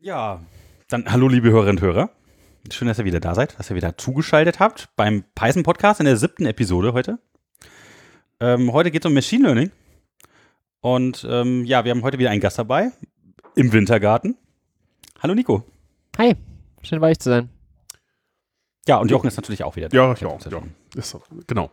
[0.00, 0.40] Ja,
[0.86, 2.10] dann hallo liebe Hörerinnen und Hörer.
[2.70, 6.06] Schön, dass ihr wieder da seid, dass ihr wieder zugeschaltet habt beim Python Podcast in
[6.06, 7.18] der siebten Episode heute.
[8.38, 9.72] Ähm, heute geht es um Machine Learning.
[10.80, 12.92] Und ähm, ja, wir haben heute wieder einen Gast dabei
[13.56, 14.36] im Wintergarten.
[15.20, 15.64] Hallo Nico.
[16.16, 16.36] Hi,
[16.82, 17.48] schön bei euch zu sein.
[18.86, 19.96] Ja, und Jochen ist natürlich auch wieder da.
[19.96, 20.62] Ja, ja, ja.
[20.94, 21.72] Ist so, genau.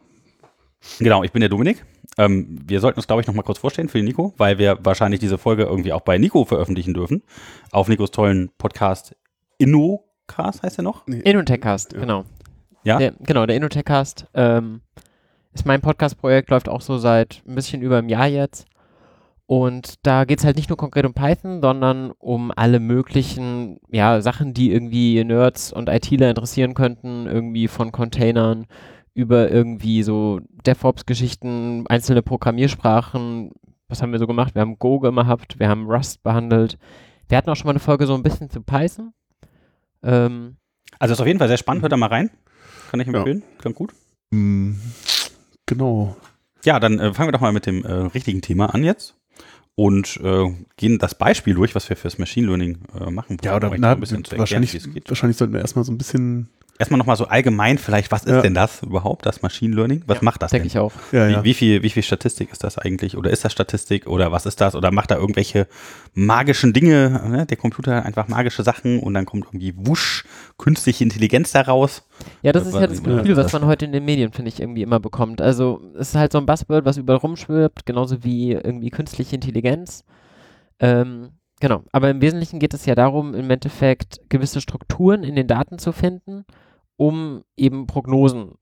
[1.00, 1.86] Genau, ich bin der Dominik.
[2.18, 4.80] Ähm, wir sollten uns, glaube ich, noch mal kurz vorstellen für den Nico, weil wir
[4.84, 7.24] wahrscheinlich diese Folge irgendwie auch bei Nico veröffentlichen dürfen.
[7.72, 9.16] Auf Nikos tollen Podcast
[9.58, 11.06] InnoCast heißt er noch?
[11.08, 11.20] Nee.
[11.20, 12.00] InnoTechcast, ja.
[12.00, 12.26] genau.
[12.84, 12.98] Ja?
[13.00, 14.82] Der, genau, der InnoTechcast ähm,
[15.54, 18.66] ist mein Podcast-Projekt, läuft auch so seit ein bisschen über einem Jahr jetzt.
[19.48, 24.22] Und da geht es halt nicht nur konkret um Python, sondern um alle möglichen ja,
[24.22, 28.66] Sachen, die irgendwie Nerds und ITler interessieren könnten, irgendwie von Containern
[29.16, 33.52] über irgendwie so DevOps-Geschichten, einzelne Programmiersprachen.
[33.88, 34.54] Was haben wir so gemacht?
[34.54, 36.78] Wir haben Go gehabt, wir haben Rust behandelt.
[37.30, 39.14] Wir hatten auch schon mal eine Folge so ein bisschen zu Python.
[40.04, 40.58] Ähm,
[41.00, 42.30] also ist auf jeden Fall sehr spannend, hört da mal rein.
[42.92, 43.58] Kann ich empfehlen, ja.
[43.58, 43.94] klingt gut.
[44.32, 44.74] Mm,
[45.66, 46.16] genau.
[46.64, 49.16] Ja, dann äh, fangen wir doch mal mit dem äh, richtigen Thema an jetzt
[49.76, 53.38] und äh, gehen das Beispiel durch, was wir fürs Machine Learning äh, machen.
[53.44, 54.74] Ja, oder na, wahrscheinlich,
[55.08, 58.42] wahrscheinlich sollten wir erstmal so ein bisschen Erstmal nochmal so allgemein vielleicht, was ist ja.
[58.42, 60.04] denn das überhaupt, das Machine Learning?
[60.08, 60.68] Was ja, macht das denke denn?
[60.68, 60.92] ich auch.
[61.14, 63.16] Ja, wie, wie, viel, wie viel Statistik ist das eigentlich?
[63.16, 64.08] Oder ist das Statistik?
[64.08, 64.76] Oder was ist das?
[64.76, 65.68] Oder macht da irgendwelche
[66.16, 67.22] magischen Dinge?
[67.30, 67.46] Ne?
[67.46, 70.26] Der Computer einfach magische Sachen und dann kommt irgendwie wusch,
[70.58, 72.04] künstliche Intelligenz daraus.
[72.42, 74.82] Ja, das ist ja das Gefühl, was man heute in den Medien, finde ich, irgendwie
[74.82, 75.40] immer bekommt.
[75.40, 80.04] Also es ist halt so ein Buzzword, was überall rumschwirbt, genauso wie irgendwie künstliche Intelligenz.
[80.82, 81.30] Ähm,
[81.62, 85.80] genau, aber im Wesentlichen geht es ja darum, im Endeffekt gewisse Strukturen in den Daten
[85.80, 86.44] zu finden
[86.98, 88.54] um eben Prognosen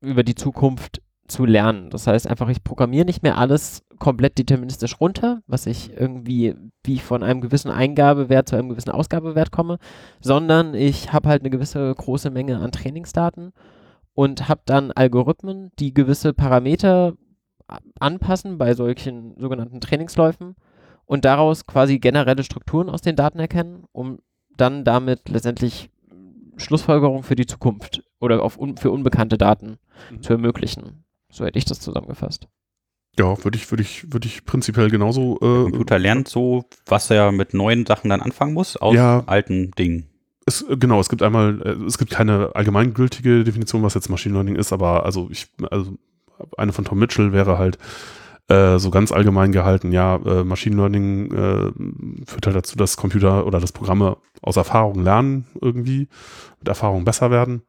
[0.00, 1.90] über die Zukunft zu lernen.
[1.90, 6.94] Das heißt einfach, ich programmiere nicht mehr alles komplett deterministisch runter, was ich irgendwie, wie
[6.94, 9.78] ich von einem gewissen Eingabewert zu einem gewissen Ausgabewert komme,
[10.20, 13.52] sondern ich habe halt eine gewisse große Menge an Trainingsdaten
[14.14, 17.14] und habe dann Algorithmen, die gewisse Parameter
[17.98, 20.56] anpassen bei solchen sogenannten Trainingsläufen
[21.06, 24.18] und daraus quasi generelle Strukturen aus den Daten erkennen, um
[24.56, 25.90] dann damit letztendlich
[26.56, 29.78] Schlussfolgerung für die Zukunft oder auf un für unbekannte Daten
[30.10, 30.22] mhm.
[30.22, 31.04] zu ermöglichen.
[31.30, 32.48] So hätte ich das zusammengefasst.
[33.18, 35.36] Ja, würde ich, würde ich, würde ich prinzipiell genauso.
[35.36, 39.22] Äh, Der Computer lernt so, was er mit neuen Sachen dann anfangen muss, aus ja,
[39.26, 40.08] alten Dingen.
[40.46, 44.56] Es, genau, es gibt einmal, äh, es gibt keine allgemeingültige Definition, was jetzt Machine Learning
[44.56, 45.98] ist, aber also ich, also
[46.56, 47.78] eine von Tom Mitchell wäre halt,
[48.52, 53.46] äh, so ganz allgemein gehalten, ja, äh, Machine Learning äh, führt halt dazu, dass Computer
[53.46, 56.08] oder dass Programme aus Erfahrung lernen irgendwie,
[56.58, 57.62] mit Erfahrung besser werden.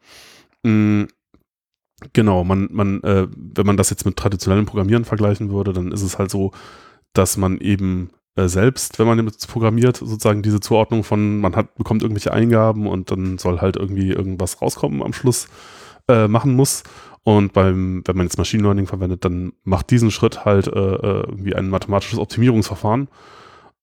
[0.64, 1.08] Mhm.
[2.12, 6.02] Genau, man, man, äh, wenn man das jetzt mit traditionellem Programmieren vergleichen würde, dann ist
[6.02, 6.52] es halt so,
[7.14, 11.76] dass man eben äh, selbst, wenn man jetzt programmiert, sozusagen diese Zuordnung von, man hat,
[11.76, 15.48] bekommt irgendwelche Eingaben und dann soll halt irgendwie irgendwas rauskommen am Schluss
[16.10, 16.84] äh, machen muss.
[17.24, 21.24] Und beim, wenn man jetzt Machine Learning verwendet, dann macht diesen Schritt halt äh, äh,
[21.28, 23.08] irgendwie ein mathematisches Optimierungsverfahren.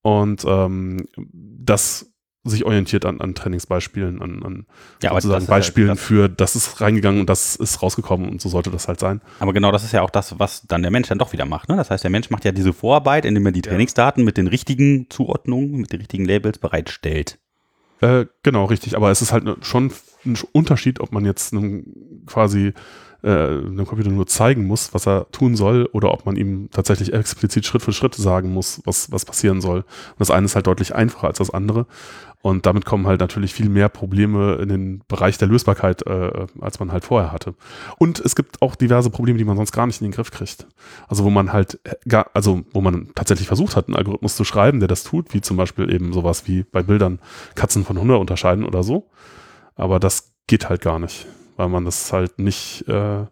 [0.02, 2.10] Und ähm, das
[2.42, 4.66] sich orientiert an, an Trainingsbeispielen, an, an
[5.02, 8.48] ja, sozusagen Beispielen ja, das für, das ist reingegangen und das ist rausgekommen und so
[8.48, 9.20] sollte das halt sein.
[9.40, 11.68] Aber genau das ist ja auch das, was dann der Mensch dann doch wieder macht.
[11.68, 11.76] Ne?
[11.76, 15.08] Das heißt, der Mensch macht ja diese Vorarbeit, indem er die Trainingsdaten mit den richtigen
[15.10, 17.38] Zuordnungen, mit den richtigen Labels bereitstellt.
[18.00, 18.96] Äh, genau, richtig.
[18.96, 19.92] Aber es ist halt schon
[20.24, 21.54] ein Unterschied, ob man jetzt
[22.24, 22.72] quasi
[23.22, 27.12] äh, dem Computer nur zeigen muss, was er tun soll, oder ob man ihm tatsächlich
[27.12, 29.78] explizit Schritt für Schritt sagen muss, was, was passieren soll.
[29.78, 31.86] Und das eine ist halt deutlich einfacher als das andere.
[32.42, 36.80] Und damit kommen halt natürlich viel mehr Probleme in den Bereich der Lösbarkeit, äh, als
[36.80, 37.54] man halt vorher hatte.
[37.98, 40.66] Und es gibt auch diverse Probleme, die man sonst gar nicht in den Griff kriegt.
[41.06, 41.78] Also wo man halt
[42.08, 45.42] gar, also wo man tatsächlich versucht hat, einen Algorithmus zu schreiben, der das tut, wie
[45.42, 47.18] zum Beispiel eben sowas wie bei Bildern
[47.56, 49.10] Katzen von Hunde unterscheiden oder so.
[49.74, 51.26] Aber das geht halt gar nicht
[51.60, 53.28] weil man das halt nicht, äh, weil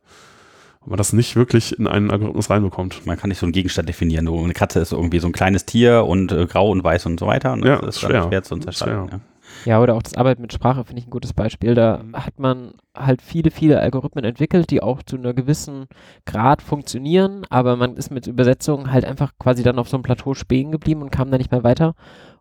[0.85, 3.07] man das nicht wirklich in einen Algorithmus reinbekommt.
[3.07, 4.29] Man kann nicht so einen Gegenstand definieren.
[4.29, 7.27] Eine Katze ist irgendwie so ein kleines Tier und äh, grau und weiß und so
[7.27, 7.55] weiter.
[7.55, 8.25] Und ja, das ist schwer.
[8.25, 9.09] schwer zu unterscheiden.
[9.11, 9.21] Ja.
[9.65, 11.75] Ja, oder auch das Arbeiten mit Sprache finde ich ein gutes Beispiel.
[11.75, 15.87] Da hat man halt viele, viele Algorithmen entwickelt, die auch zu einer gewissen
[16.27, 20.35] Grad funktionieren, aber man ist mit Übersetzungen halt einfach quasi dann auf so einem Plateau
[20.35, 21.95] spähen geblieben und kam da nicht mehr weiter.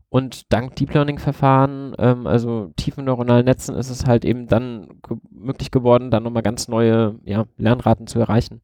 [0.09, 5.17] Und dank Deep Learning-Verfahren, ähm, also tiefen neuronalen Netzen, ist es halt eben dann ge
[5.31, 8.61] möglich geworden, dann nochmal ganz neue ja, Lernraten zu erreichen.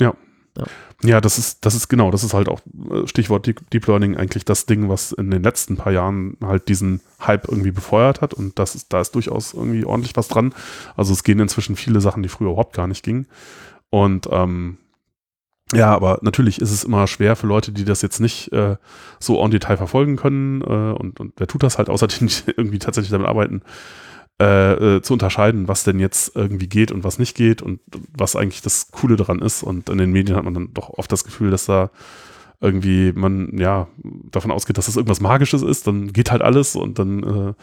[0.00, 0.14] Ja.
[0.56, 0.64] ja.
[1.04, 4.46] Ja, das ist, das ist genau, das ist halt auch äh, Stichwort Deep Learning eigentlich
[4.46, 8.58] das Ding, was in den letzten paar Jahren halt diesen Hype irgendwie befeuert hat und
[8.58, 10.54] das ist, da ist durchaus irgendwie ordentlich was dran.
[10.96, 13.26] Also es gehen inzwischen viele Sachen, die früher überhaupt gar nicht gingen.
[13.90, 14.78] Und ähm,
[15.74, 18.76] Ja, aber natürlich ist es immer schwer für Leute, die das jetzt nicht äh,
[19.20, 20.64] so en Detail verfolgen können äh,
[20.98, 23.62] und, und wer tut das halt, außer die nicht irgendwie tatsächlich damit arbeiten,
[24.40, 27.80] äh, äh, zu unterscheiden, was denn jetzt irgendwie geht und was nicht geht und
[28.16, 29.62] was eigentlich das Coole daran ist.
[29.64, 31.90] Und in den Medien hat man dann doch oft das Gefühl, dass da
[32.60, 33.86] irgendwie man ja
[34.30, 37.56] davon ausgeht, dass das irgendwas Magisches ist, dann geht halt alles und dann äh, und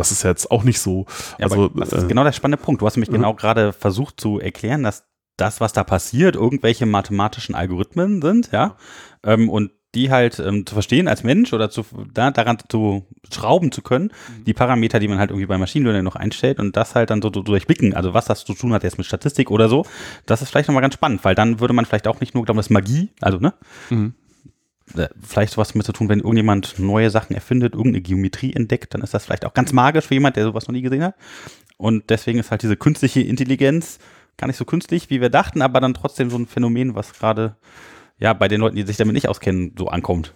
[0.00, 1.06] das ist ja jetzt auch nicht so.
[1.38, 2.82] Ja, also das ist äh, genau der spannende Punkt.
[2.82, 3.14] Du hast nämlich Mhm.
[3.14, 5.04] genau gerade versucht zu erklären, dass
[5.36, 8.76] das, was da passiert, irgendwelche mathematischen Algorithmen sind, ja,
[9.24, 11.84] ähm, und die halt ähm, zu verstehen als Mensch oder zu,
[12.14, 14.44] da, daran zu schrauben zu können, Mhm.
[14.44, 17.20] die Parameter, die man halt irgendwie bei Machine Learning noch einstellt und das halt dann
[17.20, 19.84] so, so durchblicken, also was das zu tun hat jetzt mit Statistik oder so,
[20.24, 22.56] das ist vielleicht nochmal ganz spannend, weil dann würde man vielleicht auch nicht nur glauben,
[22.56, 23.52] das ist Magie, also ne,
[23.90, 24.14] mhm.
[24.96, 29.02] äh, vielleicht sowas mit zu tun, wenn irgendjemand neue Sachen erfindet, irgendeine Geometrie entdeckt, dann
[29.02, 31.16] ist das vielleicht auch ganz magisch für jemand, der sowas noch nie gesehen hat.
[31.76, 33.98] Und deswegen ist halt diese künstliche Intelligenz
[34.36, 37.56] gar nicht so künstlich, wie wir dachten, aber dann trotzdem so ein Phänomen, was gerade
[38.18, 40.32] ja bei den Leuten, die sich damit nicht auskennen, so ankommt.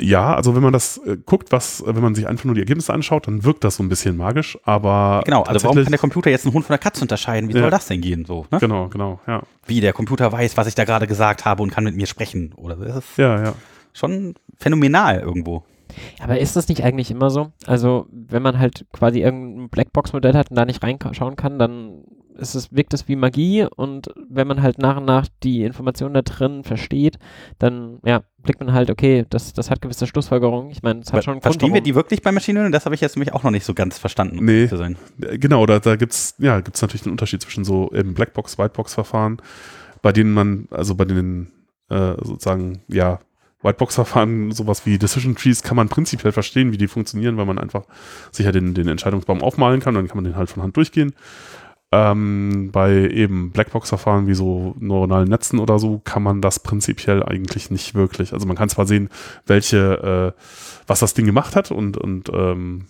[0.00, 2.60] Ja, also wenn man das äh, guckt, was, äh, wenn man sich einfach nur die
[2.60, 5.98] Ergebnisse anschaut, dann wirkt das so ein bisschen magisch, aber Genau, also warum kann der
[5.98, 7.48] Computer jetzt einen Hund von der Katze unterscheiden?
[7.48, 7.62] Wie Ja.
[7.62, 8.24] soll das denn gehen?
[8.24, 8.58] So, ne?
[8.60, 9.42] Genau, genau, ja.
[9.66, 12.52] Wie der Computer weiß, was ich da gerade gesagt habe und kann mit mir sprechen.
[12.56, 12.84] Oder so.
[12.84, 13.54] das ist Ja, ja.
[13.92, 15.64] schon phänomenal irgendwo.
[16.22, 17.52] Aber ist das nicht eigentlich immer so?
[17.66, 22.04] Also, wenn man halt quasi irgendein Blackbox-Modell hat und da nicht reinschauen kann, dann
[22.34, 26.14] ist es, wirkt es wie Magie und wenn man halt nach und nach die Informationen
[26.14, 27.18] da drin versteht,
[27.58, 30.70] dann ja, blickt man halt, okay, das, das hat gewisse Schlussfolgerungen.
[30.70, 32.72] Ich meine, es hat schon einen Grund, Verstehen wir warum- die wirklich bei Machine Learning?
[32.72, 34.38] Das habe ich jetzt nämlich auch noch nicht so ganz verstanden.
[34.38, 34.66] um Nee.
[34.66, 34.96] Zu sein.
[35.18, 39.36] Genau, da, da gibt's ja, gibt's natürlich einen Unterschied zwischen so eben Blackbox, Whitebox-Verfahren,
[40.00, 41.52] bei denen man, also bei den
[41.90, 43.18] äh, sozusagen, ja,
[43.62, 47.84] Whitebox-Verfahren, sowas wie Decision Trees, kann man prinzipiell verstehen, wie die funktionieren, weil man einfach
[48.30, 51.14] sich ja den, den Entscheidungsbaum aufmalen kann, dann kann man den halt von Hand durchgehen.
[51.94, 57.70] Ähm, bei eben Blackbox-Verfahren wie so neuronalen Netzen oder so kann man das prinzipiell eigentlich
[57.70, 58.32] nicht wirklich.
[58.32, 59.10] Also man kann zwar sehen,
[59.46, 60.42] welche, äh,
[60.86, 62.86] was das Ding gemacht hat und, und ähm,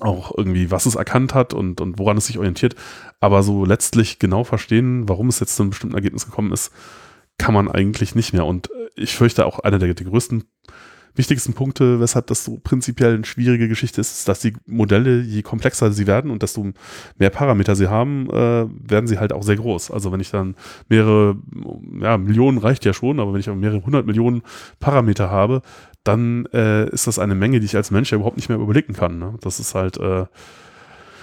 [0.00, 2.76] auch irgendwie, was es erkannt hat und, und woran es sich orientiert,
[3.18, 6.70] aber so letztlich genau verstehen, warum es jetzt zu einem bestimmten Ergebnis gekommen ist,
[7.38, 8.44] kann man eigentlich nicht mehr.
[8.44, 10.44] Und äh, ich fürchte auch einer der, der größten,
[11.14, 15.42] wichtigsten Punkte, weshalb das so prinzipiell eine schwierige Geschichte ist, ist, dass die Modelle, je
[15.42, 16.72] komplexer sie werden und desto
[17.16, 19.90] mehr Parameter sie haben, äh, werden sie halt auch sehr groß.
[19.90, 20.54] Also wenn ich dann
[20.88, 21.36] mehrere,
[22.00, 24.42] ja, Millionen reicht ja schon, aber wenn ich mehrere hundert Millionen
[24.78, 25.62] Parameter habe,
[26.04, 28.94] dann äh, ist das eine Menge, die ich als Mensch ja überhaupt nicht mehr überblicken
[28.94, 29.18] kann.
[29.18, 29.34] Ne?
[29.40, 30.26] Das ist halt, äh,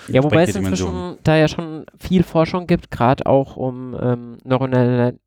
[0.08, 5.18] Ja, wobei es inzwischen da ja schon viel Forschung gibt, gerade auch um ähm, neuronale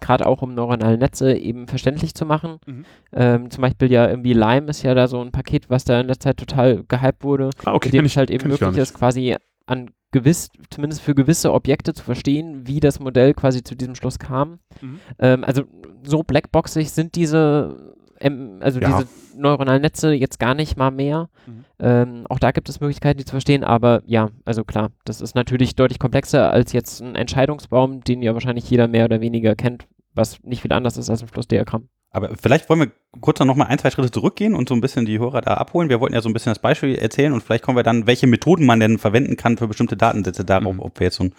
[0.00, 2.58] gerade auch um neuronale Netze eben verständlich zu machen.
[2.66, 2.84] Mhm.
[3.12, 6.06] Ähm, zum Beispiel ja irgendwie Lime ist ja da so ein Paket, was da in
[6.06, 9.36] der Zeit total gehypt wurde, ah, okay, in dem es halt eben möglich ist, quasi
[9.66, 14.18] an gewiss, zumindest für gewisse Objekte zu verstehen, wie das Modell quasi zu diesem Schluss
[14.18, 14.58] kam.
[14.80, 15.00] Mhm.
[15.18, 15.64] Ähm, also
[16.02, 18.88] so blackboxig sind diese, ähm, also Ja.
[18.88, 19.08] diese
[19.38, 21.28] neuronalen Netze jetzt gar nicht mal mehr.
[21.46, 21.64] Mhm.
[21.78, 25.34] Ähm, auch da gibt es Möglichkeiten, die zu verstehen, aber ja, also klar, das ist
[25.34, 29.86] natürlich deutlich komplexer als jetzt ein Entscheidungsbaum, den ja wahrscheinlich jeder mehr oder weniger kennt,
[30.14, 31.88] was nicht viel anders ist als ein Flussdiagramm.
[32.10, 32.90] Aber vielleicht wollen wir
[33.20, 35.90] kurz noch mal ein, zwei Schritte zurückgehen und so ein bisschen die Hörer da abholen.
[35.90, 38.26] Wir wollten ja so ein bisschen das Beispiel erzählen und vielleicht kommen wir dann, welche
[38.26, 40.80] Methoden man denn verwenden kann für bestimmte Datensätze darauf, Mhm.
[40.80, 41.34] ob wir jetzt so ein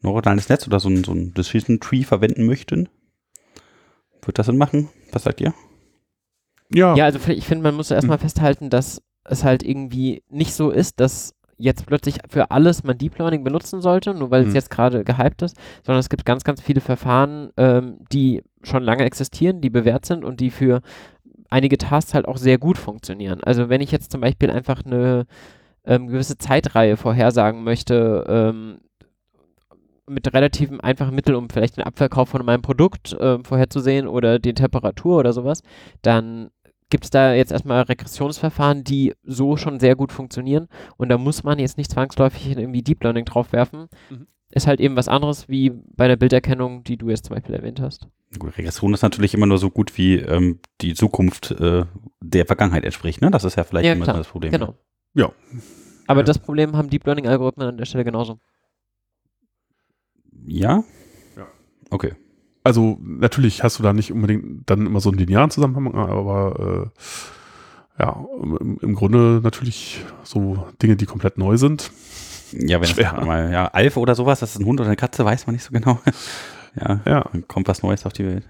[0.00, 2.88] neuronales Netz oder so ein, so ein Decision Tree verwenden möchten.
[4.24, 4.88] Wird das Sinn machen?
[5.10, 5.54] Was sagt ihr?
[6.74, 8.22] Ja, Ja, also ich finde, man muss erstmal Mhm.
[8.22, 13.18] festhalten, dass es halt irgendwie nicht so ist, dass jetzt plötzlich für alles man Deep
[13.18, 14.54] Learning benutzen sollte, nur weil es Mhm.
[14.54, 19.04] jetzt gerade gehypt ist, sondern es gibt ganz, ganz viele Verfahren, ähm, die schon lange
[19.04, 20.80] existieren, die bewährt sind und die für
[21.50, 23.44] einige Tasks halt auch sehr gut funktionieren.
[23.44, 25.26] Also wenn ich jetzt zum Beispiel einfach eine
[25.84, 28.78] ähm, gewisse Zeitreihe vorhersagen möchte, ähm,
[30.08, 34.52] mit relativen einfachen Mitteln, um vielleicht den Abverkauf von meinem Produkt ähm, vorherzusehen oder die
[34.54, 35.62] Temperatur oder sowas,
[36.02, 36.50] dann
[36.92, 40.68] gibt es da jetzt erstmal Regressionsverfahren, die so schon sehr gut funktionieren
[40.98, 43.88] und da muss man jetzt nicht zwangsläufig irgendwie Deep Learning draufwerfen.
[44.10, 44.26] Mhm.
[44.50, 47.80] Ist halt eben was anderes wie bei der Bilderkennung, die du jetzt zum Beispiel erwähnt
[47.80, 48.06] hast.
[48.38, 51.84] Gut, Regression ist natürlich immer nur so gut, wie ähm, die Zukunft äh,
[52.20, 53.22] der Vergangenheit entspricht.
[53.22, 53.30] Ne?
[53.30, 54.18] Das ist ja vielleicht Ja, immer klar.
[54.18, 54.52] das Problem.
[54.52, 54.74] Genau.
[55.14, 55.32] Ja.
[56.06, 56.24] Aber Ja.
[56.24, 58.38] das Problem haben Deep Learning Algorithmen an der Stelle genauso.
[60.46, 60.84] Ja?
[61.36, 61.46] Ja.
[61.90, 62.12] Okay.
[62.64, 66.90] Also natürlich hast du da nicht unbedingt dann immer so einen linearen Zusammenhang, aber
[67.98, 71.90] äh, ja, im, im Grunde natürlich so Dinge, die komplett neu sind.
[72.52, 73.14] Ja, wenn Schwer.
[73.16, 75.54] das mal, ja, Alf oder sowas, das ist ein Hund oder eine Katze, weiß man
[75.54, 76.00] nicht so genau.
[76.80, 77.24] ja, Ja.
[77.32, 78.44] dann kommt was Neues auf die Welt.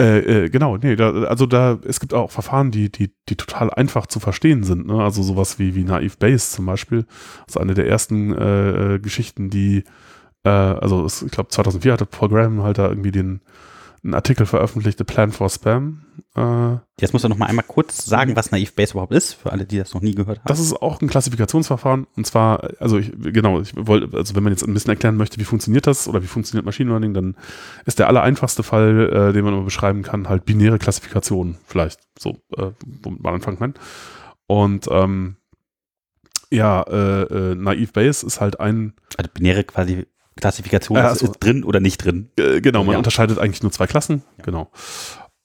[0.00, 3.70] Äh, äh, genau, nee, da, also da, es gibt auch Verfahren, die, die, die total
[3.70, 5.02] einfach zu verstehen sind, ne?
[5.02, 7.04] Also sowas wie, wie Naive Bayes zum Beispiel.
[7.46, 9.84] Das ist eine der ersten äh, äh, Geschichten, die
[10.44, 13.40] äh, also es, ich glaube 2004 hatte Paul Graham halt da irgendwie den
[14.04, 16.02] einen Artikel veröffentlicht, The Plan for Spam.
[16.34, 19.52] Äh, Jetzt musst du noch mal einmal kurz sagen, was Naive Base überhaupt ist, für
[19.52, 20.48] alle, die das noch nie gehört haben.
[20.48, 22.08] Das ist auch ein Klassifikationsverfahren.
[22.16, 25.38] Und zwar, also ich, genau, ich wollte, also wenn man jetzt ein bisschen erklären möchte,
[25.38, 27.36] wie funktioniert das oder wie funktioniert Machine Learning, dann
[27.86, 32.38] ist der allereinfachste Fall, äh, den man immer beschreiben kann, halt binäre Klassifikation, vielleicht so,
[32.56, 32.70] äh,
[33.02, 33.74] womit man anfangen kann.
[34.48, 35.36] Und ähm,
[36.50, 38.94] ja, äh, äh, Naive Base ist halt ein.
[39.16, 42.30] Also binäre quasi Klassifikation, äh, also, ist drin oder nicht drin.
[42.38, 42.98] Äh, genau, man ja.
[42.98, 44.22] unterscheidet eigentlich nur zwei Klassen.
[44.38, 44.44] Ja.
[44.44, 44.70] Genau.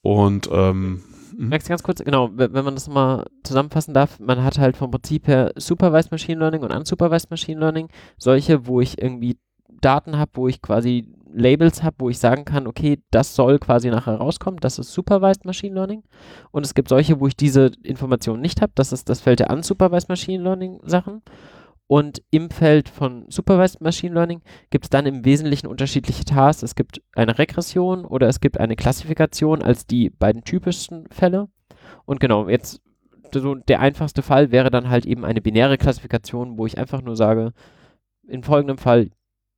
[0.01, 1.03] Und ähm,
[1.38, 1.50] mhm.
[1.50, 4.91] Merkst du ganz kurz, genau, wenn man das mal zusammenfassen darf, man hat halt vom
[4.91, 7.89] Prinzip her Supervised Machine Learning und Unsupervised Machine Learning.
[8.17, 9.38] Solche, wo ich irgendwie
[9.82, 13.89] Daten habe, wo ich quasi Labels habe, wo ich sagen kann, okay, das soll quasi
[13.89, 16.03] nachher rauskommen, das ist Supervised Machine Learning.
[16.51, 19.50] Und es gibt solche, wo ich diese Informationen nicht habe, das ist das Feld der
[19.50, 21.22] Unsupervised Machine Learning Sachen.
[21.88, 26.62] Und im Feld von Supervised Machine Learning gibt es dann im Wesentlichen unterschiedliche Tasks.
[26.63, 31.48] Es gibt eine Regression oder es gibt eine Klassifikation als die beiden typischsten Fälle.
[32.06, 32.82] Und genau, jetzt
[33.34, 37.15] so der einfachste Fall wäre dann halt eben eine binäre Klassifikation, wo ich einfach nur
[37.15, 37.53] sage,
[38.27, 39.12] in folgendem Fall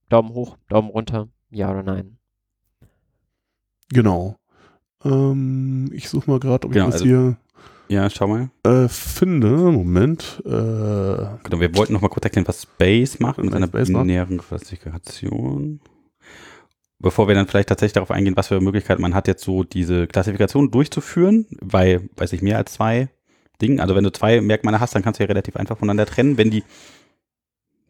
[0.10, 2.18] Daumen hoch, Daumen runter, ja oder nein.
[3.90, 4.36] Genau.
[5.04, 7.38] Ähm, ich suche mal gerade, ob genau, ich das also hier
[7.90, 8.50] ja, schau mal.
[8.64, 10.42] Äh, finde, Moment.
[10.46, 15.82] Äh, genau, wir wollten noch mal kurz erklären, was Space macht mit einer binären Klassifikation.
[17.00, 20.06] Bevor wir dann vielleicht tatsächlich darauf eingehen, was für Möglichkeiten man hat, jetzt so diese
[20.06, 23.10] Klassifikation durchzuführen, bei, weiß ich, mehr als zwei
[23.62, 23.80] Dingen.
[23.80, 26.52] Also wenn du zwei Merkmale hast, dann kannst du ja relativ einfach voneinander trennen, wenn
[26.52, 26.64] die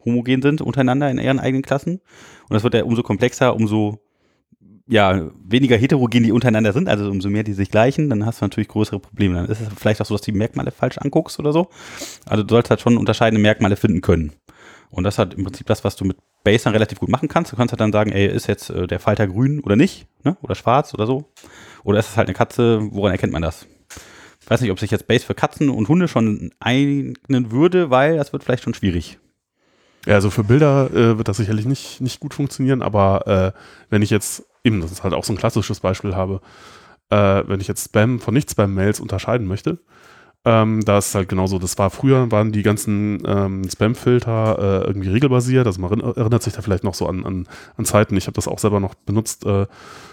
[0.04, 2.00] homogen sind untereinander in ihren eigenen Klassen.
[2.48, 4.00] Und das wird ja umso komplexer, umso
[4.90, 8.44] ja, weniger heterogen die untereinander sind, also umso mehr die sich gleichen, dann hast du
[8.44, 9.36] natürlich größere Probleme.
[9.36, 11.68] Dann ist es vielleicht auch so, dass du die Merkmale falsch anguckst oder so.
[12.26, 14.32] Also du sollst halt schon unterscheidende Merkmale finden können.
[14.90, 17.52] Und das hat im Prinzip das, was du mit Base dann relativ gut machen kannst.
[17.52, 20.36] Du kannst halt dann sagen, ey, ist jetzt äh, der Falter grün oder nicht, ne?
[20.42, 21.30] Oder schwarz oder so.
[21.84, 23.68] Oder ist es halt eine Katze, woran erkennt man das?
[24.42, 28.16] Ich weiß nicht, ob sich jetzt Base für Katzen und Hunde schon eignen würde, weil
[28.16, 29.18] das wird vielleicht schon schwierig.
[30.06, 34.02] Ja, also für Bilder äh, wird das sicherlich nicht, nicht gut funktionieren, aber äh, wenn
[34.02, 36.40] ich jetzt eben, das ist halt auch so ein klassisches Beispiel habe,
[37.10, 39.78] äh, wenn ich jetzt Spam von Nicht-Spam-Mails unterscheiden möchte,
[40.46, 45.10] ähm, da ist halt genauso, das war früher, waren die ganzen ähm, Spam-Filter äh, irgendwie
[45.10, 48.36] regelbasiert, also man erinnert sich da vielleicht noch so an, an, an Zeiten, ich habe
[48.36, 49.66] das auch selber noch benutzt, äh,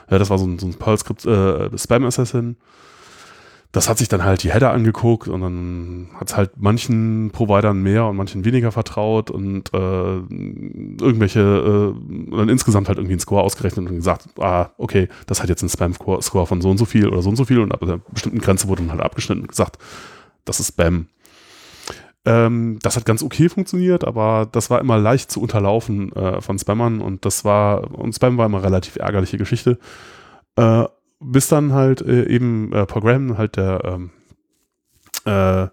[0.09, 2.57] ja, das war so ein, so ein Perl-Skript, äh, Spam Assassin,
[3.71, 7.81] das hat sich dann halt die Header angeguckt und dann hat es halt manchen Providern
[7.83, 13.43] mehr und manchen weniger vertraut und äh, irgendwelche, äh, dann insgesamt halt irgendwie einen Score
[13.43, 17.07] ausgerechnet und gesagt, ah, okay, das hat jetzt einen Spam-Score von so und so viel
[17.07, 19.49] oder so und so viel und ab einer bestimmten Grenze wurde dann halt abgeschnitten und
[19.49, 19.77] gesagt,
[20.45, 21.07] das ist Spam.
[22.25, 26.57] Ähm, das hat ganz okay funktioniert, aber das war immer leicht zu unterlaufen äh, von
[26.57, 29.77] Spammern und das war, und Spam war immer relativ ärgerliche Geschichte.
[30.55, 30.85] Äh,
[31.19, 34.11] bis dann halt äh, eben äh, Paul Graham, halt der ähm,
[35.25, 35.67] äh,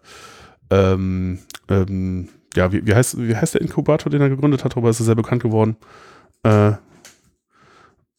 [0.71, 4.73] ähm, ähm, ja, wie, wie, heißt, wie heißt der Inkubator, den er gegründet hat?
[4.73, 5.77] Darüber ist er sehr bekannt geworden.
[6.45, 6.73] Äh,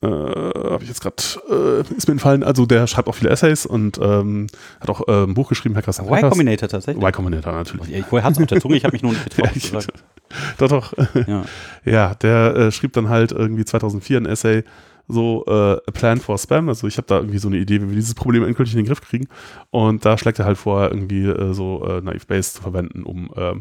[0.02, 1.16] äh, habe ich jetzt gerade,
[1.50, 4.48] äh, ist mir entfallen, also der schreibt auch viele Essays und ähm,
[4.80, 7.04] hat auch äh, ein Buch geschrieben, Hackers Y Combinator tatsächlich?
[7.04, 7.92] Y Combinator natürlich.
[7.92, 9.88] Ich, vorher hat es auf der Zunge, ich habe mich nur nicht getraut ja, ich,
[10.58, 10.94] Doch, doch.
[11.28, 11.46] Ja,
[11.86, 14.64] ja der äh, schrieb dann halt irgendwie 2004 ein Essay,
[15.08, 16.70] so äh, A Plan for Spam.
[16.70, 18.88] Also ich habe da irgendwie so eine Idee, wie wir dieses Problem endgültig in den
[18.88, 19.28] Griff kriegen.
[19.70, 23.30] Und da schlägt er halt vor, irgendwie äh, so äh, Naive Base zu verwenden, um
[23.36, 23.54] äh,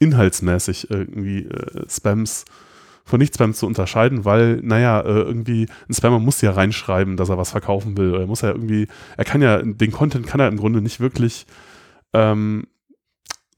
[0.00, 2.44] inhaltsmäßig irgendwie äh, Spams
[3.04, 7.38] von Nicht-Spams zu unterscheiden, weil, naja, äh, irgendwie ein Spammer muss ja reinschreiben, dass er
[7.38, 8.14] was verkaufen will.
[8.14, 8.86] Er muss ja irgendwie,
[9.16, 11.46] er kann ja, den Content kann er im Grunde nicht wirklich
[12.12, 12.66] ähm,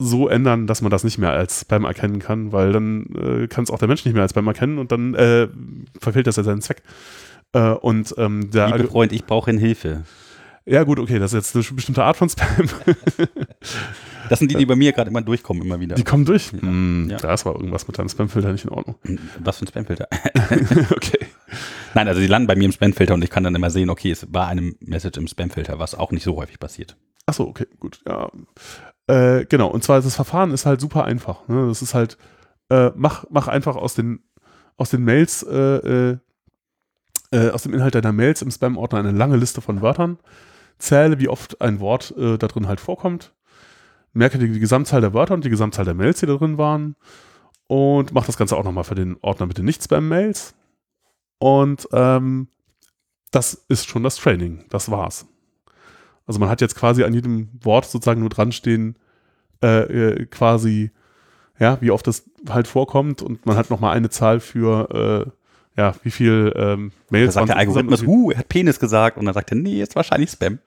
[0.05, 3.65] so ändern, dass man das nicht mehr als Spam erkennen kann, weil dann äh, kann
[3.65, 5.49] es auch der Mensch nicht mehr als Spam erkennen und dann äh,
[6.01, 6.83] verfehlt das ja seinen Zweck.
[7.53, 10.05] Äh, und ähm, der Liebe Freund, ich brauche Hilfe.
[10.67, 12.49] Ja, gut, okay, das ist jetzt eine bestimmte Art von Spam.
[14.31, 15.95] das sind die, die bei mir gerade immer durchkommen, immer wieder.
[15.95, 16.53] Die kommen durch?
[16.53, 16.63] Ja.
[16.63, 17.19] Hm, ja.
[17.19, 18.97] Das war irgendwas mit deinem Spamfilter nicht in Ordnung.
[19.03, 20.09] Hm, was für ein Spamfilter?
[20.91, 21.27] okay.
[21.95, 24.11] Nein, also die landen bei mir im Spamfilter und ich kann dann immer sehen, okay,
[24.11, 26.97] es war eine Message im Spamfilter, was auch nicht so häufig passiert.
[27.27, 28.31] Achso, okay, gut, ja.
[29.07, 31.47] Äh, genau, und zwar das Verfahren ist halt super einfach.
[31.49, 31.67] Ne?
[31.69, 32.17] Das ist halt,
[32.71, 34.23] äh, mach, mach einfach aus den,
[34.77, 36.19] aus den Mails, äh, äh,
[37.31, 40.19] äh, aus dem Inhalt deiner Mails im Spam-Ordner eine lange Liste von Wörtern,
[40.79, 43.33] zähle, wie oft ein Wort da drin halt vorkommt,
[44.13, 46.97] merke die, die Gesamtzahl der Wörter und die Gesamtzahl der Mails, die da drin waren
[47.67, 50.55] und mach das Ganze auch nochmal für den Ordner mit den Nicht-Spam-Mails.
[51.39, 52.49] Und ähm,
[53.31, 54.65] das ist schon das Training.
[54.71, 55.27] Das war's.
[56.27, 58.97] Also man hat jetzt quasi an jedem Wort sozusagen nur dran stehen,
[59.63, 60.91] äh, äh, quasi,
[61.59, 65.95] ja, wie oft das halt vorkommt und man hat nochmal eine Zahl für, äh, ja,
[66.03, 67.35] wie viel ähm, Mails.
[67.35, 69.97] Da sagt der Algorithmus, uh, er hat Penis gesagt und dann sagt er, nee, ist
[69.97, 70.59] wahrscheinlich Spam.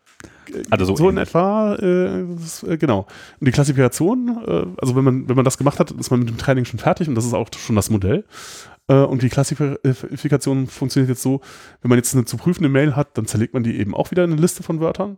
[0.70, 3.06] Also so, so in etwa, äh, das, äh, genau.
[3.40, 6.30] Und die Klassifikation, äh, also wenn man, wenn man das gemacht hat, ist man mit
[6.30, 8.24] dem Training schon fertig und das ist auch schon das Modell.
[8.88, 11.41] Äh, und die Klassifikation funktioniert jetzt so,
[11.82, 14.24] wenn man jetzt eine zu prüfende Mail hat, dann zerlegt man die eben auch wieder
[14.24, 15.17] in eine Liste von Wörtern.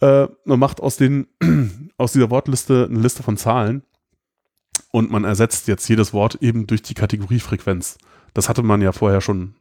[0.00, 1.26] Äh, man macht aus, den,
[1.96, 3.82] aus dieser Wortliste eine Liste von Zahlen
[4.90, 7.98] und man ersetzt jetzt jedes Wort eben durch die Kategoriefrequenz.
[8.34, 9.54] Das hatte man ja vorher schon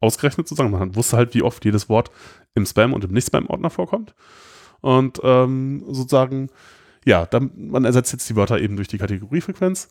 [0.00, 0.70] ausgerechnet sozusagen.
[0.70, 2.10] Man wusste halt, wie oft jedes Wort
[2.54, 4.14] im Spam und im Nicht-Spam-Ordner vorkommt.
[4.80, 6.48] Und ähm, sozusagen,
[7.04, 9.88] ja, dann, man ersetzt jetzt die Wörter eben durch die Kategoriefrequenz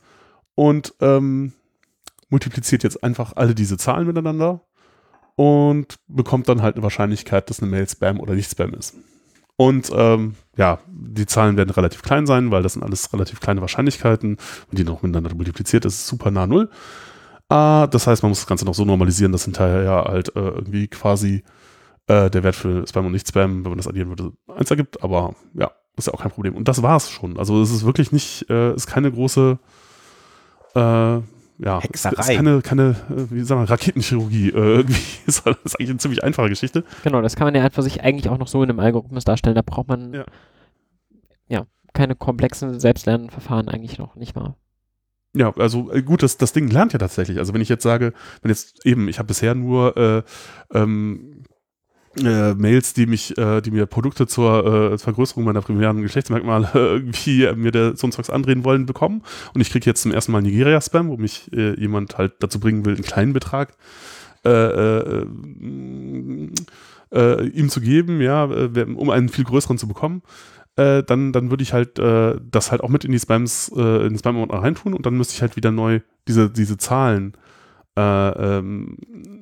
[0.53, 1.53] und ähm,
[2.35, 4.59] multipliziert jetzt einfach alle diese Zahlen miteinander
[5.35, 8.93] und bekommt dann halt eine Wahrscheinlichkeit, dass eine Mail Spam oder nicht Spam ist.
[9.55, 13.61] Und ähm, ja, die Zahlen werden relativ klein sein, weil das sind alles relativ kleine
[13.61, 14.35] Wahrscheinlichkeiten
[14.69, 16.69] und die noch miteinander multipliziert, das ist super nah null.
[17.49, 20.41] Äh, das heißt, man muss das Ganze noch so normalisieren, dass hinterher ja halt äh,
[20.41, 21.45] irgendwie quasi
[22.07, 25.01] äh, der Wert für Spam und Nicht-Spam, wenn man das addieren würde, eins ergibt.
[25.01, 26.53] Aber ja, ist ja auch kein Problem.
[26.53, 27.39] Und das war es schon.
[27.39, 29.57] Also es ist wirklich nicht, äh, ist keine große
[30.75, 31.19] äh,
[31.57, 32.19] ja, Hexerei.
[32.19, 34.49] Ist keine, keine, äh, wie sagen wir, Raketenchirurgie.
[34.49, 36.83] Äh, irgendwie ist das eigentlich eine ziemlich einfache Geschichte.
[37.03, 39.55] Genau, das kann man ja einfach sich eigentlich auch noch so in einem Algorithmus darstellen.
[39.55, 40.25] Da braucht man ja,
[41.47, 44.55] ja keine komplexen Selbstlernverfahren eigentlich noch nicht mal.
[45.33, 47.39] Ja, also äh, gut, das, das Ding lernt ja tatsächlich.
[47.39, 50.23] Also wenn ich jetzt sage, wenn jetzt eben, ich habe bisher nur äh,
[50.73, 51.43] ähm,
[52.17, 57.51] äh, Mails, die mich, äh, die mir Produkte zur äh, Vergrößerung meiner primären Geschlechtsmerkmale irgendwie
[57.55, 59.21] mir der so andrehen wollen, bekommen.
[59.53, 62.85] Und ich kriege jetzt zum ersten Mal Nigeria-Spam, wo mich äh, jemand halt dazu bringen
[62.85, 63.73] will, einen kleinen Betrag
[64.45, 65.25] äh, äh,
[67.11, 70.21] äh, ihm zu geben, ja, äh, um einen viel größeren zu bekommen.
[70.75, 74.05] Äh, dann, dann würde ich halt äh, das halt auch mit in die Spams, äh,
[74.05, 77.33] in den spam reintun und dann müsste ich halt wieder neu diese, diese Zahlen
[77.97, 78.97] äh, ähm,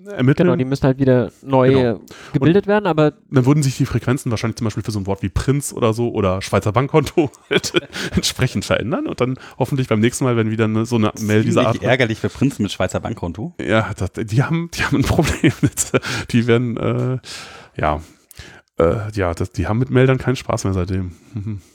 [0.06, 0.48] ermitteln.
[0.48, 2.00] Genau, die müssen halt wieder neu genau.
[2.34, 3.14] gebildet und werden, aber.
[3.32, 5.94] Dann würden sich die Frequenzen wahrscheinlich zum Beispiel für so ein Wort wie Prinz oder
[5.94, 7.74] so oder Schweizer Bankkonto halt
[8.12, 11.68] entsprechend verändern und dann hoffentlich beim nächsten Mal, wenn wieder eine, so eine Mail dieser
[11.68, 11.82] Art.
[11.82, 13.56] ärgerlich für Prinzen mit Schweizer Bankkonto.
[13.60, 15.54] Ja, das, die, haben, die haben ein Problem.
[16.32, 17.18] die werden, äh,
[17.76, 18.02] ja,
[18.78, 21.14] äh, ja, das, die haben mit Meldern keinen Spaß mehr seitdem.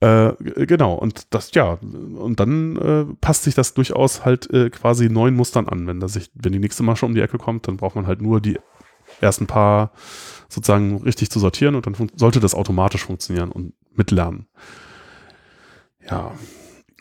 [0.00, 0.32] Äh,
[0.66, 5.36] genau, und das, ja, und dann äh, passt sich das durchaus halt äh, quasi neuen
[5.36, 5.86] Mustern an.
[5.86, 8.22] Wenn, das sich, wenn die nächste Masche um die Ecke kommt, dann braucht man halt
[8.22, 8.58] nur die
[9.20, 9.92] ersten paar
[10.48, 14.46] sozusagen richtig zu sortieren und dann sollte das automatisch funktionieren und mitlernen.
[16.10, 16.32] Ja.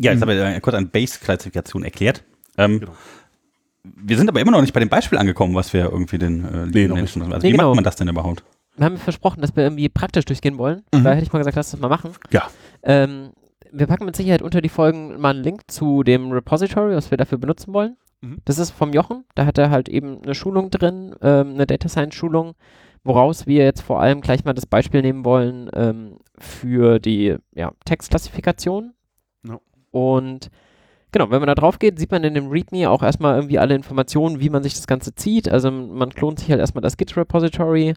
[0.01, 2.23] Ja, jetzt habe ich kurz eine Base-Klassifikation erklärt.
[2.57, 2.93] Ähm, genau.
[3.83, 6.65] Wir sind aber immer noch nicht bei dem Beispiel angekommen, was wir irgendwie den äh,
[6.67, 7.21] nee, Menschen.
[7.21, 7.69] Also nee, wie genau.
[7.69, 8.43] macht man das denn überhaupt?
[8.79, 10.83] wir haben versprochen, dass wir irgendwie praktisch durchgehen wollen.
[10.93, 11.03] Mhm.
[11.03, 12.11] Da hätte ich mal gesagt, lass das mal machen.
[12.31, 12.49] Ja.
[12.83, 13.31] Ähm,
[13.71, 17.17] wir packen mit Sicherheit unter die Folgen mal einen Link zu dem Repository, was wir
[17.17, 17.97] dafür benutzen wollen.
[18.21, 18.39] Mhm.
[18.45, 19.25] Das ist vom Jochen.
[19.35, 22.55] Da hat er halt eben eine Schulung drin, ähm, eine Data Science Schulung,
[23.03, 27.71] woraus wir jetzt vor allem gleich mal das Beispiel nehmen wollen ähm, für die ja,
[27.85, 28.93] Textklassifikation.
[29.43, 29.61] No.
[29.91, 30.49] Und
[31.11, 33.73] Genau, wenn man da drauf geht, sieht man in dem README auch erstmal irgendwie alle
[33.73, 35.49] Informationen, wie man sich das Ganze zieht.
[35.49, 37.95] Also man klont sich halt erstmal das Git-Repository,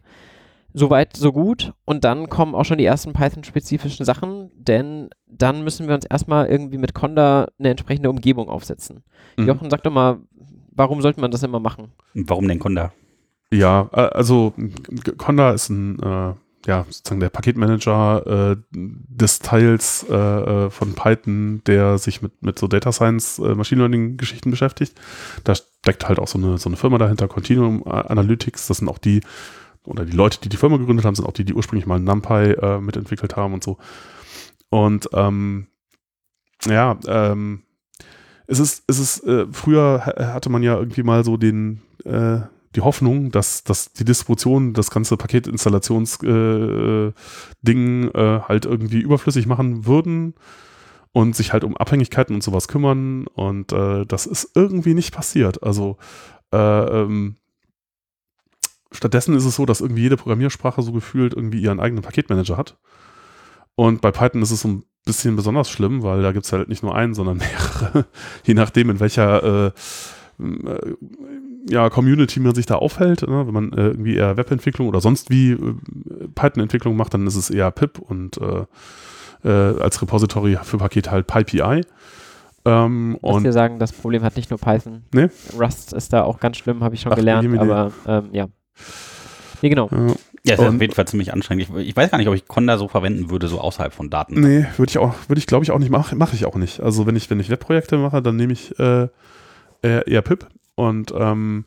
[0.73, 1.73] Soweit, so gut.
[1.85, 6.47] Und dann kommen auch schon die ersten Python-spezifischen Sachen, denn dann müssen wir uns erstmal
[6.47, 9.03] irgendwie mit Conda eine entsprechende Umgebung aufsetzen.
[9.37, 9.47] Mhm.
[9.47, 10.19] Jochen, sag doch mal,
[10.71, 11.91] warum sollte man das immer machen?
[12.13, 12.91] Warum denn Conda?
[13.51, 14.53] Ja, äh, also
[15.17, 16.33] Conda ist ein, äh,
[16.65, 22.57] ja, sozusagen der Paketmanager äh, des Teils äh, äh, von Python, der sich mit, mit
[22.57, 24.99] so Data Science, äh, Machine Learning Geschichten beschäftigt.
[25.43, 28.67] Da steckt halt auch so eine, so eine Firma dahinter, Continuum Analytics.
[28.67, 29.21] Das sind auch die,
[29.85, 32.53] oder die Leute, die die Firma gegründet haben, sind auch die, die ursprünglich mal NumPy
[32.53, 33.77] äh, mitentwickelt haben und so.
[34.69, 35.67] Und ähm,
[36.65, 37.63] ja, ähm,
[38.47, 42.39] es ist, es ist, äh, früher hatte man ja irgendwie mal so den, äh,
[42.75, 47.13] die Hoffnung, dass, dass die Distribution das ganze Paketinstallationsding
[47.65, 50.33] äh, äh, halt irgendwie überflüssig machen würden
[51.11, 53.27] und sich halt um Abhängigkeiten und sowas kümmern.
[53.27, 55.63] Und äh, das ist irgendwie nicht passiert.
[55.63, 55.97] Also
[56.51, 57.37] äh, ähm,
[58.93, 62.77] stattdessen ist es so, dass irgendwie jede Programmiersprache so gefühlt irgendwie ihren eigenen Paketmanager hat.
[63.75, 66.69] Und bei Python ist es so ein bisschen besonders schlimm, weil da gibt es halt
[66.69, 68.05] nicht nur einen, sondern mehrere,
[68.43, 69.71] je nachdem, in welcher äh,
[70.41, 70.95] äh,
[71.69, 73.27] ja, Community man sich da aufhält.
[73.27, 73.47] Ne?
[73.47, 75.75] Wenn man äh, irgendwie eher Webentwicklung oder sonst wie äh,
[76.35, 78.65] Python-Entwicklung macht, dann ist es eher pip und äh,
[79.43, 81.81] äh, als Repository für Pakete halt PyPI.
[82.65, 85.03] Ähm, und wir sagen, das Problem hat nicht nur Python.
[85.13, 85.29] Nee?
[85.59, 88.47] Rust ist da auch ganz schlimm, habe ich schon Ach, gelernt, aber ähm, ja.
[89.61, 89.89] Nee, genau.
[89.91, 90.07] Ja,
[90.45, 91.69] ja ist auf jeden Fall ziemlich anstrengend.
[91.69, 94.41] Ich, ich, weiß gar nicht, ob ich Conda so verwenden würde, so außerhalb von Daten.
[94.41, 96.81] Nee, würde ich auch, würde ich glaube ich auch nicht machen, mache ich auch nicht.
[96.81, 99.07] Also wenn ich, wenn ich Webprojekte mache, dann nehme ich äh,
[99.81, 101.65] eher, eher PIP und ähm,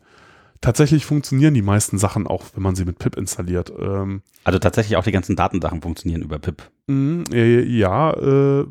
[0.61, 3.73] tatsächlich funktionieren die meisten Sachen auch, wenn man sie mit pip installiert.
[3.79, 6.71] Ähm, also tatsächlich auch die ganzen Datensachen funktionieren über pip.
[6.87, 8.66] Mh, äh, ja, äh,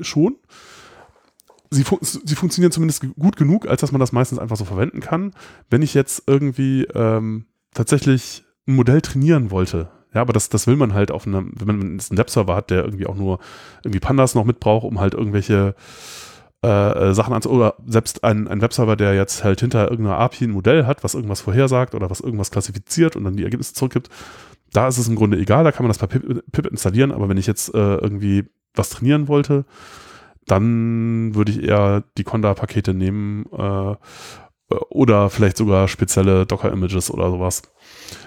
[0.00, 0.36] schon.
[1.72, 5.00] Sie, fun sie, funktionieren zumindest gut genug, als dass man das meistens einfach so verwenden
[5.00, 5.32] kann.
[5.68, 10.76] Wenn ich jetzt irgendwie ähm, tatsächlich ein Modell trainieren wollte, ja, aber das, das will
[10.76, 13.38] man halt auf einem, wenn man einen Webserver hat, der irgendwie auch nur
[13.84, 15.74] irgendwie Pandas noch mitbraucht, um halt irgendwelche
[16.62, 20.50] äh, Sachen an oder selbst ein, ein Webserver, der jetzt halt hinter irgendeiner API ein
[20.50, 24.08] Modell hat, was irgendwas vorhersagt oder was irgendwas klassifiziert und dann die Ergebnisse zurückgibt,
[24.72, 27.38] da ist es im Grunde egal, da kann man das Pip, Pip installieren, aber wenn
[27.38, 29.64] ich jetzt äh, irgendwie was trainieren wollte,
[30.46, 33.94] dann würde ich eher die Conda-Pakete nehmen äh,
[34.88, 37.62] oder vielleicht sogar spezielle Docker-Images oder sowas.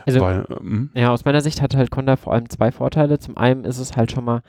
[0.05, 3.19] Also, Weil, ähm, ja, aus meiner Sicht hat halt Conda vor allem zwei Vorteile.
[3.19, 4.41] Zum einen ist es halt schon mal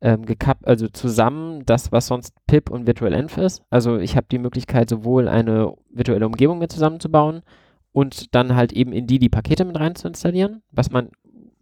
[0.00, 3.62] ähm, gekappt, also zusammen das, was sonst pip und virtualenv ist.
[3.70, 7.42] Also ich habe die Möglichkeit, sowohl eine virtuelle Umgebung mit zusammenzubauen
[7.92, 11.10] und dann halt eben in die die Pakete mit rein zu installieren, was man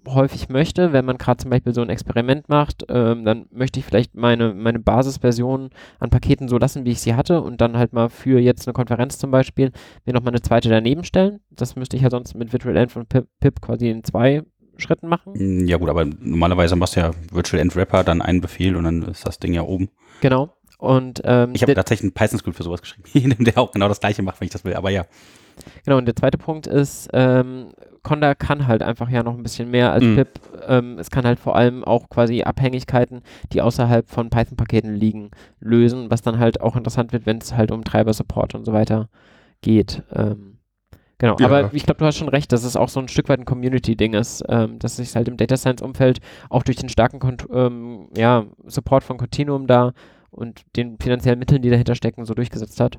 [0.07, 3.87] häufig möchte, wenn man gerade zum Beispiel so ein Experiment macht, ähm, dann möchte ich
[3.87, 7.93] vielleicht meine, meine Basisversion an Paketen so lassen, wie ich sie hatte und dann halt
[7.93, 9.73] mal für jetzt eine Konferenz zum Beispiel
[10.05, 11.41] mir nochmal eine zweite daneben stellen.
[11.51, 14.43] Das müsste ich ja sonst mit virtualenv und pip, pip quasi in zwei
[14.77, 15.35] Schritten machen.
[15.37, 18.85] Mm, ja gut, aber normalerweise machst du ja Virtual End Wrapper, dann einen Befehl und
[18.85, 19.89] dann ist das Ding ja oben.
[20.21, 20.55] Genau.
[20.79, 24.23] Und ähm, ich habe tatsächlich einen Python-Script für sowas geschrieben, der auch genau das gleiche
[24.23, 25.05] macht, wenn ich das will, aber ja.
[25.85, 27.69] Genau, und der zweite Punkt ist, ähm,
[28.03, 30.17] Conda kann halt einfach ja noch ein bisschen mehr als mhm.
[30.17, 30.29] pip.
[30.69, 36.11] Ähm, es kann halt vor allem auch quasi Abhängigkeiten, die außerhalb von Python-Paketen liegen, lösen,
[36.11, 39.09] was dann halt auch interessant wird, wenn es halt um Treiber-Support und so weiter
[39.63, 40.03] geht.
[40.15, 40.55] Ähm,
[41.19, 41.47] Genau, ja.
[41.47, 43.45] aber ich glaube, du hast schon recht, dass es auch so ein Stück weit ein
[43.45, 46.19] Community-Ding ist, ähm, dass sich halt im Data Science-Umfeld
[46.51, 49.93] auch durch den starken Kont ähm, ja, Support von Continuum da
[50.31, 52.99] und den finanziellen Mitteln, die dahinter stecken, so durchgesetzt hat.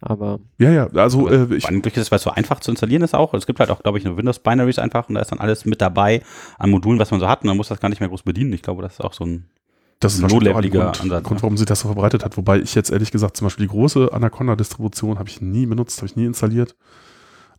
[0.00, 0.40] Aber.
[0.58, 1.64] Ja, ja, also äh, ich.
[1.66, 3.34] Durchgesetzt, weil es so einfach zu installieren ist auch.
[3.34, 5.80] Es gibt halt auch, glaube ich, nur Windows-Binaries einfach und da ist dann alles mit
[5.80, 6.22] dabei
[6.58, 8.52] an Modulen, was man so hat und man muss das gar nicht mehr groß bedienen.
[8.52, 9.46] Ich glaube, das ist auch so ein
[10.00, 12.38] das ist wahrscheinlich auch ein Grund, Ansatz, Grund, warum sich das so verbreitet hat.
[12.38, 16.06] Wobei ich jetzt ehrlich gesagt zum Beispiel die große Anaconda-Distribution habe ich nie benutzt, habe
[16.06, 16.74] ich nie installiert.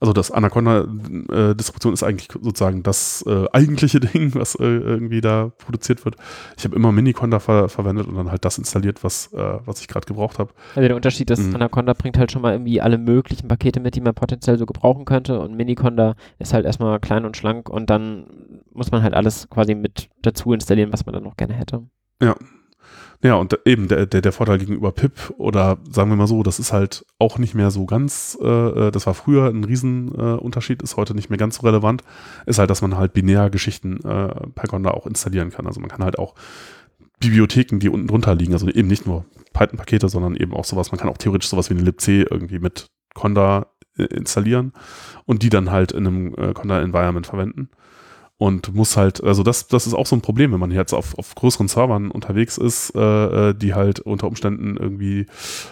[0.02, 5.52] Also das Anaconda-Distribution äh, ist eigentlich sozusagen das äh, eigentliche Ding, was äh, irgendwie da
[5.60, 6.16] produziert wird.
[6.58, 9.88] Ich habe immer Miniconda ver verwendet und dann halt das installiert, was, äh, was ich
[9.88, 10.52] gerade gebraucht habe.
[10.76, 11.56] Also der Unterschied ist, mhm.
[11.56, 15.06] Anaconda bringt halt schon mal irgendwie alle möglichen Pakete mit, die man potenziell so gebrauchen
[15.06, 18.26] könnte und Miniconda ist halt erstmal klein und schlank und dann
[18.74, 21.84] muss man halt alles quasi mit dazu installieren, was man dann noch gerne hätte.
[22.20, 22.36] Ja,
[23.24, 26.60] ja, und eben der, der, der Vorteil gegenüber Pip oder sagen wir mal so, das
[26.60, 30.84] ist halt auch nicht mehr so ganz, äh, äh das war früher ein Riesenunterschied, äh,
[30.84, 32.04] ist heute nicht mehr ganz so relevant,
[32.48, 35.68] ist halt, dass man halt binär Geschichten äh, per Conda auch installieren kann.
[35.68, 36.34] Also man kann halt auch
[37.20, 41.00] Bibliotheken, die unten drunter liegen, also eben nicht nur Python-Pakete, sondern eben auch sowas, man
[41.00, 44.74] kann auch theoretisch sowas wie eine libc irgendwie mit Conda äh, installieren
[45.26, 47.70] und die dann halt in einem äh, Conda-Environment verwenden
[48.42, 51.16] und muss halt, also das, das ist auch so ein Problem, wenn man jetzt auf,
[51.20, 55.28] auf größeren Servern unterwegs ist, äh, äh die halt unter Umständen irgendwie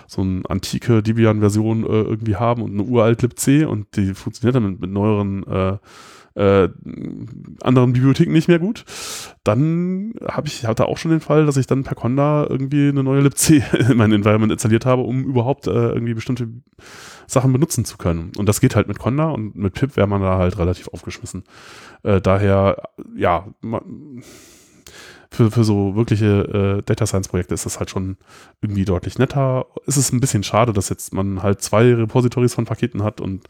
[0.06, 4.70] so eine antike Debian-Version äh, irgendwie haben und eine uralt libc und die funktioniert dann
[4.70, 5.78] mit, mit neueren äh,
[6.40, 6.70] äh,
[7.62, 8.86] anderen Bibliotheken nicht mehr gut,
[9.44, 13.04] dann habe ich hatte auch schon den Fall, dass ich dann per Conda irgendwie eine
[13.04, 13.50] neue libc
[13.90, 16.48] in mein Environment installiert habe, um überhaupt äh, irgendwie bestimmte
[17.28, 18.32] Sachen benutzen zu können.
[18.38, 21.44] Und das geht halt mit Conda und mit Pip wäre man da halt relativ aufgeschmissen.
[22.04, 24.24] Äh, daher, ja, man,
[25.32, 28.18] für, für so wirkliche äh, Data Science Projekte ist das halt schon
[28.62, 29.68] irgendwie deutlich netter.
[29.86, 33.44] Es ist ein bisschen schade, dass jetzt man halt zwei Repositories von Paketen hat und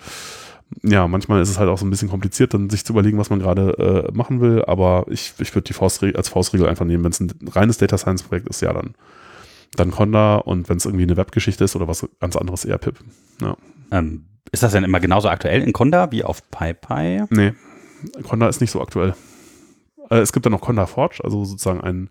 [0.83, 3.29] ja, manchmal ist es halt auch so ein bisschen kompliziert, dann sich zu überlegen, was
[3.29, 7.03] man gerade äh, machen will, aber ich, ich würde die Faustregel als Faustregel einfach nehmen,
[7.03, 8.93] wenn es ein reines Data Science Projekt ist, ja, dann,
[9.75, 12.99] dann Conda und wenn es irgendwie eine Webgeschichte ist oder was ganz anderes, eher Pip.
[13.41, 13.57] Ja.
[13.91, 17.23] Ähm, ist das denn immer genauso aktuell in Conda wie auf PyPy?
[17.29, 17.53] Nee,
[18.23, 19.15] Conda ist nicht so aktuell.
[20.09, 22.09] Äh, es gibt dann noch Conda Forge, also sozusagen ein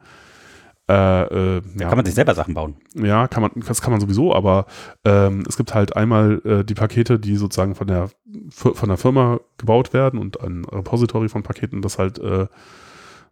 [0.89, 1.89] äh, äh, ja.
[1.89, 2.77] Kann man sich selber Sachen bauen?
[2.95, 4.65] Ja, kann man, das kann man sowieso, aber
[5.05, 8.09] ähm, es gibt halt einmal äh, die Pakete, die sozusagen von der,
[8.51, 12.47] von der Firma gebaut werden und ein Repository von Paketen, das halt, äh,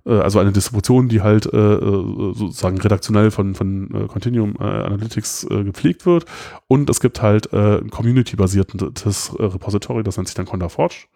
[0.05, 6.27] äh also eine Distribution, die halt äh, sozusagen redaktionell von, von Continuum Analytics gepflegt wird.
[6.69, 11.07] Und es gibt halt ein community-basiertes Repository, das nennt sich dann Conda Forge.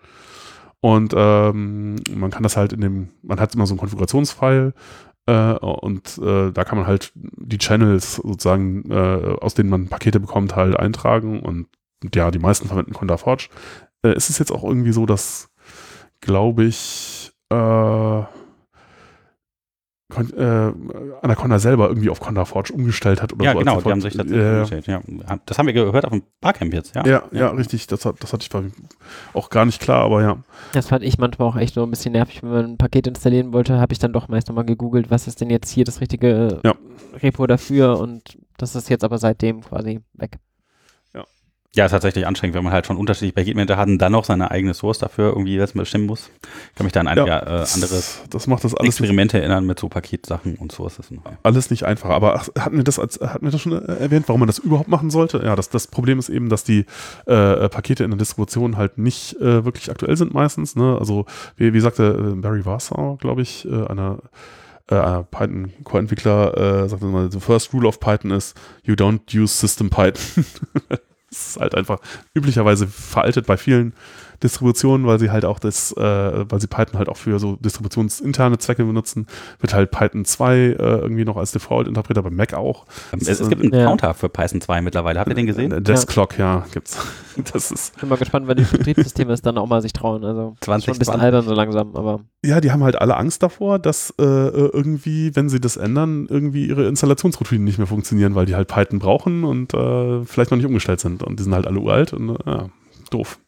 [0.81, 4.73] Und ähm, man kann das halt in dem, man hat immer so einen Konfigurationsfile
[5.31, 10.19] äh, und äh, da kann man halt die Channels sozusagen, äh, aus denen man Pakete
[10.19, 11.41] bekommt, halt eintragen.
[11.41, 11.69] Und
[12.15, 13.49] ja, die meisten verwenden Conda Forge.
[14.03, 15.51] Äh, es ist jetzt auch irgendwie so, dass,
[16.21, 18.23] glaube ich, äh,
[20.11, 20.73] äh,
[21.23, 23.59] Anaconda selber irgendwie auf Conda Forge umgestellt hat oder ja, so.
[23.59, 24.87] genau, die haben sich das äh, umgestellt.
[24.87, 25.01] Ja.
[25.47, 27.07] Das haben wir gehört auf dem Barcamp jetzt, ja.
[27.07, 27.87] Ja, ja, richtig.
[27.87, 28.73] Das, hat, das hatte ich
[29.35, 30.39] auch gar nicht klar, aber ja.
[30.73, 33.53] Das fand ich manchmal auch echt so ein bisschen nervig, wenn man ein Paket installieren
[33.53, 36.61] wollte, habe ich dann doch meist nochmal gegoogelt, was ist denn jetzt hier das richtige
[36.65, 36.75] ja.
[37.23, 40.39] Repo dafür und das ist jetzt aber seitdem quasi weg.
[41.77, 44.51] Ja, ist tatsächlich anstrengend, wenn man halt schon unterschiedliche Paketmanager hat und dann noch seine
[44.51, 46.29] eigene Source dafür irgendwie jetzt bestimmen muss.
[46.71, 49.65] Ich kann mich da an einige ja, äh, andere das macht das alles Experimente erinnern
[49.67, 51.13] mit so Paketsachen und Sources.
[51.45, 52.11] Alles nicht einfach.
[52.11, 55.11] Aber hatten wir das als, hatten wir das schon erwähnt, warum man das überhaupt machen
[55.11, 55.43] sollte?
[55.45, 56.87] Ja, das, das Problem ist eben, dass die
[57.27, 60.75] äh, Pakete in der Distribution halt nicht äh, wirklich aktuell sind meistens.
[60.75, 60.97] Ne?
[60.99, 64.19] Also, wie, wie sagte äh, Barry Warsaw, glaube ich, äh, einer
[64.89, 69.55] äh, Python Core-Entwickler, äh, sagte mal, the first rule of Python is you don't use
[69.55, 70.45] system Python.
[71.31, 72.01] Das ist halt einfach
[72.35, 73.95] üblicherweise veraltet bei vielen
[74.43, 78.59] Distributionen, weil sie halt auch das, äh, weil sie Python halt auch für so distributionsinterne
[78.59, 79.27] Zwecke benutzen,
[79.61, 82.87] wird halt Python 2 äh, irgendwie noch als Default-Interpreter, bei Mac auch.
[83.13, 83.87] Es, es, gibt einen ja.
[83.87, 85.21] Counter für Python 2 mittlerweile.
[85.21, 85.73] Habt ihr den gesehen?
[85.73, 86.59] Äh, Deskclock, ja.
[86.59, 86.99] ja, gibt's.
[87.53, 87.95] Das ist.
[87.95, 90.25] Ich bin mal gespannt, weil die Betriebssysteme es dann auch mal sich trauen.
[90.25, 91.25] Also 20, schon ein bisschen 20.
[91.25, 92.21] albern so langsam, aber.
[92.45, 96.67] Ja, die haben halt alle Angst davor, dass äh, irgendwie, wenn sie das ändern, irgendwie
[96.67, 100.67] ihre Installationsroutinen nicht mehr funktionieren, weil die halt Python brauchen und äh, vielleicht noch nicht
[100.67, 101.23] umgestellt sind.
[101.23, 102.69] Und die sind halt alle uralt und ja,
[103.11, 103.39] doof.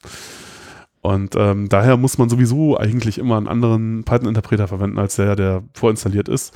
[1.03, 5.65] Und ähm, daher muss man sowieso eigentlich immer einen anderen Python-Interpreter verwenden, als der, der
[5.75, 6.55] vorinstalliert ist.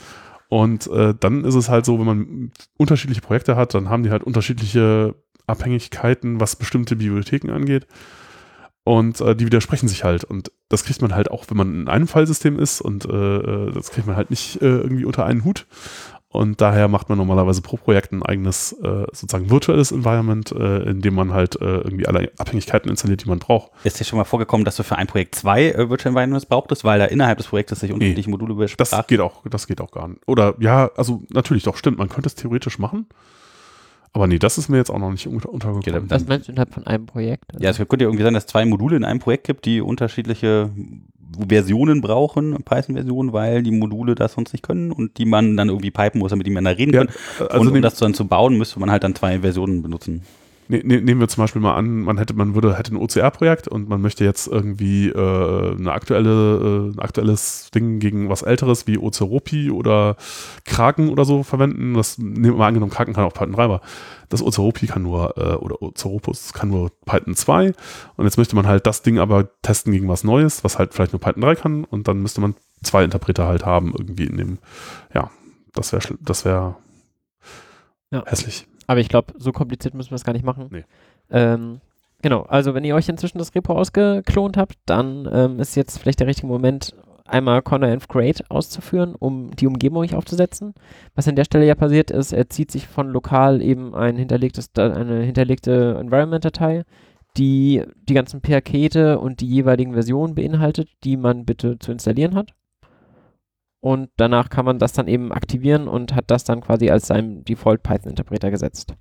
[0.49, 4.11] Und äh, dann ist es halt so, wenn man unterschiedliche Projekte hat, dann haben die
[4.11, 5.17] halt unterschiedliche
[5.49, 7.89] Abhängigkeiten, was bestimmte Bibliotheken angeht.
[8.85, 10.23] Und äh, die widersprechen sich halt.
[10.23, 12.81] Und das kriegt man halt auch, wenn man in einem Fallsystem ist.
[12.81, 15.67] Und äh, äh das kriegt man halt nicht äh, irgendwie unter einen Hut.
[16.37, 21.01] Und daher macht man normalerweise pro Projekt ein eigenes äh, sozusagen virtuelles Environment, äh, in
[21.01, 23.73] dem man halt äh, irgendwie alle Abhängigkeiten installiert, die man braucht.
[23.85, 26.85] Ist dir schon mal vorgekommen, dass du für ein Projekt zwei äh, Virtual Environments brauchtest,
[26.85, 28.91] weil da innerhalb des Projektes sich unterschiedliche nee, Module besprechen?
[28.91, 30.21] Das geht auch, das geht auch gar nicht.
[30.27, 33.07] Oder ja, also natürlich doch, stimmt, man könnte es theoretisch machen.
[34.13, 36.09] Aber nee, das ist mir jetzt auch noch nicht unter untergekommen.
[36.09, 37.53] Was meinst du innerhalb von einem Projekt?
[37.59, 39.83] Ja, es könnte ja irgendwie sein, dass es zwei Module in einem Projekt gibt, die
[39.83, 40.71] unterschiedliche
[41.49, 45.91] Versionen brauchen, Python-Versionen, weil die Module das sonst nicht können und die man dann irgendwie
[45.91, 47.13] pipen muss, damit die miteinander reden ja, können.
[47.39, 50.23] Also und um das dann zu bauen, müsste man halt dann zwei Versionen benutzen.
[50.69, 53.69] Ne, ne, nehmen wir zum Beispiel mal an, man hätte, man würde, hätte ein OCR-Projekt
[53.69, 58.87] und man möchte jetzt irgendwie äh, eine aktuelle, äh, ein aktuelles Ding gegen was älteres
[58.87, 60.17] wie Oceropi oder
[60.65, 61.95] Kraken oder so verwenden.
[61.95, 63.81] Das nehmen wir mal angenommen, Kraken kann auch Python 3, aber
[64.29, 67.73] das Oceropi kann nur, äh, oder Oceropus kann nur Python 2.
[68.17, 71.13] Und jetzt möchte man halt das Ding aber testen gegen was Neues, was halt vielleicht
[71.13, 71.85] nur Python 3 kann.
[71.85, 74.59] Und dann müsste man zwei Interpreter halt haben, irgendwie in dem,
[75.15, 75.31] ja,
[75.75, 76.77] das wäre, das wäre
[78.11, 78.25] ja.
[78.27, 78.67] hässlich.
[78.87, 80.69] Aber ich glaube, so kompliziert müssen wir es gar nicht machen.
[80.71, 80.85] Nee.
[81.31, 81.81] Ähm,
[82.23, 86.21] genau, also wenn ihr euch inzwischen das Repo ausgeklont habt, dann ähm, ist jetzt vielleicht
[86.21, 86.95] der richtige Moment,
[87.29, 90.75] einmal ConnerEnv Create auszuführen, um die Umgebung euch aufzusetzen.
[91.17, 94.71] Was an der Stelle ja passiert ist, er zieht sich von lokal eben ein hinterlegtes,
[94.77, 96.85] eine hinterlegte Environment-Datei,
[97.37, 102.55] die die ganzen Pakete und die jeweiligen Versionen beinhaltet, die man bitte zu installieren hat
[103.81, 107.45] und danach kann man das dann eben aktivieren und hat das dann quasi als seinen
[107.45, 108.95] Default Python-Interpreter gesetzt.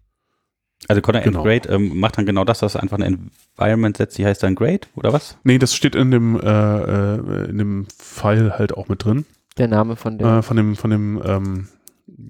[0.88, 1.44] Also Conner genau.
[1.44, 4.56] Grade ähm, macht dann genau das, dass er einfach ein Environment setzt, die heißt dann
[4.56, 5.38] Grade, oder was?
[5.44, 9.26] Nee, das steht in dem, äh, äh, in dem File halt auch mit drin.
[9.58, 10.28] Der Name von dem.
[10.28, 11.68] Äh, von dem, von dem, ähm,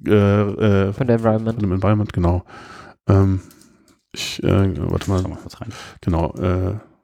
[0.07, 1.59] äh, äh von der Environment.
[1.59, 2.45] Von dem Environment, genau.
[3.07, 3.41] Ähm,
[4.13, 5.21] ich, äh, warte mal.
[5.23, 5.73] mal kurz rein.
[6.01, 6.33] Genau,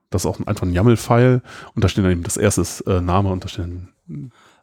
[0.10, 1.41] das ist auch einfach ein YAML-File
[1.73, 3.65] und da steht dann eben das erste Name und da steht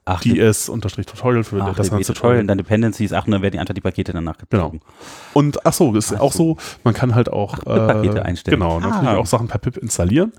[0.08, 2.40] Ach, DS-Tutorial für ach, das ganze Tutorial.
[2.40, 4.78] Und dann Dependencies, ach, dann werden die einfach die Pakete danach gezogen.
[4.78, 4.92] Genau.
[5.34, 8.60] Und ach so, ist ach auch so, man kann halt auch ach, Pakete äh, einstellen.
[8.60, 8.80] Genau, ah.
[8.80, 10.32] natürlich auch Sachen per pip installieren.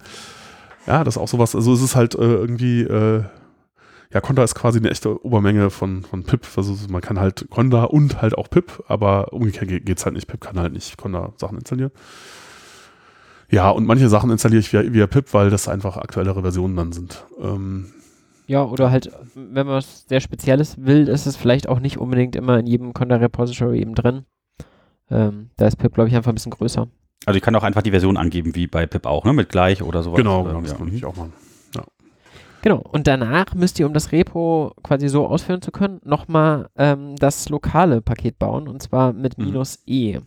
[0.87, 3.23] Ja, das ist auch sowas, also es ist halt äh, irgendwie, äh,
[4.11, 6.47] ja, Conda ist quasi eine echte Obermenge von, von pip.
[6.55, 10.27] Also man kann halt Conda und halt auch pip, aber umgekehrt geht es halt nicht.
[10.27, 11.91] Pip kann halt nicht Conda Sachen installieren.
[13.51, 16.91] Ja, und manche Sachen installiere ich via, via pip, weil das einfach aktuellere Versionen dann
[16.91, 17.23] sind.
[17.39, 17.91] Ähm,
[18.49, 22.35] ja, oder halt, wenn man was sehr Spezielles will, ist es vielleicht auch nicht unbedingt
[22.35, 24.23] immer in jedem Conda-Repository eben drin.
[25.11, 26.87] Ähm, da ist Pip, glaube ich, einfach ein bisschen größer.
[27.27, 29.33] Also ich kann auch einfach die Version angeben, wie bei Pip auch, ne?
[29.33, 30.17] Mit gleich oder sowas.
[30.17, 31.33] Genau, genau das kann ich auch machen.
[31.75, 31.83] Ja.
[32.63, 37.17] Genau, und danach müsst ihr, um das Repo quasi so ausführen zu können, nochmal ähm,
[37.17, 39.45] das lokale Paket bauen, und zwar mit mhm.
[39.45, 40.21] minus E.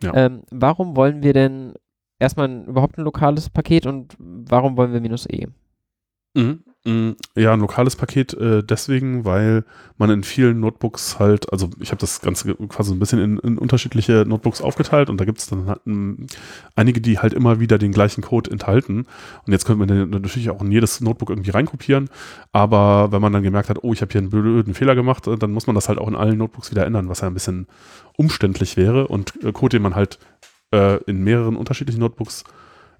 [0.00, 0.14] Ja.
[0.14, 1.74] Ähm, warum wollen wir denn
[2.20, 5.48] erstmal ein, überhaupt ein lokales Paket und warum wollen wir minus E?
[6.34, 6.62] Mhm.
[6.84, 9.64] Mm, ja, ein lokales Paket äh, deswegen, weil
[9.96, 13.58] man in vielen Notebooks halt, also ich habe das Ganze quasi ein bisschen in, in
[13.58, 16.28] unterschiedliche Notebooks aufgeteilt und da gibt es dann halt, m,
[16.76, 19.06] einige, die halt immer wieder den gleichen Code enthalten.
[19.44, 22.10] Und jetzt könnte man natürlich auch in jedes Notebook irgendwie reinkopieren,
[22.52, 25.36] aber wenn man dann gemerkt hat, oh, ich habe hier einen blöden Fehler gemacht, äh,
[25.36, 27.66] dann muss man das halt auch in allen Notebooks wieder ändern, was ja ein bisschen
[28.16, 30.20] umständlich wäre und äh, Code, den man halt
[30.72, 32.44] äh, in mehreren unterschiedlichen Notebooks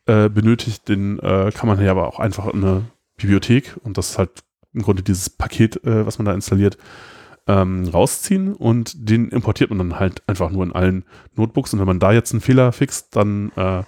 [0.06, 2.82] äh, benötigt, den äh, kann man ja aber auch einfach in eine
[3.18, 4.30] Bibliothek und das ist halt
[4.72, 6.78] im Grunde dieses Paket, äh, was man da installiert,
[7.46, 11.04] ähm, rausziehen und den importiert man dann halt einfach nur in allen
[11.34, 13.82] Notebooks und wenn man da jetzt einen Fehler fixt, dann äh,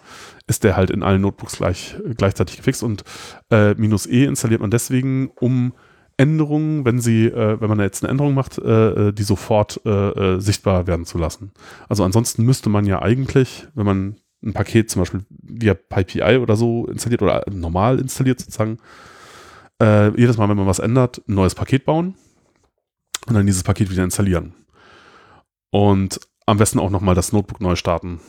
[0.47, 3.05] ist der halt in allen Notebooks gleich, gleichzeitig gefixt und
[3.51, 5.75] äh, minus E installiert man deswegen, um
[6.17, 9.91] Änderungen, wenn sie, äh, wenn man jetzt eine Änderung macht, äh, äh die sofort äh,
[9.91, 11.53] äh, sichtbar werden zu lassen.
[11.89, 16.57] Also ansonsten müsste man ja eigentlich, wenn man ein Paket zum Beispiel via PyPI oder
[16.57, 18.79] so installiert oder normal installiert sozusagen,
[19.81, 22.15] äh, jedes Mal, wenn man was ändert, ein neues Paket bauen
[23.27, 24.55] und dann dieses Paket wieder installieren.
[25.71, 28.21] Und am besten auch nochmal das Notebook neu starten.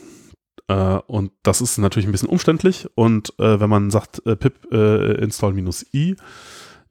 [0.68, 0.74] Äh,
[1.06, 2.88] und das ist natürlich ein bisschen umständlich.
[2.94, 6.16] Und äh, wenn man sagt äh, pip äh, install-i,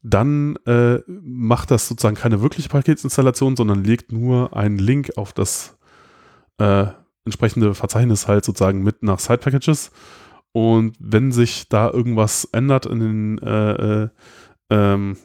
[0.04, 5.78] dann äh, macht das sozusagen keine wirkliche Paketsinstallation, sondern legt nur einen Link auf das
[7.26, 9.90] entsprechende Verzeichnis halt sozusagen mit nach Side Packages.
[10.52, 14.10] Und wenn sich da irgendwas ändert in den äh,
[14.72, 15.18] ähm,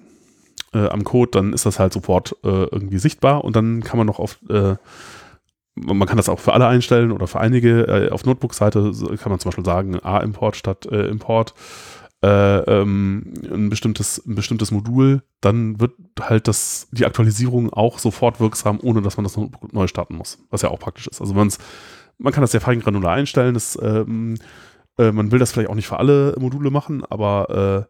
[0.74, 4.06] äh, am Code, dann ist das halt sofort äh, irgendwie sichtbar und dann kann man
[4.06, 4.76] noch auf, äh,
[5.74, 7.86] man kann das auch für alle einstellen oder für einige.
[7.86, 11.54] Äh, auf Notebook-Seite kann man zum Beispiel sagen, A-Import statt äh, Import.
[12.24, 18.40] Äh, ähm, ein, bestimmtes, ein bestimmtes Modul, dann wird halt das, die Aktualisierung auch sofort
[18.40, 21.20] wirksam, ohne dass man das Notebook neu starten muss, was ja auch praktisch ist.
[21.20, 21.50] Also man
[22.32, 24.38] kann das sehr fein granular einstellen, das, ähm,
[24.96, 27.86] man will das vielleicht auch nicht für alle Module machen, aber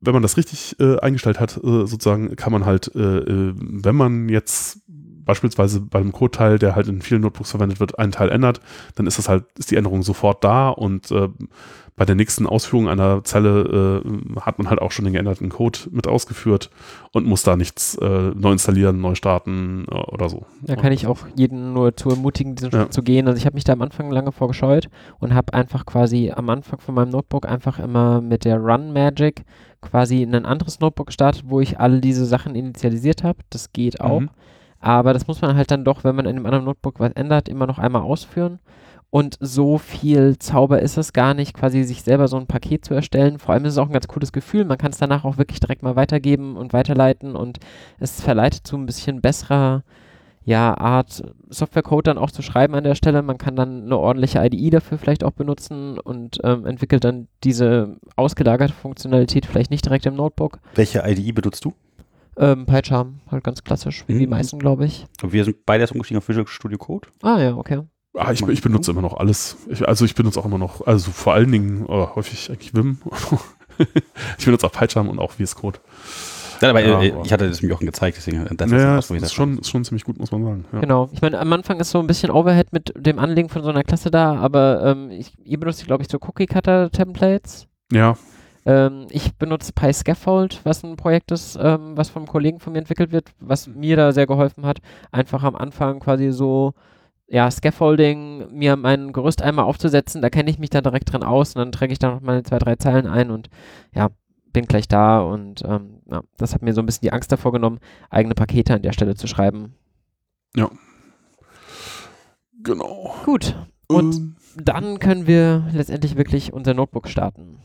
[0.00, 3.96] wenn man das richtig äh, eingestellt hat, äh, sozusagen, kann man halt, äh, äh wenn
[3.96, 4.80] man jetzt
[5.24, 8.60] beispielsweise bei einem Code-Teil, der halt in vielen Notebooks verwendet wird, einen Teil ändert,
[8.94, 11.28] dann ist das halt, ist die Änderung sofort da und äh,
[11.96, 15.78] bei der nächsten Ausführung einer Zelle äh, hat man halt auch schon den geänderten Code
[15.90, 16.70] mit ausgeführt
[17.12, 20.44] und muss da nichts neu installieren, neu starten oder so.
[20.60, 22.90] Da kann ich auch jeden nur zu ermutigen, diesen Schritt ja.
[22.90, 23.26] zu gehen.
[23.26, 26.80] Also ich habe mich da am Anfang lange vorgescheut und habe einfach quasi am Anfang
[26.80, 29.46] von meinem Notebook einfach immer mit der Run Magic
[29.90, 33.38] quasi in ein anderes Notebook gestartet, wo ich alle diese Sachen initialisiert habe.
[33.50, 34.20] Das geht auch.
[34.20, 34.30] Mhm.
[34.80, 37.48] Aber das muss man halt dann doch, wenn man in einem anderen Notebook was ändert,
[37.48, 38.60] immer noch einmal ausführen.
[39.10, 42.92] Und so viel Zauber ist es gar nicht, quasi sich selber so ein Paket zu
[42.92, 43.38] erstellen.
[43.38, 44.64] Vor allem ist es auch ein ganz cooles Gefühl.
[44.64, 47.58] Man kann es danach auch wirklich direkt mal weitergeben und weiterleiten und
[47.98, 49.84] es verleitet zu ein bisschen besserer
[50.46, 53.20] ja, Art Softwarecode dann auch zu schreiben an der Stelle.
[53.22, 57.96] Man kann dann eine ordentliche IDE dafür vielleicht auch benutzen und ähm, entwickelt dann diese
[58.14, 60.60] ausgelagerte Funktionalität vielleicht nicht direkt im Notebook.
[60.76, 61.74] Welche IDE benutzt du?
[62.36, 64.18] Ähm, PyCharm, halt ganz klassisch, wie mhm.
[64.20, 65.06] die meisten, glaube ich.
[65.20, 67.08] Und wir sind beide erst umgestiegen auf Visual Studio Code.
[67.22, 67.80] Ah ja, okay.
[68.14, 69.56] Ah, ich, ich benutze immer noch alles.
[69.68, 72.98] Ich, also ich benutze auch immer noch, also vor allen Dingen oh, häufig eigentlich Vim.
[74.38, 75.80] ich benutze auch PyCharm und auch VS Code.
[76.60, 79.58] Ja, aber ja, ich hatte das mir auch gezeigt, deswegen das ja, ist, ist schon,
[79.58, 80.64] ist schon ziemlich gut, muss man sagen.
[80.72, 80.80] Ja.
[80.80, 81.08] Genau.
[81.12, 83.84] Ich meine, am Anfang ist so ein bisschen Overhead mit dem Anlegen von so einer
[83.84, 87.66] Klasse da, aber ähm, ich, ihr benutzt, glaube ich, so Cookie-Cutter-Templates.
[87.92, 88.16] Ja.
[88.64, 93.12] Ähm, ich benutze PyScaffold, was ein Projekt ist, ähm, was vom Kollegen von mir entwickelt
[93.12, 94.78] wird, was mir da sehr geholfen hat.
[95.12, 96.74] Einfach am Anfang quasi so
[97.28, 101.54] ja, Scaffolding, mir mein Gerüst einmal aufzusetzen, da kenne ich mich dann direkt drin aus
[101.54, 103.48] und dann träge ich da noch meine zwei, drei Zeilen ein und
[103.94, 104.10] ja,
[104.52, 107.52] bin gleich da und ähm, ja, das hat mir so ein bisschen die Angst davor
[107.52, 107.78] genommen,
[108.10, 109.74] eigene Pakete an der Stelle zu schreiben.
[110.54, 110.70] Ja.
[112.62, 113.14] Genau.
[113.24, 113.54] Gut.
[113.88, 114.36] Und ähm.
[114.56, 117.58] dann können wir letztendlich wirklich unser Notebook starten.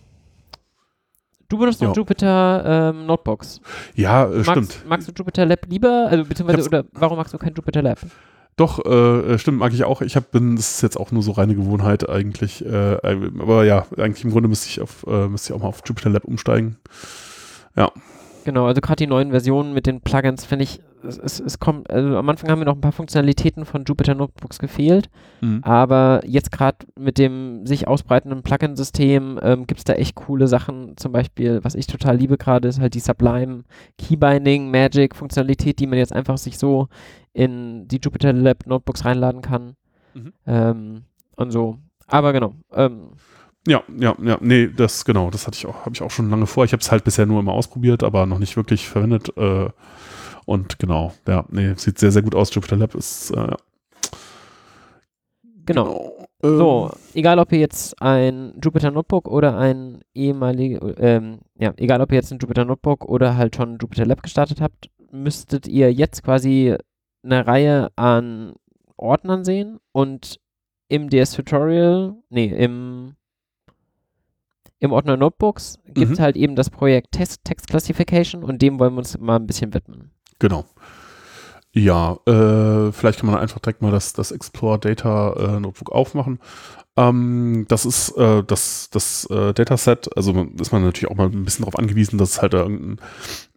[1.50, 3.60] Du benutzt noch Jupyter ähm, Notebooks.
[3.94, 4.86] Ja, äh, magst, stimmt.
[4.88, 6.08] Magst du Jupyter Lab lieber?
[6.10, 8.00] Also beziehungsweise oder warum magst du kein Jupyter Lab?
[8.56, 10.02] Doch, äh, stimmt, mag ich auch.
[10.02, 12.66] Ich hab, bin, das ist jetzt auch nur so reine Gewohnheit eigentlich.
[12.66, 15.82] Äh, aber ja, eigentlich im Grunde müsste ich, auf, äh, müsste ich auch mal auf
[15.86, 16.78] Jupyter Lab umsteigen.
[17.76, 17.92] Ja.
[18.44, 21.90] Genau, also gerade die neuen Versionen mit den Plugins finde ich, es, es, es, kommt,
[21.90, 25.10] also am Anfang haben mir noch ein paar Funktionalitäten von Jupyter Notebooks gefehlt,
[25.42, 25.62] mhm.
[25.64, 30.98] aber jetzt gerade mit dem sich ausbreitenden Plugin-System ähm, gibt es da echt coole Sachen.
[30.98, 33.64] Zum Beispiel, was ich total liebe gerade, ist halt die Sublime
[33.98, 36.88] Keybinding Magic Funktionalität, die man jetzt einfach sich so
[37.34, 39.76] in die Jupyter Lab Notebooks reinladen kann.
[40.14, 40.34] Mhm.
[40.46, 41.04] Ähm,
[41.36, 41.78] und so.
[42.08, 42.54] Aber genau.
[42.74, 43.12] Ähm,
[43.68, 46.48] ja, ja, ja, nee, das genau, das hatte ich auch, habe ich auch schon lange
[46.48, 46.66] vor.
[46.66, 49.36] Ich habe es halt bisher nur immer ausprobiert, aber noch nicht wirklich verwendet.
[49.38, 49.70] Äh,
[50.46, 52.54] und genau, ja, nee, sieht sehr, sehr gut aus.
[52.54, 53.56] Jupyter Lab ist äh,
[55.66, 56.16] genau.
[56.42, 56.58] genau.
[56.58, 57.00] So, ähm.
[57.14, 62.16] egal ob ihr jetzt ein Jupyter Notebook oder ein ehemaliges, ähm, ja, egal ob ihr
[62.16, 66.76] jetzt ein Jupyter Notebook oder halt schon Jupyter Lab gestartet habt, müsstet ihr jetzt quasi
[67.24, 68.54] eine Reihe an
[68.98, 70.40] Ordnern sehen und
[70.88, 73.16] im DS-Tutorial, nee, im,
[74.82, 76.24] im Ordner Notebooks gibt es mhm.
[76.24, 79.74] halt eben das Projekt Text, Text Classification und dem wollen wir uns mal ein bisschen
[79.74, 80.12] widmen.
[80.40, 80.66] Genau.
[81.72, 86.40] Ja, äh, vielleicht kann man einfach direkt mal das, das Explore Data äh, Notebook aufmachen.
[86.98, 91.46] Ähm, das ist äh, das, das äh, Dataset, also ist man natürlich auch mal ein
[91.46, 92.98] bisschen darauf angewiesen, dass es halt irgendein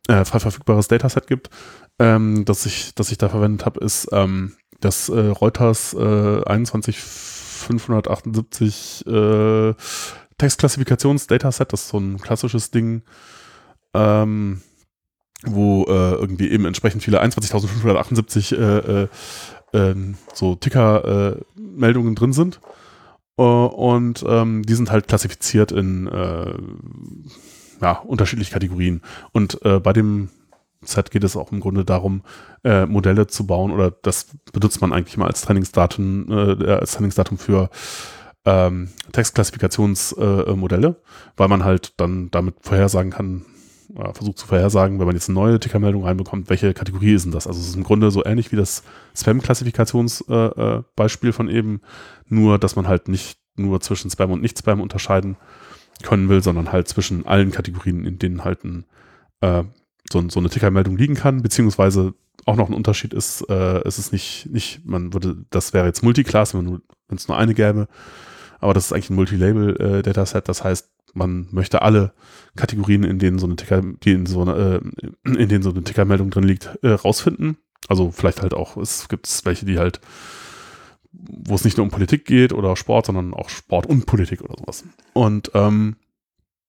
[0.06, 1.48] äh, frei verfügbares Dataset gibt.
[1.98, 9.06] Ähm, das, ich, das ich da verwendet habe, ist ähm, das äh, Reuters äh, 21578
[9.06, 9.74] äh,
[10.38, 11.72] Textklassifikations-Dataset.
[11.72, 13.02] Das ist so ein klassisches Ding.
[13.94, 14.62] Ähm,
[15.46, 19.08] wo äh, irgendwie eben entsprechend viele 21.578 äh, äh,
[19.72, 22.60] ähm, so Ticker-Meldungen drin sind.
[23.36, 26.54] Und ähm, die sind halt klassifiziert in äh,
[27.82, 29.02] ja, unterschiedliche Kategorien.
[29.32, 30.30] Und äh, bei dem
[30.82, 32.22] Set geht es auch im Grunde darum,
[32.62, 37.38] äh, Modelle zu bauen oder das benutzt man eigentlich mal als Trainingsdatum, äh, als Trainingsdatum
[37.38, 37.70] für
[38.44, 40.94] ähm, Textklassifikationsmodelle, äh,
[41.36, 43.46] weil man halt dann damit vorhersagen kann,
[43.96, 47.32] äh, versucht zu vorhersagen, wenn man jetzt eine neue Tickermeldung reinbekommt, welche Kategorie ist denn
[47.32, 47.46] das?
[47.46, 48.82] Also es ist im Grunde so ähnlich wie das
[49.16, 51.80] Spam-Klassifikationsbeispiel äh, äh von eben,
[52.28, 55.36] nur dass man halt nicht nur zwischen Spam und Nicht-Spam unterscheiden
[56.02, 58.84] können will, sondern halt zwischen allen Kategorien, in denen halt ein,
[59.40, 59.62] äh,
[60.10, 62.14] so, so, eine Tickermeldung liegen kann, beziehungsweise
[62.46, 66.02] auch noch ein Unterschied ist, äh, es ist nicht, nicht, man würde, das wäre jetzt
[66.02, 67.86] Multiclass, wenn es nur eine gäbe,
[68.60, 72.12] aber das ist eigentlich ein Multilabel-Dataset, äh, das heißt, man möchte alle
[72.56, 74.82] Kategorien, in denen so eine Ticker, die in so eine,
[75.24, 77.56] äh, in denen so eine Tickermeldung drin liegt, äh, rausfinden.
[77.88, 80.00] Also vielleicht halt auch, es gibt welche, die halt,
[81.12, 84.56] wo es nicht nur um Politik geht oder Sport, sondern auch Sport und Politik oder
[84.58, 84.84] sowas.
[85.12, 85.96] Und ähm,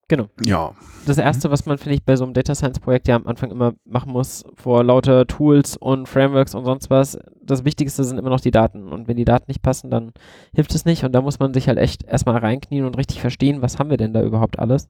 [0.08, 0.28] Genau.
[0.44, 0.72] Ja.
[1.04, 3.50] Das erste, was man, finde ich, bei so einem Data Science Projekt ja am Anfang
[3.50, 8.30] immer machen muss, vor lauter Tools und Frameworks und sonst was, das Wichtigste sind immer
[8.30, 8.92] noch die Daten.
[8.92, 10.12] Und wenn die Daten nicht passen, dann
[10.54, 11.04] hilft es nicht.
[11.04, 13.96] Und da muss man sich halt echt erstmal reinknien und richtig verstehen, was haben wir
[13.96, 14.88] denn da überhaupt alles.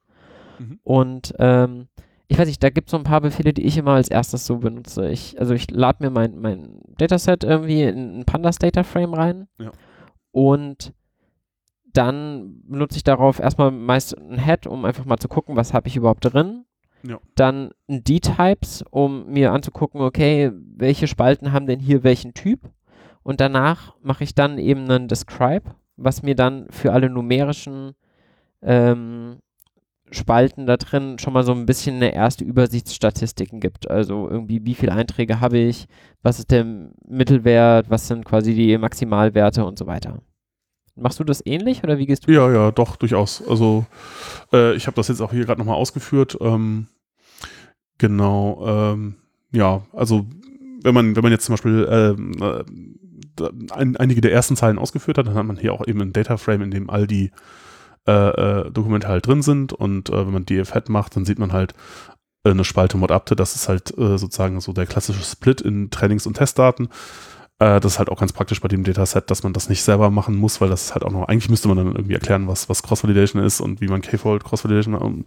[0.58, 0.80] Mhm.
[0.82, 1.88] Und ähm,
[2.28, 4.46] ich weiß nicht, da gibt es so ein paar Befehle, die ich immer als erstes
[4.46, 5.08] so benutze.
[5.08, 9.48] Ich, also ich lade mir mein, mein Dataset irgendwie in ein Pandas Data Frame rein.
[9.58, 9.70] Ja.
[10.32, 10.92] Und
[11.96, 15.88] dann benutze ich darauf erstmal meist ein Head, um einfach mal zu gucken, was habe
[15.88, 16.64] ich überhaupt drin.
[17.02, 17.18] Ja.
[17.34, 22.60] Dann ein D-Types, um mir anzugucken, okay, welche Spalten haben denn hier welchen Typ.
[23.22, 27.94] Und danach mache ich dann eben einen Describe, was mir dann für alle numerischen
[28.62, 29.38] ähm,
[30.10, 33.90] Spalten da drin schon mal so ein bisschen eine erste Übersichtsstatistiken gibt.
[33.90, 35.86] Also irgendwie, wie viele Einträge habe ich,
[36.22, 36.64] was ist der
[37.08, 40.20] Mittelwert, was sind quasi die Maximalwerte und so weiter.
[40.96, 42.32] Machst du das ähnlich oder wie gehst du?
[42.32, 43.46] Ja, ja, doch, durchaus.
[43.46, 43.84] Also
[44.52, 46.38] äh, ich habe das jetzt auch hier gerade nochmal ausgeführt.
[46.40, 46.86] Ähm,
[47.98, 49.16] genau, ähm,
[49.52, 50.26] ja, also
[50.82, 52.64] wenn man, wenn man jetzt zum Beispiel ähm, äh,
[53.72, 56.38] ein, einige der ersten Zeilen ausgeführt hat, dann hat man hier auch eben ein Data
[56.38, 57.30] Frame, in dem all die
[58.08, 61.52] äh, äh, Dokumente halt drin sind und äh, wenn man DF-Head macht, dann sieht man
[61.52, 61.74] halt
[62.44, 66.34] äh, eine Spalte Mod-Upte, das ist halt sozusagen so der klassische Split in Trainings- und
[66.34, 66.88] Testdaten
[67.58, 70.10] äh, das ist halt auch ganz praktisch bei dem Dataset, dass man das nicht selber
[70.10, 72.68] machen muss, weil das ist halt auch noch, eigentlich müsste man dann irgendwie erklären, was,
[72.68, 75.26] was Cross-Validation ist und wie man K-Fold Cross-Validation und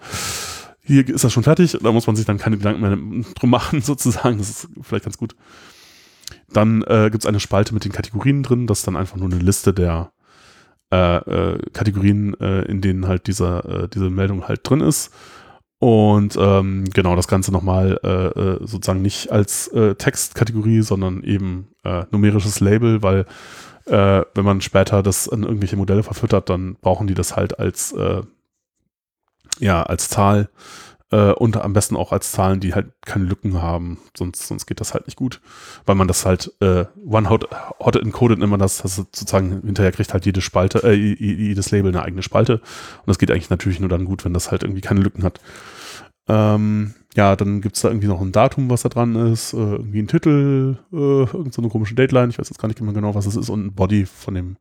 [0.82, 3.82] hier ist das schon fertig, da muss man sich dann keine Gedanken mehr drum machen,
[3.84, 4.40] sozusagen.
[4.40, 5.36] Das ist vielleicht ganz gut.
[6.52, 9.28] Dann äh, gibt es eine Spalte mit den Kategorien drin, das ist dann einfach nur
[9.32, 10.12] eine Liste der
[10.92, 15.12] äh, äh, Kategorien, äh, in denen halt dieser, äh, diese Meldung halt drin ist.
[15.80, 21.70] Und ähm, genau das Ganze nochmal äh, äh, sozusagen nicht als äh, Textkategorie, sondern eben
[21.86, 23.26] äh, numerisches Label, weil
[23.86, 27.94] äh, wenn man später das an irgendwelche Modelle verfüttert, dann brauchen die das halt als
[27.94, 28.22] äh,
[29.60, 30.50] ja als Zahl
[31.12, 34.80] äh, und am besten auch als Zahlen, die halt keine Lücken haben, sonst, sonst geht
[34.80, 35.42] das halt nicht gut,
[35.86, 37.50] weil man das halt äh, one-hot
[37.80, 42.04] hot encoded immer das, das sozusagen hinterher kriegt halt jede Spalte, äh, jedes Label eine
[42.04, 42.54] eigene Spalte.
[42.56, 45.40] Und das geht eigentlich natürlich nur dann gut, wenn das halt irgendwie keine Lücken hat.
[46.28, 49.58] Ähm, ja, dann gibt es da irgendwie noch ein Datum, was da dran ist, äh,
[49.58, 53.16] irgendwie ein Titel, äh, irgendeine so komische Dateline, ich weiß jetzt gar nicht mehr genau,
[53.16, 54.58] was es ist, und ein Body von dem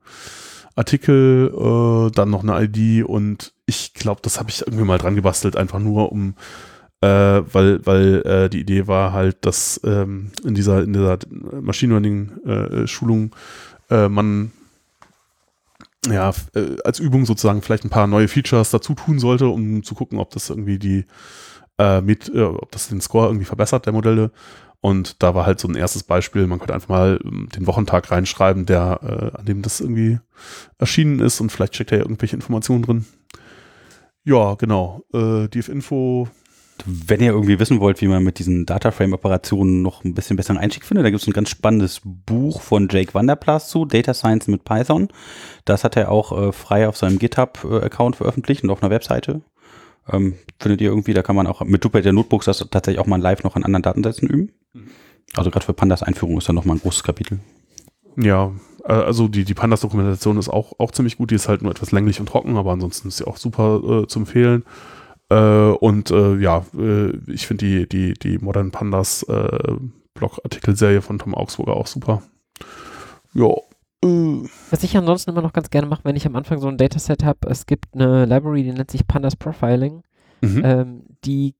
[0.78, 5.16] Artikel, äh, dann noch eine ID und ich glaube, das habe ich irgendwie mal dran
[5.16, 6.34] gebastelt, einfach nur um,
[7.00, 11.18] äh, weil, weil äh, die Idee war halt, dass ähm, in dieser, in dieser
[11.60, 13.34] Machine Learning-Schulung
[13.90, 14.52] äh, äh, man
[16.08, 19.94] ja, äh, als Übung sozusagen vielleicht ein paar neue Features dazu tun sollte, um zu
[19.94, 21.04] gucken, ob das irgendwie die
[22.02, 24.32] mit, ob das den Score irgendwie verbessert der Modelle.
[24.80, 28.10] Und da war halt so ein erstes Beispiel, man konnte einfach mal ähm, den Wochentag
[28.10, 30.20] reinschreiben, der, äh, an dem das irgendwie
[30.78, 33.06] erschienen ist und vielleicht steckt da ja irgendwelche Informationen drin.
[34.24, 35.02] Ja, genau.
[35.12, 36.28] Äh, DF-Info.
[36.86, 40.84] Wenn ihr irgendwie wissen wollt, wie man mit diesen Dataframe-Operationen noch ein bisschen besseren Einstieg
[40.84, 44.62] findet, da gibt es ein ganz spannendes Buch von Jake Vanderplas zu, Data Science mit
[44.62, 45.08] Python.
[45.64, 49.42] Das hat er auch äh, frei auf seinem GitHub-Account veröffentlicht und auf einer Webseite.
[50.10, 53.20] Ähm, findet ihr irgendwie, da kann man auch mit Jupyter Notebooks das tatsächlich auch mal
[53.20, 54.52] live noch an anderen Datensätzen üben.
[55.34, 57.40] Also gerade für Pandas Einführung ist da nochmal ein großes Kapitel.
[58.16, 58.52] Ja,
[58.84, 61.30] äh, also die, die Pandas-Dokumentation ist auch, auch ziemlich gut.
[61.30, 64.06] Die ist halt nur etwas länglich und trocken, aber ansonsten ist sie auch super äh,
[64.06, 64.64] zu empfehlen.
[65.30, 69.76] Äh, und äh, ja, äh, ich finde die, die, die Modern Pandas äh,
[70.14, 72.22] Blogartikelserie von Tom Augsburger auch super.
[73.34, 73.54] Ja.
[74.70, 77.24] Was ich ansonsten immer noch ganz gerne mache, wenn ich am Anfang so ein Dataset
[77.24, 80.02] habe, es gibt eine Library, die nennt sich Pandas Profiling.
[80.40, 80.62] Mhm.
[80.64, 81.56] Ähm, die,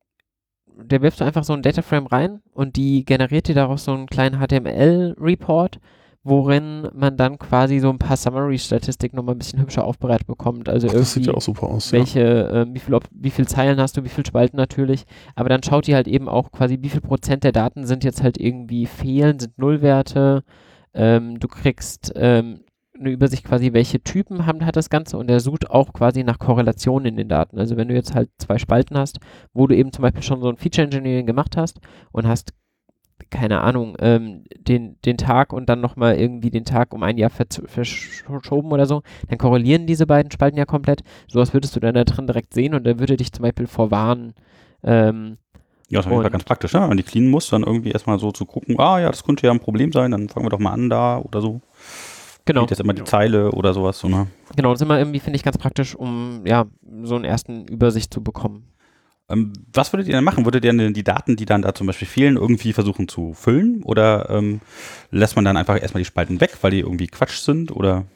[0.82, 4.06] der wirfst du einfach so ein Dataframe rein und die generiert dir daraus so einen
[4.06, 5.78] kleinen HTML-Report,
[6.24, 10.68] worin man dann quasi so ein paar Summary-Statistiken nochmal ein bisschen hübscher aufbereitet bekommt.
[10.68, 11.92] Also Ach, das sieht irgendwie ja auch super aus.
[11.92, 12.20] welche,
[12.52, 15.04] ähm, wie viel, ob, wie viel Zeilen hast du, wie viel Spalten natürlich,
[15.34, 18.22] aber dann schaut die halt eben auch quasi, wie viel Prozent der Daten sind jetzt
[18.22, 20.44] halt irgendwie fehlen, sind Nullwerte,
[20.94, 22.60] ähm, du kriegst ähm,
[22.98, 26.38] eine Übersicht quasi, welche Typen haben, hat das Ganze und er sucht auch quasi nach
[26.38, 27.58] Korrelationen in den Daten.
[27.58, 29.18] Also wenn du jetzt halt zwei Spalten hast,
[29.52, 31.78] wo du eben zum Beispiel schon so ein Feature Engineering gemacht hast
[32.12, 32.52] und hast
[33.30, 37.30] keine Ahnung, ähm, den, den Tag und dann nochmal irgendwie den Tag um ein Jahr
[37.30, 41.02] verschoben oder so, dann korrelieren diese beiden Spalten ja komplett.
[41.26, 44.34] Sowas würdest du dann da drin direkt sehen und der würde dich zum Beispiel vorwarnen.
[44.84, 45.36] Ähm,
[45.90, 46.80] Ja, das ist auf jeden Fall ganz praktisch, ne?
[46.80, 49.46] wenn man die cleanen muss, dann irgendwie erstmal so zu gucken, ah ja, das könnte
[49.46, 51.60] ja ein Problem sein, dann fangen wir doch mal an da oder so.
[52.48, 53.04] Genau, Geht jetzt immer die.
[53.04, 54.26] Zeile oder sowas, so, ne?
[54.56, 56.66] genau, das ist immer irgendwie, finde ich, ganz praktisch, um ja,
[57.04, 58.64] so einen ersten Übersicht zu bekommen.
[59.30, 60.44] Ähm, was würdet ihr denn machen?
[60.46, 63.82] Würdet ihr denn die Daten, die dann da zum Beispiel fehlen, irgendwie versuchen zu füllen?
[63.84, 64.60] Oder ähm,
[65.10, 67.70] lässt man dann einfach erstmal die Spalten weg, weil die irgendwie Quatsch sind?
[67.70, 68.06] Oder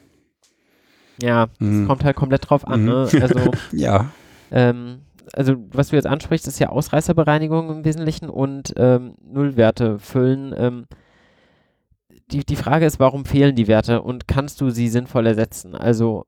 [1.21, 1.87] Ja, Mhm.
[1.87, 2.81] kommt halt komplett drauf an.
[2.81, 2.87] Mhm.
[2.87, 3.07] Ne?
[3.21, 4.09] Also, ja.
[4.51, 5.01] ähm,
[5.33, 10.53] also was du jetzt ansprichst, ist ja Ausreißerbereinigung im Wesentlichen und ähm, Nullwerte füllen.
[10.57, 10.85] Ähm,
[12.31, 15.75] die, die Frage ist, warum fehlen die Werte und kannst du sie sinnvoll ersetzen?
[15.75, 16.25] Also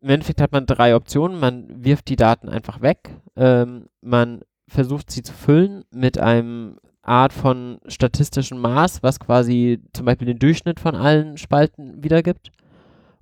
[0.00, 1.38] im Endeffekt hat man drei Optionen.
[1.38, 7.32] Man wirft die Daten einfach weg, ähm, man versucht sie zu füllen mit einem Art
[7.32, 12.52] von statistischem Maß, was quasi zum Beispiel den Durchschnitt von allen Spalten wiedergibt.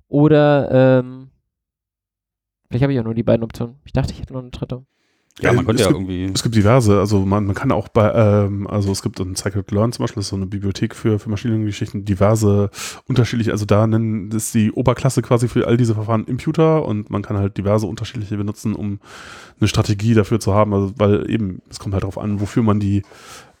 [0.07, 1.31] Oder ähm,
[2.67, 3.77] vielleicht habe ich auch nur die beiden Optionen.
[3.85, 4.85] Ich dachte, ich hätte noch eine dritte.
[5.41, 6.31] Ja, man könnte es ja gibt- irgendwie.
[6.33, 9.91] Es gibt diverse, also man, man kann auch bei, ähm, also es gibt in Scikit-Learn
[9.93, 12.69] zum Beispiel, das ist so eine Bibliothek für, für Maschinengeschichten, diverse
[13.07, 17.09] unterschiedliche, also da nennen, das ist die Oberklasse quasi für all diese Verfahren Imputer und
[17.09, 18.99] man kann halt diverse unterschiedliche benutzen, um
[19.59, 22.79] eine Strategie dafür zu haben, also weil eben, es kommt halt darauf an, wofür man
[22.79, 23.03] die,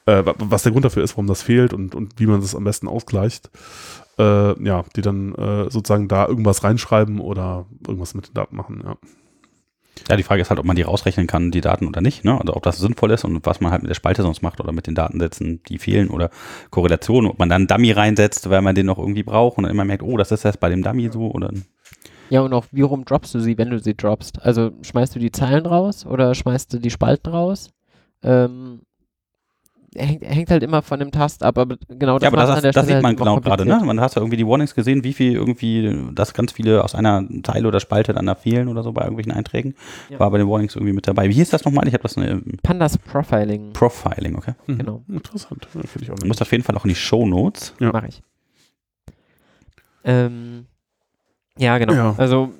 [0.05, 2.55] äh, wa- was der Grund dafür ist, warum das fehlt und, und wie man das
[2.55, 3.49] am besten ausgleicht.
[4.17, 8.81] Äh, ja, die dann äh, sozusagen da irgendwas reinschreiben oder irgendwas mit den Daten machen,
[8.83, 8.97] ja.
[10.09, 12.39] Ja, die Frage ist halt, ob man die rausrechnen kann, die Daten oder nicht, ne?
[12.39, 14.71] Also ob das sinnvoll ist und was man halt mit der Spalte sonst macht oder
[14.71, 16.29] mit den Datensätzen, die fehlen oder
[16.69, 19.71] Korrelationen, ob man dann einen Dummy reinsetzt, weil man den noch irgendwie braucht und dann
[19.71, 21.51] immer merkt, oh, das ist erst bei dem Dummy so oder
[22.29, 24.41] Ja, und auch wie rum droppst du sie, wenn du sie droppst?
[24.41, 27.69] Also schmeißt du die Zeilen raus oder schmeißt du die Spalten raus?
[28.23, 28.81] Ähm,
[29.95, 32.61] hängt, hängt halt immer von dem Tast ab, aber genau das, Ja, aber das, an
[32.61, 33.81] der das Stelle sieht man halt genau gerade, ne?
[33.83, 37.23] Man hat ja irgendwie die Warnings gesehen, wie viel irgendwie, dass ganz viele aus einer
[37.43, 39.75] Zeile oder Spalte dann da fehlen oder so bei irgendwelchen Einträgen.
[40.09, 40.19] Ja.
[40.19, 41.29] War bei den Warnings irgendwie mit dabei.
[41.29, 41.87] Wie hieß das nochmal?
[41.87, 44.53] Ich habe das eine Pandas Profiling, Profiling, okay?
[44.67, 45.03] Genau.
[45.07, 45.17] Mhm.
[45.17, 47.73] Interessant, ja, finde ich auch Du musst auf jeden Fall auch in die Show Notes.
[47.79, 47.91] Ja.
[47.91, 48.21] mache ich.
[50.03, 50.65] Ähm,
[51.57, 51.93] ja, genau.
[51.93, 52.15] Ja.
[52.17, 52.53] Also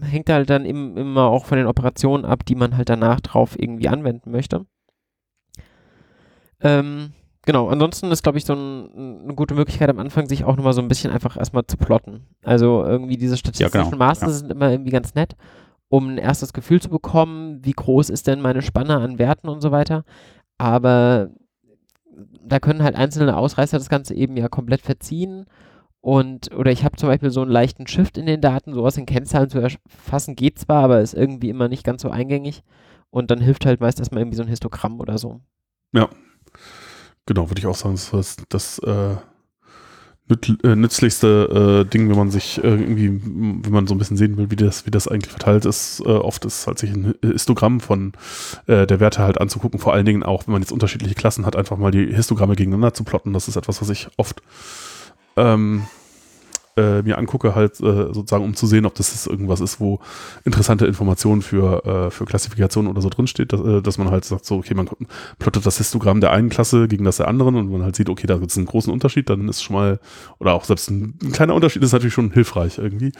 [0.00, 3.58] hängt halt dann im, immer auch von den Operationen ab, die man halt danach drauf
[3.58, 4.66] irgendwie anwenden möchte.
[6.60, 7.12] Ähm,
[7.44, 10.72] genau, ansonsten ist, glaube ich, so ein, eine gute Möglichkeit am Anfang, sich auch nochmal
[10.72, 12.26] so ein bisschen einfach erstmal zu plotten.
[12.42, 14.30] Also irgendwie diese statistischen genau, Maße ja.
[14.30, 15.36] sind immer irgendwie ganz nett,
[15.88, 19.60] um ein erstes Gefühl zu bekommen, wie groß ist denn meine Spanne an Werten und
[19.60, 20.04] so weiter.
[20.58, 21.30] Aber
[22.44, 25.46] da können halt einzelne Ausreißer das Ganze eben ja komplett verziehen.
[26.00, 29.06] Und, oder ich habe zum Beispiel so einen leichten Shift in den Daten, sowas in
[29.06, 32.62] Kennzahlen zu erfassen geht zwar, aber ist irgendwie immer nicht ganz so eingängig.
[33.10, 35.40] Und dann hilft halt meist erstmal irgendwie so ein Histogramm oder so.
[37.28, 39.16] Genau, würde ich auch sagen, das ist das äh,
[40.30, 44.38] äh, nützlichste äh, Ding, wenn man sich äh, irgendwie, wenn man so ein bisschen sehen
[44.38, 46.00] will, wie das, wie das eigentlich verteilt ist.
[46.00, 48.14] Äh, oft ist halt sich ein Histogramm von
[48.66, 49.78] äh, der Werte halt anzugucken.
[49.78, 52.94] Vor allen Dingen auch, wenn man jetzt unterschiedliche Klassen hat, einfach mal die Histogramme gegeneinander
[52.94, 53.34] zu plotten.
[53.34, 54.40] Das ist etwas, was ich oft
[55.36, 55.84] ähm,
[56.78, 60.00] äh, mir angucke, halt äh, sozusagen, um zu sehen, ob das irgendwas ist, wo
[60.44, 64.44] interessante Informationen für, äh, für Klassifikationen oder so drinsteht, dass, äh, dass man halt sagt,
[64.44, 64.88] so, okay, man
[65.38, 68.26] plottet das Histogramm der einen Klasse gegen das der anderen und man halt sieht, okay,
[68.26, 70.00] da gibt es einen großen Unterschied, dann ist schon mal,
[70.38, 73.12] oder auch selbst ein, ein kleiner Unterschied ist natürlich schon hilfreich irgendwie.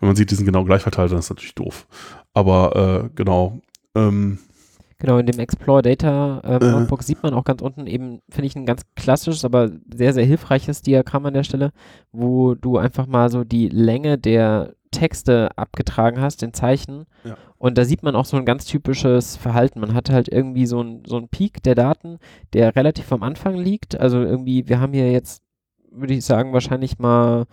[0.00, 1.86] Wenn man sieht, die sind genau gleich verteilt, dann ist das natürlich doof.
[2.32, 3.60] Aber äh, genau,
[3.94, 4.38] ähm,
[5.04, 6.70] Genau, in dem Explore Data ähm, äh.
[6.70, 10.24] Notebook sieht man auch ganz unten eben, finde ich, ein ganz klassisches, aber sehr, sehr
[10.24, 11.72] hilfreiches Diagramm an der Stelle,
[12.10, 17.04] wo du einfach mal so die Länge der Texte abgetragen hast, den Zeichen.
[17.22, 17.36] Ja.
[17.58, 19.78] Und da sieht man auch so ein ganz typisches Verhalten.
[19.78, 22.16] Man hat halt irgendwie so einen so Peak der Daten,
[22.54, 24.00] der relativ am Anfang liegt.
[24.00, 25.42] Also irgendwie, wir haben hier jetzt,
[25.90, 27.44] würde ich sagen, wahrscheinlich mal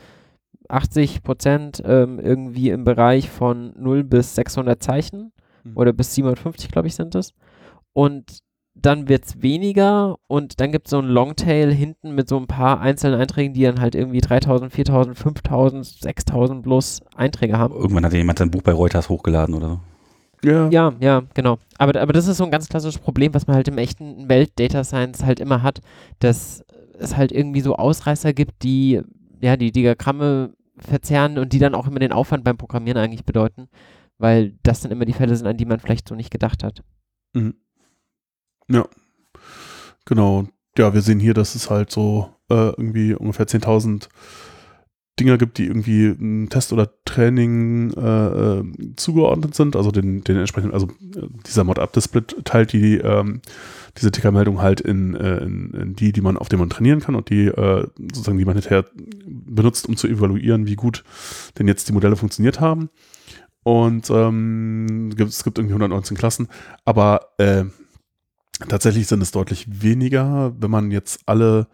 [0.69, 5.33] 80 Prozent ähm, irgendwie im Bereich von 0 bis 600 Zeichen
[5.63, 5.77] mhm.
[5.77, 7.33] oder bis 750, glaube ich, sind es.
[7.93, 8.41] Und
[8.73, 12.47] dann wird es weniger und dann gibt es so einen Longtail hinten mit so ein
[12.47, 17.75] paar einzelnen Einträgen, die dann halt irgendwie 3000, 4000, 5000, 6000 plus Einträge haben.
[17.75, 19.79] Irgendwann hat ja jemand sein Buch bei Reuters hochgeladen oder so.
[20.43, 20.69] Ja.
[20.69, 21.59] ja, ja, genau.
[21.77, 24.83] Aber, aber das ist so ein ganz klassisches Problem, was man halt im echten Welt-Data
[24.83, 25.81] Science halt immer hat,
[26.19, 26.63] dass
[26.97, 29.01] es halt irgendwie so Ausreißer gibt, die
[29.39, 33.67] ja die Diagramme verzerren und die dann auch immer den Aufwand beim Programmieren eigentlich bedeuten
[34.21, 36.83] weil das dann immer die Fälle sind, an die man vielleicht so nicht gedacht hat.
[37.33, 37.55] Mhm.
[38.69, 38.87] Ja,
[40.05, 40.47] genau.
[40.77, 44.07] Ja, wir sehen hier, dass es halt so äh, irgendwie ungefähr 10.000
[45.19, 48.63] Dinger gibt, die irgendwie ein Test oder Training äh, äh,
[48.95, 53.41] zugeordnet sind, also den, den entsprechenden, also äh, dieser Mod-Up-Split teilt die, ähm,
[53.97, 57.15] diese Tickermeldung halt in, äh, in, in, die, die man, auf denen man trainieren kann
[57.15, 58.85] und die äh, sozusagen, die man hinterher
[59.25, 61.03] benutzt, um zu evaluieren, wie gut
[61.59, 62.89] denn jetzt die Modelle funktioniert haben.
[63.63, 66.47] Und ähm, es gibt irgendwie 119 Klassen,
[66.83, 67.65] aber äh,
[68.67, 71.67] tatsächlich sind es deutlich weniger, wenn man jetzt alle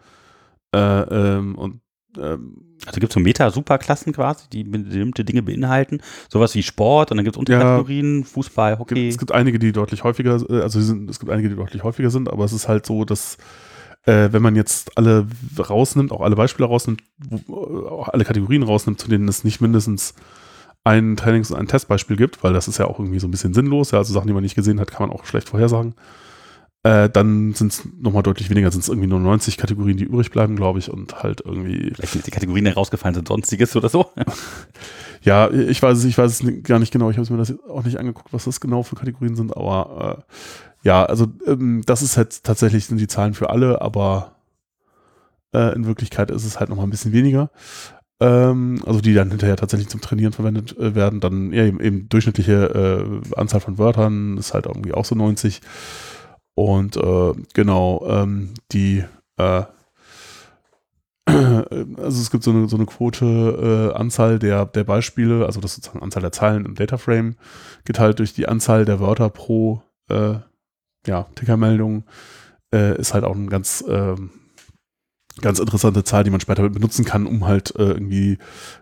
[0.74, 1.80] äh, ähm, und
[2.18, 7.16] ähm, also gibt es so Meta-Superklassen quasi, die bestimmte Dinge beinhalten, sowas wie Sport und
[7.16, 9.08] dann gibt es Unterkategorien, ja, Fußball, Hockey.
[9.08, 12.10] Es gibt einige, die deutlich häufiger, äh, also sind, es gibt einige, die deutlich häufiger
[12.10, 13.36] sind, aber es ist halt so, dass
[14.04, 15.26] äh, wenn man jetzt alle
[15.58, 20.14] rausnimmt, auch alle Beispiele rausnimmt, wo, auch alle Kategorien rausnimmt, zu denen es nicht mindestens
[20.88, 23.52] ein Trainings- und ein Testbeispiel gibt, weil das ist ja auch irgendwie so ein bisschen
[23.52, 23.90] sinnlos.
[23.90, 25.94] Ja, also Sachen, die man nicht gesehen hat, kann man auch schlecht vorhersagen.
[26.82, 30.30] Äh, dann sind es nochmal deutlich weniger, sind es irgendwie nur 90 Kategorien, die übrig
[30.30, 31.92] bleiben, glaube ich, und halt irgendwie.
[31.94, 34.10] Vielleicht sind die Kategorien herausgefallen sind, sonstiges oder so.
[35.22, 37.10] ja, ich weiß es, ich weiß es gar nicht genau.
[37.10, 40.88] Ich habe mir das auch nicht angeguckt, was das genau für Kategorien sind, aber äh,
[40.88, 44.36] ja, also ähm, das ist halt tatsächlich sind die Zahlen für alle, aber
[45.52, 47.50] äh, in Wirklichkeit ist es halt nochmal ein bisschen weniger
[48.20, 51.20] ähm, also die dann hinterher tatsächlich zum Trainieren verwendet äh, werden.
[51.20, 55.60] Dann ja, eben, eben durchschnittliche äh, Anzahl von Wörtern ist halt irgendwie auch so 90.
[56.54, 59.04] Und äh, genau, ähm, die
[59.36, 59.62] äh,
[61.28, 65.74] also es gibt so eine, so eine Quote äh, Anzahl der, der Beispiele, also das
[65.74, 67.36] sozusagen Anzahl der Zeilen im Dataframe,
[67.84, 70.36] geteilt durch die Anzahl der Wörter pro äh,
[71.06, 72.04] ja, Tickermeldung,
[72.74, 74.30] äh, ist halt auch ein ganz ähm,
[75.40, 78.38] ganz interessante Zahl, die man später benutzen kann, um halt äh, irgendwie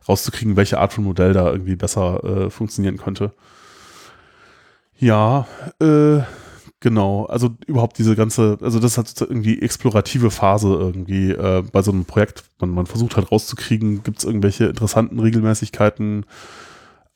[0.08, 3.32] rauszukriegen, welche Art von Modell da irgendwie besser äh, funktionieren könnte.
[4.98, 5.46] Ja,
[5.80, 6.20] äh,
[6.80, 7.26] genau.
[7.26, 12.04] Also überhaupt diese ganze, also das hat irgendwie explorative Phase irgendwie äh, bei so einem
[12.04, 12.44] Projekt.
[12.60, 16.24] Man, man versucht halt rauszukriegen, gibt es irgendwelche interessanten Regelmäßigkeiten,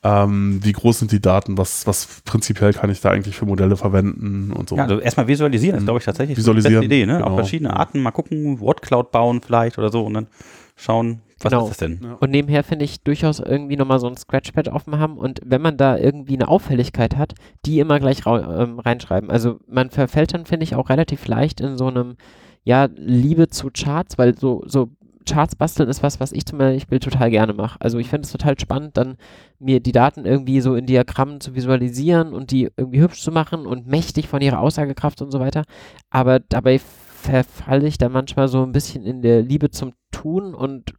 [0.03, 3.77] ähm, wie groß sind die Daten, was, was prinzipiell kann ich da eigentlich für Modelle
[3.77, 4.77] verwenden und so.
[4.77, 7.19] Ja, also erstmal visualisieren ist, glaube ich, tatsächlich visualisieren, die beste Idee, ne?
[7.19, 7.27] Genau.
[7.27, 10.27] Auf verschiedene Arten mal gucken, Wordcloud bauen vielleicht oder so und dann
[10.75, 11.65] schauen, was genau.
[11.65, 12.01] ist das denn?
[12.03, 12.15] Ja.
[12.15, 15.77] Und nebenher finde ich durchaus irgendwie nochmal so ein Scratchpad offen haben und wenn man
[15.77, 17.35] da irgendwie eine Auffälligkeit hat,
[17.67, 19.31] die immer gleich ähm, reinschreiben.
[19.31, 22.17] Also man verfällt dann, finde ich, auch relativ leicht in so einem,
[22.65, 24.91] ja, Liebe zu Charts, weil so, so
[25.27, 27.81] Charts basteln ist was, was ich zum Beispiel total gerne mache.
[27.81, 29.17] Also ich finde es total spannend, dann
[29.59, 33.67] mir die Daten irgendwie so in Diagrammen zu visualisieren und die irgendwie hübsch zu machen
[33.67, 35.65] und mächtig von ihrer Aussagekraft und so weiter.
[36.11, 40.95] Aber dabei verfalle ich dann manchmal so ein bisschen in der Liebe zum Tun und,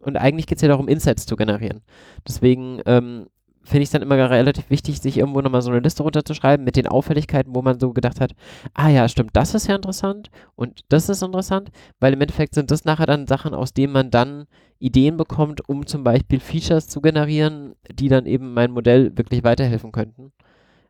[0.00, 1.82] und eigentlich geht es ja darum, Insights zu generieren.
[2.26, 3.26] Deswegen ähm,
[3.70, 6.76] finde ich es dann immer relativ wichtig, sich irgendwo nochmal so eine Liste runterzuschreiben mit
[6.76, 8.32] den Auffälligkeiten, wo man so gedacht hat,
[8.74, 12.70] ah ja, stimmt, das ist ja interessant und das ist interessant, weil im Endeffekt sind
[12.70, 14.46] das nachher dann Sachen, aus denen man dann
[14.78, 19.92] Ideen bekommt, um zum Beispiel Features zu generieren, die dann eben mein Modell wirklich weiterhelfen
[19.92, 20.32] könnten.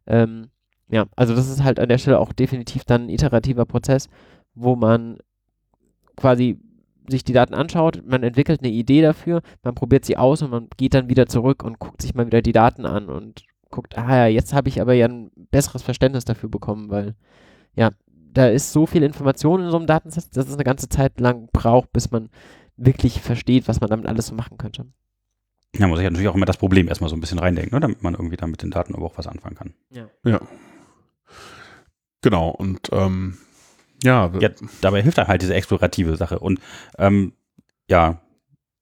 [0.07, 0.49] Ähm,
[0.89, 4.09] ja, also das ist halt an der Stelle auch definitiv dann ein iterativer Prozess,
[4.55, 5.19] wo man
[6.17, 6.59] quasi
[7.11, 10.69] sich die Daten anschaut, man entwickelt eine Idee dafür, man probiert sie aus und man
[10.77, 14.17] geht dann wieder zurück und guckt sich mal wieder die Daten an und guckt, ah
[14.17, 17.15] ja, jetzt habe ich aber ja ein besseres Verständnis dafür bekommen, weil
[17.75, 17.91] ja,
[18.33, 21.49] da ist so viel Information in so einem Datensatz, dass es eine ganze Zeit lang
[21.53, 22.31] braucht, bis man
[22.77, 24.87] wirklich versteht, was man damit alles so machen könnte.
[25.77, 28.03] Ja, muss ich natürlich auch immer das Problem erstmal so ein bisschen reindenken, ne, damit
[28.03, 29.75] man irgendwie dann mit den Daten aber auch was anfangen kann.
[29.91, 30.09] Ja.
[30.25, 30.41] ja.
[32.23, 33.39] Genau, und ähm,
[34.03, 34.31] ja.
[34.39, 34.51] ja.
[34.81, 36.39] Dabei hilft dann halt diese explorative Sache.
[36.39, 36.61] Und
[36.99, 37.33] ähm,
[37.89, 38.21] ja,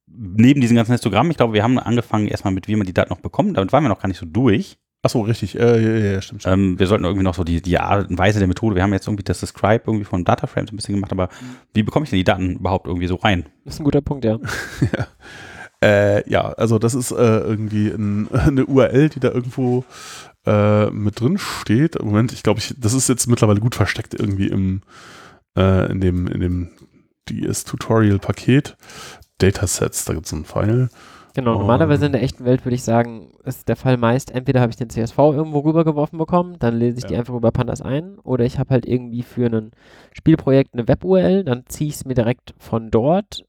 [0.07, 3.11] neben diesen ganzen Histogrammen, ich glaube, wir haben angefangen erstmal mit, wie man die Daten
[3.11, 3.57] noch bekommt.
[3.57, 4.79] Damit waren wir noch gar nicht so durch.
[5.03, 5.59] Achso, richtig.
[5.59, 6.43] Äh, ja, ja, stimmt.
[6.43, 6.55] stimmt.
[6.55, 8.93] Ähm, wir sollten irgendwie noch so die, die Art und Weise der Methode, wir haben
[8.93, 11.57] jetzt irgendwie das Describe irgendwie von Dataframes ein bisschen gemacht, aber mhm.
[11.73, 13.47] wie bekomme ich denn die Daten überhaupt irgendwie so rein?
[13.65, 14.39] Das ist ein guter Punkt, ja.
[14.97, 15.07] ja.
[15.81, 19.85] Äh, ja, also das ist äh, irgendwie ein, eine URL, die da irgendwo
[20.49, 22.03] äh, mit drin steht.
[22.03, 24.81] Moment, ich glaube, ich, das ist jetzt mittlerweile gut versteckt irgendwie im,
[25.57, 26.71] äh, in dem, in dem
[27.29, 28.77] DS-Tutorial-Paket.
[29.39, 30.89] Datasets, da gibt es einen Pfeil.
[31.35, 34.71] Genau, normalerweise in der echten Welt würde ich sagen, ist der Fall meist, entweder habe
[34.71, 37.11] ich den CSV irgendwo rübergeworfen bekommen, dann lese ich ja.
[37.11, 39.71] die einfach über Pandas ein, oder ich habe halt irgendwie für ein
[40.13, 43.45] Spielprojekt eine Web-URL, dann ziehe ich es mir direkt von dort.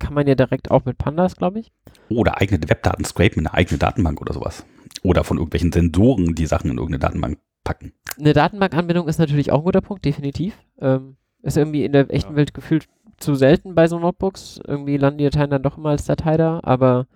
[0.00, 1.70] Kann man ja direkt auch mit Pandas, glaube ich.
[2.08, 4.64] Oder eigene Webdaten scrapen in eine eigene Datenbank oder sowas.
[5.02, 7.92] Oder von irgendwelchen Sensoren die Sachen in irgendeine Datenbank packen.
[8.18, 10.54] Eine Datenbankanbindung ist natürlich auch ein guter Punkt, definitiv.
[10.80, 12.36] Ähm, ist irgendwie in der echten ja.
[12.36, 12.88] Welt gefühlt
[13.18, 14.60] zu selten bei so Notebooks.
[14.66, 17.06] Irgendwie landen die Dateien dann doch immer als Datei da, aber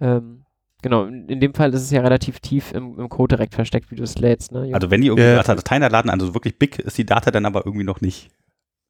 [0.00, 0.44] ähm,
[0.82, 3.90] genau, in, in, dem Fall ist es ja relativ tief im, im Code direkt versteckt,
[3.90, 4.52] wie du es lädst.
[4.52, 4.70] Ne?
[4.72, 7.64] Also wenn die irgendwie äh, Dateien laden, also wirklich big ist die Data dann aber
[7.66, 8.30] irgendwie noch nicht.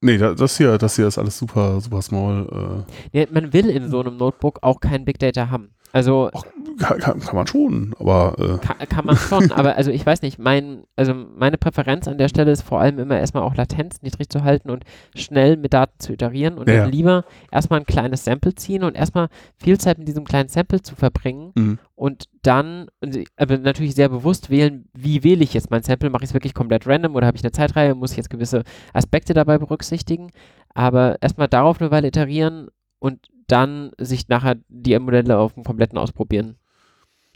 [0.01, 2.85] Nee, das hier, das hier ist alles super, super small.
[3.13, 3.21] Äh.
[3.21, 5.71] Ja, man will in so einem Notebook auch kein Big Data haben.
[5.95, 6.43] Also Ach,
[6.81, 8.67] kann, kann, man schon, aber äh.
[8.67, 12.27] kann, kann, man schon, aber also ich weiß nicht, mein, also meine Präferenz an der
[12.27, 14.83] Stelle ist vor allem immer erstmal auch Latenz niedrig zu halten und
[15.15, 18.97] schnell mit Daten zu iterieren und ja, dann lieber erstmal ein kleines Sample ziehen und
[18.97, 21.79] erstmal viel Zeit mit diesem kleinen Sample zu verbringen mhm.
[21.95, 22.89] und dann,
[23.37, 26.55] aber natürlich sehr bewusst wählen, wie wähle ich jetzt mein Sample, mache ich es wirklich
[26.55, 30.33] komplett random oder habe ich eine Zeitreihe, muss ich jetzt gewisse Aspekte dabei berücksichtigen,
[30.75, 32.67] aber erstmal darauf eine Weile iterieren
[32.99, 36.57] und dann sich nachher die Modelle auf dem kompletten ausprobieren.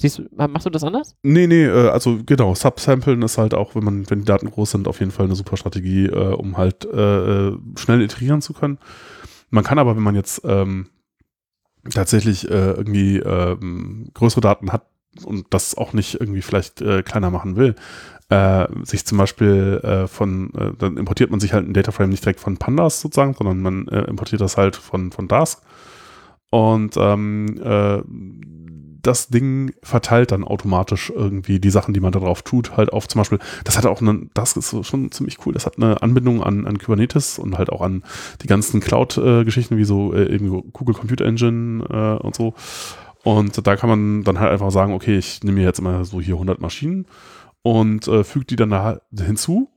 [0.01, 1.17] Siehst du, machst du das anders?
[1.23, 4.71] Nee, nee, äh, also genau, Subsamplen ist halt auch, wenn man, wenn die Daten groß
[4.71, 8.53] sind, auf jeden Fall eine super Strategie, äh, um halt äh, äh schnell iterieren zu
[8.53, 8.79] können.
[9.51, 10.87] Man kann aber, wenn man jetzt ähm,
[11.91, 14.87] tatsächlich äh, irgendwie ähm, größere Daten hat
[15.25, 17.75] und das auch nicht irgendwie vielleicht äh, kleiner machen will,
[18.83, 23.01] sich zum Beispiel von, dann importiert man sich halt ein Dataframe nicht direkt von Pandas
[23.01, 25.63] sozusagen, sondern man importiert das halt von, von Dask
[26.51, 28.03] und ähm, äh,
[29.03, 33.09] das Ding verteilt dann automatisch irgendwie die Sachen, die man da drauf tut, halt auf
[33.09, 36.43] zum Beispiel, das hat auch eine, das ist schon ziemlich cool, das hat eine Anbindung
[36.43, 38.03] an, an Kubernetes und halt auch an
[38.43, 42.55] die ganzen Cloud-Geschichten, wie so äh, eben Google Compute Engine äh, und so.
[43.25, 46.21] Und da kann man dann halt einfach sagen, okay, ich nehme mir jetzt immer so
[46.21, 47.07] hier 100 Maschinen
[47.63, 49.71] und äh, füge die dann da hinzu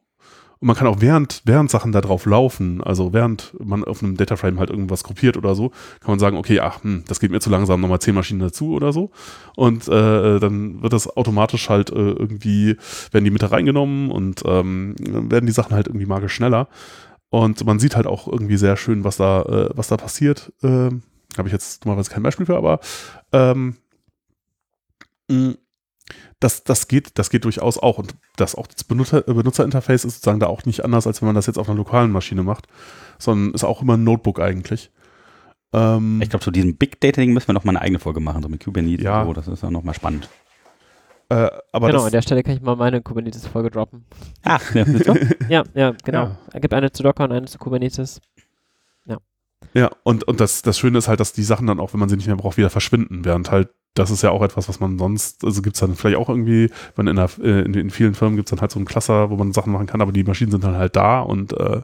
[0.62, 4.16] und man kann auch während, während Sachen da drauf laufen, also während man auf einem
[4.16, 7.40] Dataframe halt irgendwas gruppiert oder so, kann man sagen, okay, ach, hm, das geht mir
[7.40, 9.10] zu langsam, nochmal zehn Maschinen dazu oder so.
[9.56, 12.78] Und äh, dann wird das automatisch halt äh, irgendwie,
[13.12, 16.68] werden die mit reingenommen und ähm, werden die Sachen halt irgendwie magisch schneller.
[17.32, 20.54] Und man sieht halt auch irgendwie sehr schön, was da, äh, was da passiert.
[20.62, 21.02] Ähm,
[21.40, 22.82] Habe ich jetzt normalerweise kein Beispiel für, aber
[23.32, 23.78] ähm,
[25.28, 25.56] mh,
[26.40, 27.98] das, das, geht, das geht durchaus auch.
[27.98, 31.36] Und das auch das Benutzer, Benutzerinterface ist sozusagen da auch nicht anders, als wenn man
[31.36, 32.68] das jetzt auf einer lokalen Maschine macht,
[33.20, 34.92] sondern ist auch immer ein Notebook eigentlich.
[35.74, 38.42] Ähm, ich glaube, zu diesem Big Data-Ding müssen wir noch mal eine eigene Folge machen,
[38.42, 39.22] so mit Kubernetes ja.
[39.22, 39.34] und so.
[39.34, 40.30] Das ist ja noch mal spannend.
[41.30, 44.06] Äh, genau, an der Stelle kann ich mal meine Kubernetes-Folge droppen.
[44.44, 44.86] Ach, ja,
[45.50, 46.24] ja, ja, genau.
[46.24, 46.38] Ja.
[46.52, 48.20] Es gibt eine zu Docker und eine zu Kubernetes.
[49.06, 49.18] Ja.
[49.74, 52.10] Ja, und, und das, das Schöne ist halt, dass die Sachen dann auch, wenn man
[52.10, 54.98] sie nicht mehr braucht, wieder verschwinden, während halt das ist ja auch etwas, was man
[54.98, 58.16] sonst, also gibt es dann vielleicht auch irgendwie, wenn in, der, äh, in, in vielen
[58.16, 60.24] Firmen gibt es dann halt so einen Cluster, wo man Sachen machen kann, aber die
[60.24, 61.82] Maschinen sind dann halt da und äh,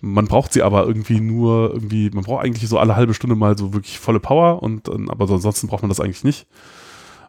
[0.00, 3.58] man braucht sie aber irgendwie nur irgendwie, man braucht eigentlich so alle halbe Stunde mal
[3.58, 6.46] so wirklich volle Power und aber ansonsten braucht man das eigentlich nicht.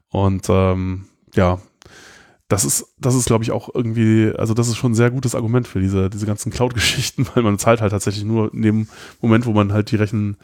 [0.10, 1.60] Und ähm, ja,
[2.48, 5.36] das ist, das ist, glaube ich, auch irgendwie, also das ist schon ein sehr gutes
[5.36, 8.88] Argument für diese, diese ganzen Cloud-Geschichten, weil man zahlt halt tatsächlich nur in dem
[9.22, 10.38] Moment, wo man halt die Rechen,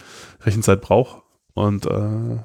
[0.43, 1.23] Rechenzeit braucht.
[1.53, 2.37] Und äh,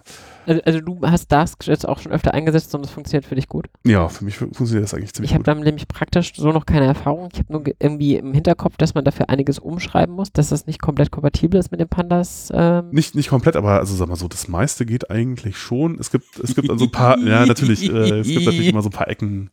[0.46, 3.48] also, also, du hast Dask jetzt auch schon öfter eingesetzt und es funktioniert für dich
[3.48, 3.66] gut?
[3.84, 5.42] Ja, für mich funktioniert das eigentlich ziemlich ich gut.
[5.42, 7.28] Ich habe damit nämlich praktisch so noch keine Erfahrung.
[7.32, 10.80] Ich habe nur irgendwie im Hinterkopf, dass man dafür einiges umschreiben muss, dass das nicht
[10.80, 12.50] komplett kompatibel ist mit den Pandas.
[12.54, 12.90] Ähm.
[12.90, 15.98] Nicht, nicht komplett, aber also sag mal so, das meiste geht eigentlich schon.
[15.98, 18.88] Es gibt, es gibt also ein paar, ja natürlich, äh, es gibt natürlich immer so
[18.88, 19.50] ein paar Ecken.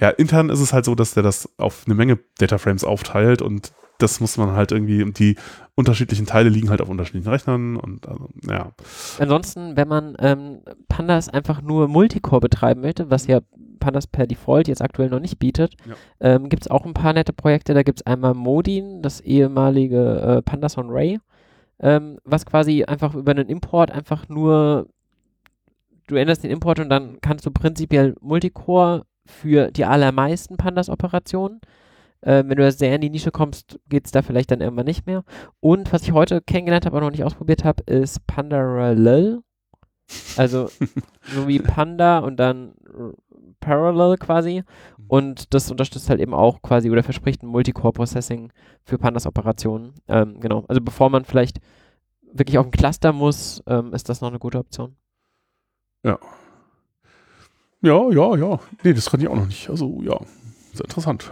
[0.00, 3.72] Ja, intern ist es halt so, dass der das auf eine Menge Dataframes aufteilt und
[3.98, 5.36] das muss man halt irgendwie, die
[5.74, 8.72] unterschiedlichen Teile liegen halt auf unterschiedlichen Rechnern und also, ja.
[9.18, 13.40] Ansonsten, wenn man ähm, Pandas einfach nur Multicore betreiben möchte, was ja
[13.80, 15.94] Pandas per Default jetzt aktuell noch nicht bietet, ja.
[16.20, 17.74] ähm, gibt es auch ein paar nette Projekte.
[17.74, 21.18] Da gibt es einmal Modin, das ehemalige äh, Pandas on Ray,
[21.80, 24.88] ähm, was quasi einfach über einen Import einfach nur
[26.06, 31.60] du änderst den Import und dann kannst du prinzipiell Multicore für die allermeisten Pandas-Operationen.
[32.24, 35.06] Äh, wenn du sehr in die Nische kommst, geht es da vielleicht dann irgendwann nicht
[35.06, 35.24] mehr.
[35.60, 39.40] Und was ich heute kennengelernt habe, aber noch nicht ausprobiert habe, ist Pandarallel.
[40.36, 40.68] Also
[41.34, 42.74] so wie Panda und dann
[43.60, 44.62] Parallel quasi.
[44.96, 45.04] Mhm.
[45.08, 48.52] Und das unterstützt halt eben auch quasi oder verspricht ein Multicore-Processing
[48.84, 49.92] für Pandas-Operationen.
[50.08, 50.64] Ähm, genau.
[50.68, 51.60] Also bevor man vielleicht
[52.32, 54.96] wirklich auf ein Cluster muss, ähm, ist das noch eine gute Option.
[56.04, 56.18] Ja.
[57.82, 58.60] Ja, ja, ja.
[58.82, 59.68] Nee, das kann ich auch noch nicht.
[59.68, 60.18] Also ja,
[60.72, 61.30] sehr interessant.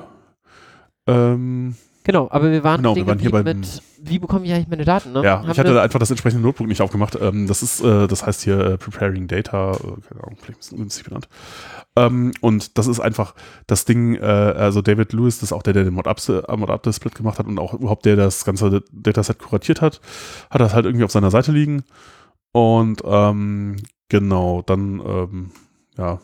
[1.07, 1.75] Ähm,
[2.05, 4.85] Genau, aber wir waren, genau, wir waren hier bei mit, wie bekomme ich eigentlich meine
[4.85, 5.13] Daten?
[5.13, 5.23] Ne?
[5.23, 7.17] Ja, Haben ich hatte einfach das entsprechende Notebook nicht aufgemacht.
[7.21, 9.77] Ähm, das ist, äh, das heißt hier äh, Preparing Data, äh,
[10.09, 11.29] keine Ahnung, vielleicht ein bisschen günstig benannt.
[11.95, 13.35] Ähm, und das ist einfach
[13.69, 17.47] das Ding, äh, also David Lewis, das ist auch der, der den Mod-Up-Split gemacht hat
[17.47, 20.01] und auch überhaupt der, der das ganze Dataset kuratiert hat,
[20.51, 21.85] hat das halt irgendwie auf seiner Seite liegen.
[22.51, 23.77] Und ähm,
[24.09, 25.51] genau, dann, ähm,
[25.97, 26.21] ja.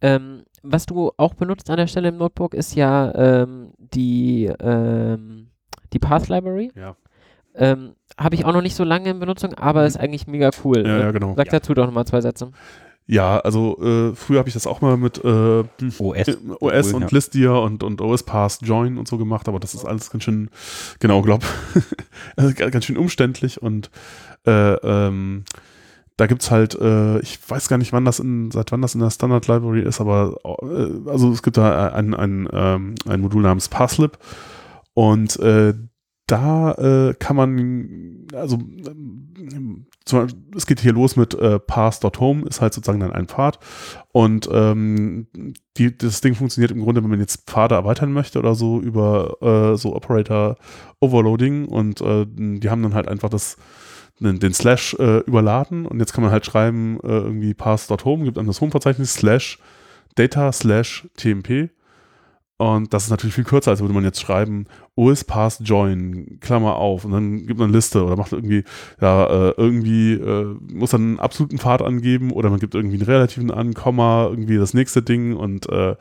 [0.00, 5.48] Ähm, was du auch benutzt an der Stelle im Notebook, ist ja ähm, die, ähm,
[5.92, 6.70] die Path Library.
[6.74, 6.96] Ja.
[7.54, 10.86] Ähm, Habe ich auch noch nicht so lange in Benutzung, aber ist eigentlich mega cool.
[10.86, 11.34] Ja, ja genau.
[11.36, 11.52] Sag ja.
[11.52, 12.52] dazu doch nochmal zwei Sätze.
[13.06, 15.64] Ja, also äh, früher habe ich das auch mal mit äh,
[15.98, 17.08] OS, äh, OS und ja.
[17.10, 20.48] Listia und, und OS Pass Join und so gemacht, aber das ist alles ganz schön,
[21.00, 21.42] genau, glaub,
[22.56, 23.90] ganz schön umständlich und
[24.46, 25.44] äh, ähm,
[26.20, 28.94] da gibt es halt, äh, ich weiß gar nicht, wann das in, seit wann das
[28.94, 33.22] in der Standard Library ist, aber äh, also es gibt da ein, ein, ähm, ein
[33.22, 34.18] Modul namens Parslip
[34.92, 35.72] und äh,
[36.26, 38.58] da äh, kann man, also
[40.04, 43.58] zum, es geht hier los mit äh, Pass.home, ist halt sozusagen dann ein Pfad
[44.12, 45.26] und ähm,
[45.78, 49.38] die, das Ding funktioniert im Grunde, wenn man jetzt Pfade erweitern möchte oder so über
[49.40, 50.56] äh, so Operator
[51.00, 53.56] Overloading und äh, die haben dann halt einfach das
[54.20, 58.46] den, Slash äh, überladen und jetzt kann man halt schreiben, äh, irgendwie pass.home, gibt dann
[58.46, 59.58] das Home-Verzeichnis, slash
[60.14, 61.70] data slash tmp
[62.60, 66.76] und das ist natürlich viel kürzer, als würde man jetzt schreiben, OS pass join, Klammer
[66.76, 68.64] auf, und dann gibt man eine Liste oder macht irgendwie,
[69.00, 73.06] ja, äh, irgendwie äh, muss dann einen absoluten Pfad angeben oder man gibt irgendwie einen
[73.06, 75.96] relativen an, Komma, irgendwie das nächste Ding und äh,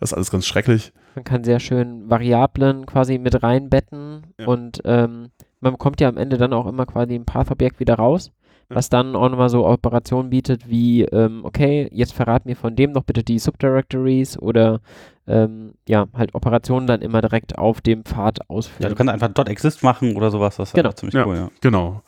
[0.00, 0.92] das ist alles ganz schrecklich.
[1.14, 4.48] Man kann sehr schön Variablen quasi mit reinbetten ja.
[4.48, 5.28] und ähm,
[5.60, 8.32] man bekommt ja am Ende dann auch immer quasi ein Path-Objekt wieder raus,
[8.68, 12.92] was dann auch nochmal so Operationen bietet wie, ähm, okay, jetzt verrat mir von dem
[12.92, 14.80] noch bitte die Subdirectories oder
[15.26, 18.82] ähm, ja, halt Operationen dann immer direkt auf dem Pfad ausführen.
[18.82, 20.92] Ja, du kannst einfach .exist machen oder sowas, das ist genau.
[20.92, 21.50] ziemlich ja, cool, ja.
[21.60, 22.02] Genau.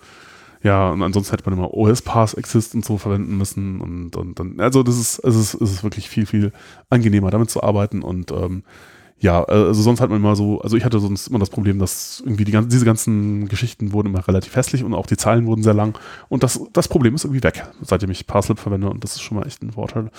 [0.62, 4.84] Ja, und ansonsten hätte man immer OS-Pass-Exist und so verwenden müssen und, und dann, also
[4.84, 6.53] das ist, es ist, es ist wirklich viel, viel
[6.88, 8.62] angenehmer damit zu arbeiten und ähm,
[9.22, 12.20] ja, also sonst hat man immer so, also ich hatte sonst immer das Problem, dass
[12.24, 15.62] irgendwie die ganzen, diese ganzen Geschichten wurden immer relativ hässlich und auch die Zahlen wurden
[15.62, 15.96] sehr lang.
[16.28, 19.38] Und das, das Problem ist irgendwie weg, seitdem ich Parslip verwende und das ist schon
[19.38, 20.10] mal echt ein Vorteil.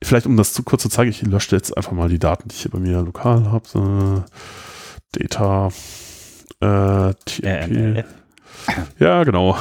[0.00, 2.54] Vielleicht, um das zu kurz zu zeigen, ich lösche jetzt einfach mal die Daten, die
[2.54, 3.66] ich hier bei mir lokal habe.
[3.66, 4.22] So,
[5.10, 5.70] Data,
[6.60, 8.04] äh, TMP.
[9.00, 9.56] Ja, genau.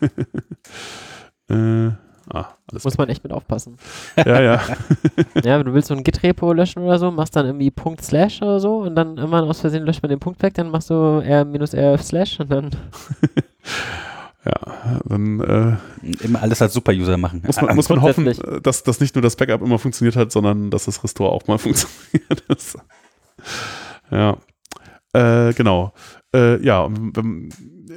[1.50, 1.90] äh,
[2.32, 3.76] Ah, alles Muss man echt mit aufpassen.
[4.16, 4.60] Ja, ja.
[5.44, 8.42] ja, wenn du willst so ein Git-Repo löschen oder so, machst dann irgendwie Punkt Slash
[8.42, 11.20] oder so und dann immer aus Versehen löscht man den Punkt weg, dann machst du
[11.20, 12.70] R minus RF Slash und dann.
[14.44, 15.40] ja, dann.
[15.40, 17.42] Äh, immer alles als Super-User machen.
[17.44, 20.70] Muss man, muss man hoffen, dass, dass nicht nur das Backup immer funktioniert hat, sondern
[20.70, 22.44] dass das Restore auch mal funktioniert.
[24.10, 24.36] ja.
[25.12, 25.92] Äh, genau.
[26.34, 26.88] Äh, ja,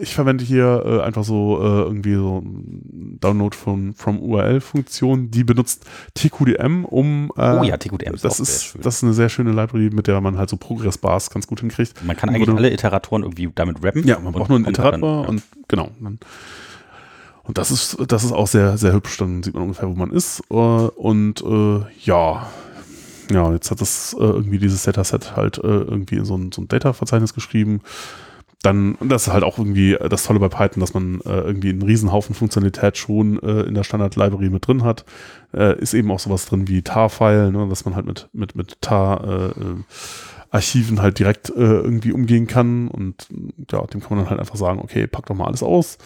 [0.01, 5.85] ich verwende hier äh, einfach so äh, irgendwie so Download von from URL-Funktion, die benutzt
[6.13, 9.89] TQDM, um äh, Oh ja, TQDM ist das ist das ist eine sehr schöne Library,
[9.91, 11.93] mit der man halt so Progress-Bars ganz gut hinkriegt.
[12.05, 14.05] Man kann eigentlich alle Iteratoren irgendwie damit rappen.
[14.05, 15.29] Ja, man braucht nur einen Iterator ja.
[15.29, 15.89] und genau.
[15.99, 16.19] Dann,
[17.43, 20.11] und das ist, das ist auch sehr, sehr hübsch, dann sieht man ungefähr, wo man
[20.11, 20.41] ist.
[20.49, 22.47] Äh, und äh, ja,
[23.31, 26.61] ja, jetzt hat das äh, irgendwie dieses Dataset halt äh, irgendwie in so ein, so
[26.61, 27.81] ein Data-Verzeichnis geschrieben.
[28.63, 31.83] Dann, das ist halt auch irgendwie das Tolle bei Python, dass man äh, irgendwie einen
[31.83, 35.05] Riesenhaufen Funktionalität schon äh, in der Standard-Library mit drin hat.
[35.53, 38.81] Äh, ist eben auch sowas drin wie tar-File, ne, dass man halt mit, mit, mit
[38.81, 42.87] tar-Archiven äh, halt direkt irgendwie umgehen kann.
[42.87, 43.27] Und
[43.71, 45.99] ja, dem kann man dann halt einfach sagen, okay, pack doch mal alles aus.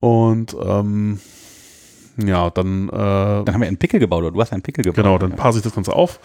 [0.00, 1.20] Und ähm,
[2.16, 2.88] ja, dann.
[2.88, 4.96] Äh, dann haben wir einen Pickel gebaut, oder du hast einen Pickel gebaut.
[4.96, 6.20] Genau, dann parse ich das Ganze auf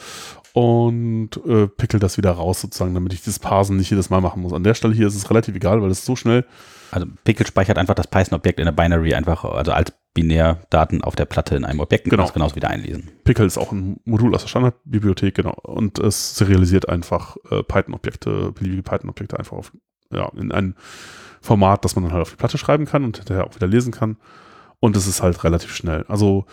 [0.53, 4.41] und äh, pickel das wieder raus, sozusagen, damit ich dieses Parsen nicht jedes Mal machen
[4.41, 4.53] muss.
[4.53, 6.45] An der Stelle hier ist es relativ egal, weil es so schnell.
[6.91, 11.25] Also Pickel speichert einfach das Python-Objekt in der Binary einfach, also als Binärdaten auf der
[11.25, 12.23] Platte in einem Objekt und genau.
[12.23, 13.11] kann es genauso wieder einlesen.
[13.23, 15.55] Pickle ist auch ein Modul aus der Standardbibliothek, genau.
[15.63, 19.71] Und es serialisiert einfach äh, Python-Objekte, beliebige Python-Objekte einfach auf,
[20.11, 20.75] ja, in ein
[21.41, 23.91] Format, das man dann halt auf die Platte schreiben kann und hinterher auch wieder lesen
[23.91, 24.17] kann.
[24.79, 26.05] und es ist halt relativ schnell.
[26.07, 26.45] Also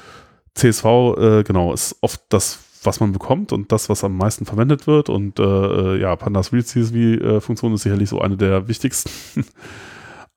[0.55, 4.87] CSV, äh, genau, ist oft das, was man bekommt und das, was am meisten verwendet
[4.87, 5.09] wird.
[5.09, 9.11] Und äh, äh ja, Pandas Real CSV-Funktion ist sicherlich so eine der wichtigsten.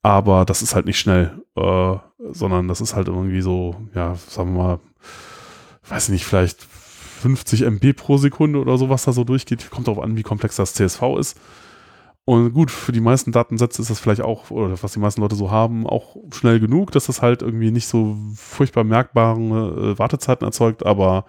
[0.01, 1.95] Aber das ist halt nicht schnell, äh,
[2.31, 4.79] sondern das ist halt irgendwie so, ja, sagen wir mal,
[5.89, 9.69] weiß ich nicht, vielleicht 50 MB pro Sekunde oder so, was da so durchgeht.
[9.69, 11.37] Kommt darauf an, wie komplex das CSV ist.
[12.29, 15.35] Und gut, für die meisten Datensätze ist das vielleicht auch, oder was die meisten Leute
[15.35, 20.45] so haben, auch schnell genug, dass das halt irgendwie nicht so furchtbar merkbare äh, Wartezeiten
[20.45, 20.85] erzeugt.
[20.85, 21.25] Aber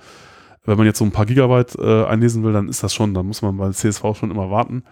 [0.70, 3.26] wenn man jetzt so ein paar Gigabyte äh, einlesen will, dann ist das schon, dann
[3.26, 4.84] muss man bei CSV schon immer warten.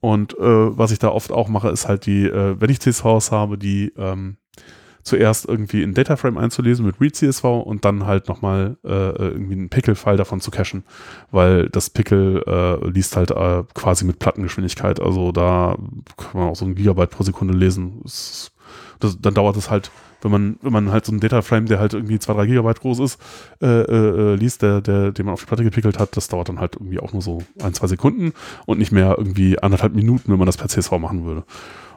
[0.00, 3.32] Und äh, was ich da oft auch mache, ist halt die, äh, wenn ich CSVs
[3.32, 4.36] habe, die ähm,
[5.02, 10.16] zuerst irgendwie in Dataframe einzulesen mit ReadCSV und dann halt nochmal äh, irgendwie einen Pickle-File
[10.16, 10.84] davon zu cachen,
[11.32, 15.00] weil das Pickle äh, liest halt äh, quasi mit Plattengeschwindigkeit.
[15.00, 15.76] Also da
[16.16, 18.00] kann man auch so ein Gigabyte pro Sekunde lesen.
[18.04, 18.52] Das,
[19.00, 19.90] das, dann dauert es halt
[20.22, 22.98] wenn man, wenn man halt so einen Dataframe, der halt irgendwie 2, 3 Gigabyte groß
[23.00, 23.20] ist,
[23.62, 26.48] äh, äh, äh, liest, der, der, den man auf die Platte gepickelt hat, das dauert
[26.48, 28.32] dann halt irgendwie auch nur so ein, zwei Sekunden
[28.66, 31.44] und nicht mehr irgendwie anderthalb Minuten, wenn man das per CSV machen würde.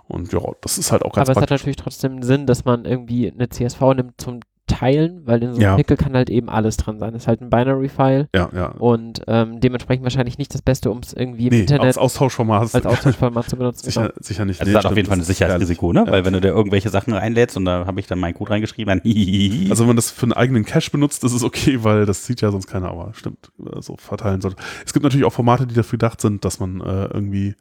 [0.07, 2.85] Und ja, das ist halt auch ganz Aber es hat natürlich trotzdem Sinn, dass man
[2.85, 4.41] irgendwie eine CSV nimmt zum
[4.71, 5.75] teilen, weil in so einem ja.
[5.75, 7.13] Pickel kann halt eben alles dran sein.
[7.13, 8.29] Das ist halt ein Binary-File.
[8.33, 8.67] Ja, ja.
[8.67, 12.73] Und ähm, dementsprechend wahrscheinlich nicht das Beste, um es irgendwie im nee, Internet als Austauschformat,
[12.73, 13.85] als Austauschformat zu benutzen.
[13.85, 14.13] Sicher, genau.
[14.19, 14.61] sicher nicht.
[14.61, 16.03] Also nee, das ist auf jeden Fall ein Sicherheitsrisiko, ne?
[16.05, 16.11] Ja.
[16.11, 19.01] Weil wenn du da irgendwelche Sachen reinlädst und da habe ich dann meinen Code reingeschrieben,
[19.01, 19.11] dann
[19.69, 22.41] Also wenn man das für einen eigenen Cache benutzt, ist es okay, weil das sieht
[22.41, 24.57] ja sonst keiner, aber stimmt, so verteilen sollte.
[24.85, 27.55] Es gibt natürlich auch Formate, die dafür gedacht sind, dass man äh, irgendwie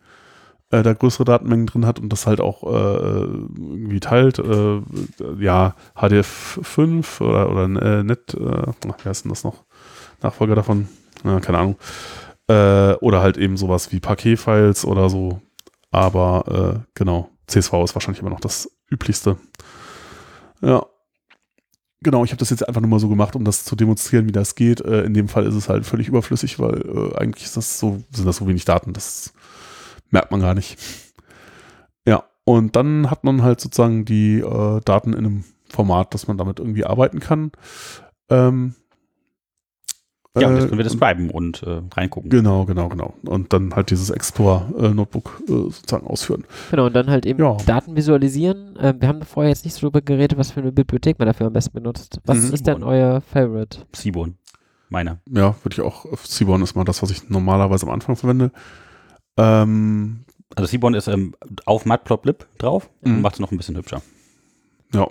[0.71, 4.39] äh, da größere Datenmengen drin hat und das halt auch äh, irgendwie teilt.
[4.39, 4.81] Äh,
[5.39, 9.65] ja, HDF5 oder, oder äh, Net, äh, wie heißt denn das noch?
[10.23, 10.89] Nachfolger davon?
[11.25, 11.77] Ja, keine Ahnung.
[12.49, 15.41] Äh, oder halt eben sowas wie Paket-Files oder so.
[15.91, 19.39] Aber genau, CSV ist wahrscheinlich immer noch das üblichste.
[20.61, 20.87] Ja.
[22.01, 24.33] Genau, ich habe das jetzt einfach nur mal so gemacht, um das zu demonstrieren, wie
[24.33, 24.81] das geht.
[24.81, 28.37] In dem Fall ist es halt völlig überflüssig, weil eigentlich ist das so, sind das
[28.37, 29.33] so wenig Daten, das
[30.11, 30.79] merkt man gar nicht.
[32.07, 36.39] Ja, und dann hat man halt sozusagen die äh, Daten in einem Format, dass man
[36.39, 37.53] damit irgendwie arbeiten kann.
[38.29, 38.75] Ähm,
[40.39, 42.31] ja, und jetzt können wir das schreiben und äh, reingucken.
[42.31, 43.15] Genau, genau, genau.
[43.25, 46.45] Und dann halt dieses Explorer-Notebook äh, sozusagen ausführen.
[46.71, 47.57] Genau, und dann halt eben ja.
[47.67, 48.77] Daten visualisieren.
[48.77, 51.49] Äh, wir haben vorher jetzt nicht so darüber geredet, was für eine Bibliothek man dafür
[51.49, 52.21] am besten benutzt.
[52.27, 52.55] Was mhm.
[52.55, 53.81] ist denn euer Favorite?
[53.93, 54.37] Seaborn.
[54.89, 55.19] Meiner.
[55.29, 56.07] Ja, würde ich auch.
[56.23, 58.53] Seaborn ist mal das, was ich normalerweise am Anfang verwende.
[59.41, 60.25] Ähm,
[60.55, 61.35] also Seaborn ist ähm,
[61.65, 63.21] auf Matplotlib drauf und mhm.
[63.23, 64.03] macht es noch ein bisschen hübscher.
[64.93, 65.09] Ja.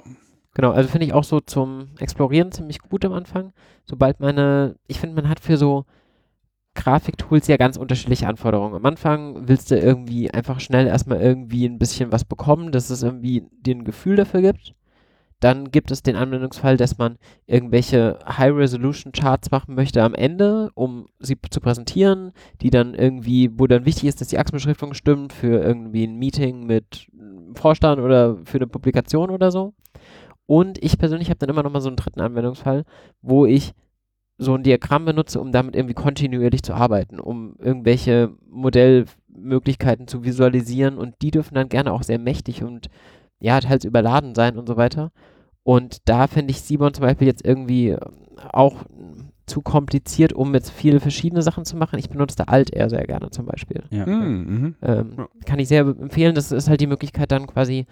[0.54, 3.54] Genau, also finde ich auch so zum Explorieren ziemlich gut am Anfang.
[3.86, 5.86] Sobald meine, ich finde, man hat für so
[6.76, 8.76] Grafiktools ja ganz unterschiedliche Anforderungen.
[8.76, 13.04] Am Anfang willst du irgendwie einfach schnell erstmal irgendwie ein bisschen was bekommen, dass es
[13.04, 14.76] irgendwie dir ein Gefühl dafür gibt.
[15.40, 21.38] Dann gibt es den Anwendungsfall, dass man irgendwelche High-Resolution-Charts machen möchte am Ende, um sie
[21.50, 26.06] zu präsentieren, die dann irgendwie, wo dann wichtig ist, dass die Achsenbeschriftung stimmt für irgendwie
[26.06, 27.08] ein Meeting mit
[27.54, 29.74] Vorstand oder für eine Publikation oder so.
[30.46, 32.84] Und ich persönlich habe dann immer noch mal so einen dritten Anwendungsfall,
[33.22, 33.74] wo ich
[34.40, 40.98] so ein Diagramm benutze, um damit irgendwie kontinuierlich zu arbeiten, um irgendwelche Modellmöglichkeiten zu visualisieren
[40.98, 42.90] und die dürfen dann gerne auch sehr mächtig und
[43.40, 45.12] ja, teils überladen sein und so weiter.
[45.64, 47.96] Und da finde ich Simon zum Beispiel jetzt irgendwie
[48.52, 48.86] auch
[49.46, 52.00] zu kompliziert, um jetzt viele verschiedene Sachen zu machen.
[52.00, 53.84] Ich benutze da Alt eher sehr gerne zum Beispiel.
[53.90, 54.06] Ja.
[54.06, 54.46] Mhm.
[54.46, 54.76] mhm.
[54.82, 55.28] Ähm, ja.
[55.46, 56.36] Kann ich sehr empfehlen.
[56.36, 57.86] Das ist halt die Möglichkeit dann quasi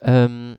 [0.00, 0.56] ähm,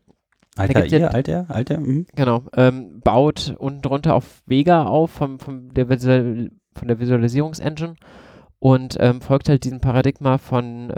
[0.58, 1.80] Alter, ihr, Alter, Alter.
[1.80, 2.08] Mhm.
[2.16, 2.44] Genau.
[2.56, 7.96] Ähm, baut unten drunter auf Vega auf vom, vom der Visual, von der Visualisierungsengine
[8.60, 10.92] und ähm, folgt halt diesem Paradigma von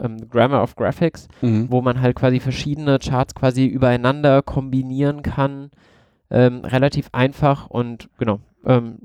[0.00, 1.70] ähm, Grammar of Graphics, mhm.
[1.70, 5.70] wo man halt quasi verschiedene Charts quasi übereinander kombinieren kann.
[6.30, 8.98] Ähm, relativ einfach und genau, ähm,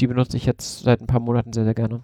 [0.00, 2.00] die benutze ich jetzt seit ein paar Monaten sehr, sehr gerne.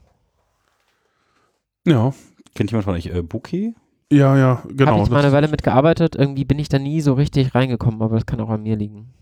[1.86, 2.12] Ja.
[2.54, 3.74] Kennt jemand von euch äh, Bouquet?
[4.10, 4.92] Ja, ja, genau.
[4.92, 8.16] Habe ich mal eine Weile mitgearbeitet, irgendwie bin ich da nie so richtig reingekommen, aber
[8.16, 9.12] das kann auch an mir liegen.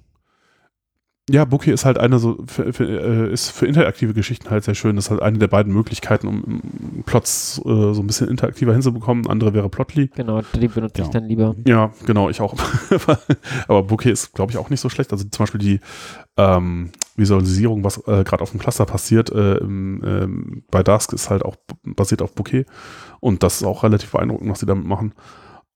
[1.28, 4.76] Ja, Bookie ist halt eine so, für, für, äh, ist für interaktive Geschichten halt sehr
[4.76, 4.94] schön.
[4.94, 9.26] Das ist halt eine der beiden Möglichkeiten, um Plots äh, so ein bisschen interaktiver hinzubekommen.
[9.26, 10.08] Andere wäre Plotly.
[10.14, 11.04] Genau, die benutze ja.
[11.04, 11.56] ich dann lieber.
[11.66, 12.54] Ja, genau, ich auch.
[13.66, 15.12] Aber Bookie ist, glaube ich, auch nicht so schlecht.
[15.12, 15.80] Also zum Beispiel die
[16.36, 21.28] ähm, Visualisierung, was äh, gerade auf dem Cluster passiert, äh, im, ähm, bei Dask ist
[21.28, 22.66] halt auch basiert auf Bookie.
[23.18, 25.12] Und das ist auch relativ beeindruckend, was sie damit machen.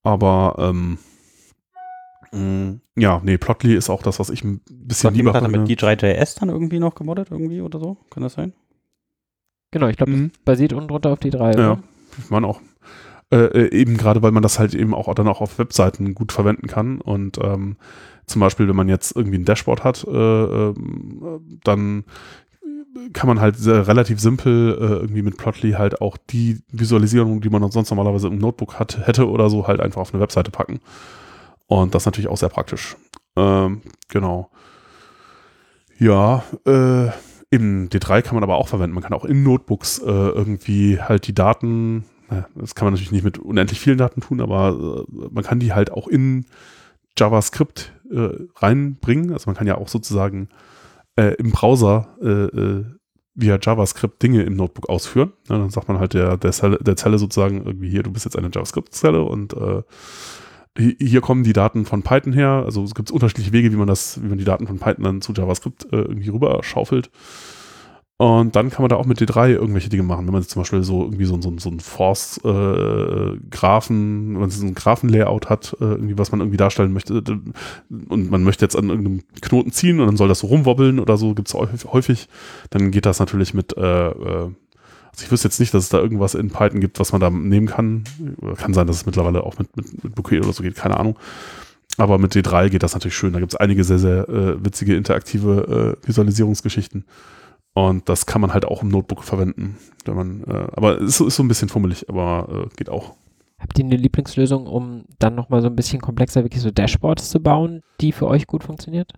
[0.04, 0.98] Aber ähm,
[2.32, 5.58] ja, nee, Plotly ist auch das, was ich ein bisschen lieber finde.
[5.58, 7.96] mit D3.js dann irgendwie noch gemoddet irgendwie oder so?
[8.10, 8.52] Kann das sein?
[9.72, 10.30] Genau, ich glaube, mhm.
[10.44, 11.38] basiert unten drunter auf D3.
[11.58, 11.82] Ja, oder?
[12.18, 12.60] ich meine auch.
[13.32, 16.32] Äh, äh, eben gerade, weil man das halt eben auch dann auch auf Webseiten gut
[16.32, 17.76] verwenden kann und ähm,
[18.26, 22.04] zum Beispiel, wenn man jetzt irgendwie ein Dashboard hat, äh, ähm, dann
[23.12, 27.50] kann man halt sehr, relativ simpel äh, irgendwie mit Plotly halt auch die Visualisierung, die
[27.50, 30.80] man sonst normalerweise im Notebook hat, hätte oder so, halt einfach auf eine Webseite packen.
[31.70, 32.96] Und das ist natürlich auch sehr praktisch.
[33.36, 34.50] Ähm, genau.
[36.00, 37.10] Ja, äh,
[37.50, 38.94] im D3 kann man aber auch verwenden.
[38.94, 42.06] Man kann auch in Notebooks äh, irgendwie halt die Daten,
[42.56, 45.72] das kann man natürlich nicht mit unendlich vielen Daten tun, aber äh, man kann die
[45.72, 46.46] halt auch in
[47.16, 49.32] JavaScript äh, reinbringen.
[49.32, 50.48] Also man kann ja auch sozusagen
[51.14, 52.84] äh, im Browser äh, äh,
[53.36, 55.34] via JavaScript Dinge im Notebook ausführen.
[55.48, 58.24] Ja, dann sagt man halt der, der, Zelle, der Zelle sozusagen irgendwie hier, du bist
[58.24, 59.54] jetzt eine JavaScript-Zelle und
[60.98, 62.62] hier kommen die Daten von Python her.
[62.64, 65.20] Also es gibt unterschiedliche Wege, wie man das, wie man die Daten von Python dann
[65.20, 67.10] zu JavaScript äh, irgendwie rüber schaufelt.
[68.20, 70.26] Und dann kann man da auch mit D3 irgendwelche Dinge machen.
[70.26, 74.66] Wenn man zum Beispiel so irgendwie so, so, so ein Force-Graphen, äh, wenn man so
[74.66, 77.22] ein Graphen-Layout hat, äh, irgendwie, was man irgendwie darstellen möchte,
[77.88, 81.16] und man möchte jetzt an irgendeinem Knoten ziehen und dann soll das so rumwobbeln oder
[81.16, 82.28] so, gibt es häufig,
[82.68, 84.50] dann geht das natürlich mit, äh, äh,
[85.10, 87.30] also ich wüsste jetzt nicht, dass es da irgendwas in Python gibt, was man da
[87.30, 88.04] nehmen kann.
[88.56, 91.18] Kann sein, dass es mittlerweile auch mit, mit, mit Bouquet oder so geht, keine Ahnung.
[91.96, 93.32] Aber mit D3 geht das natürlich schön.
[93.32, 97.04] Da gibt es einige sehr, sehr äh, witzige interaktive äh, Visualisierungsgeschichten.
[97.74, 99.76] Und das kann man halt auch im Notebook verwenden.
[100.04, 103.16] Wenn man, äh, aber es ist, ist, so ein bisschen fummelig, aber äh, geht auch.
[103.58, 107.40] Habt ihr eine Lieblingslösung, um dann nochmal so ein bisschen komplexer wirklich so Dashboards zu
[107.40, 109.12] bauen, die für euch gut funktioniert?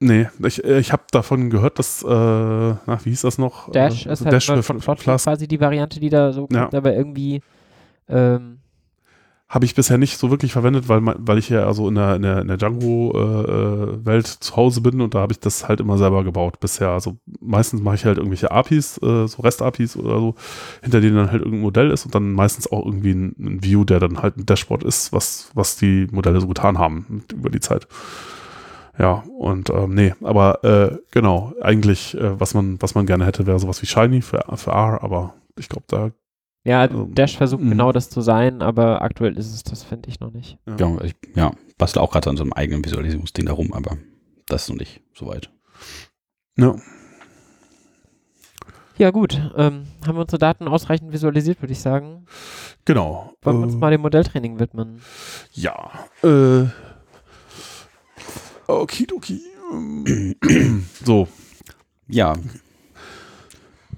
[0.00, 3.70] Nee, ich, äh, ich habe davon gehört, dass, äh, ach, wie hieß das noch?
[3.70, 6.78] Dash äh, ist halt Dash von, Plotly quasi die Variante, die da so kommt, ja.
[6.78, 7.42] aber irgendwie
[8.08, 8.60] ähm,
[9.50, 12.22] habe ich bisher nicht so wirklich verwendet, weil, weil ich ja also in der, in
[12.22, 15.98] der, in der Django-Welt äh, zu Hause bin und da habe ich das halt immer
[15.98, 16.90] selber gebaut bisher.
[16.90, 20.36] Also meistens mache ich halt irgendwelche APIs, äh, so REST-APIs oder so,
[20.82, 23.84] hinter denen dann halt irgendein Modell ist und dann meistens auch irgendwie ein, ein, View,
[23.84, 27.60] der dann halt ein Dashboard ist, was, was die Modelle so getan haben über die
[27.60, 27.88] Zeit.
[29.00, 33.46] Ja, und ähm, nee, aber äh, genau, eigentlich, äh, was man, was man gerne hätte,
[33.46, 36.10] wäre sowas wie Shiny für, für R, aber ich glaube, da
[36.64, 37.70] ja, also, Dash versucht mh.
[37.70, 40.58] genau das zu sein, aber aktuell ist es das, finde ich noch nicht.
[40.66, 43.96] Ja, ja ich ja, bastel auch gerade an so einem eigenen Visualisierungsding darum, aber
[44.46, 45.50] das ist noch nicht so weit.
[46.58, 46.76] Ja.
[48.98, 49.40] Ja, gut.
[49.56, 52.26] Ähm, haben wir unsere Daten ausreichend visualisiert, würde ich sagen.
[52.84, 53.32] Genau.
[53.40, 55.00] Wollen wir uns äh, mal dem Modelltraining widmen?
[55.52, 55.90] Ja.
[56.22, 56.66] Äh,
[58.72, 59.40] okidoki.
[61.04, 61.28] so.
[62.08, 62.34] Ja.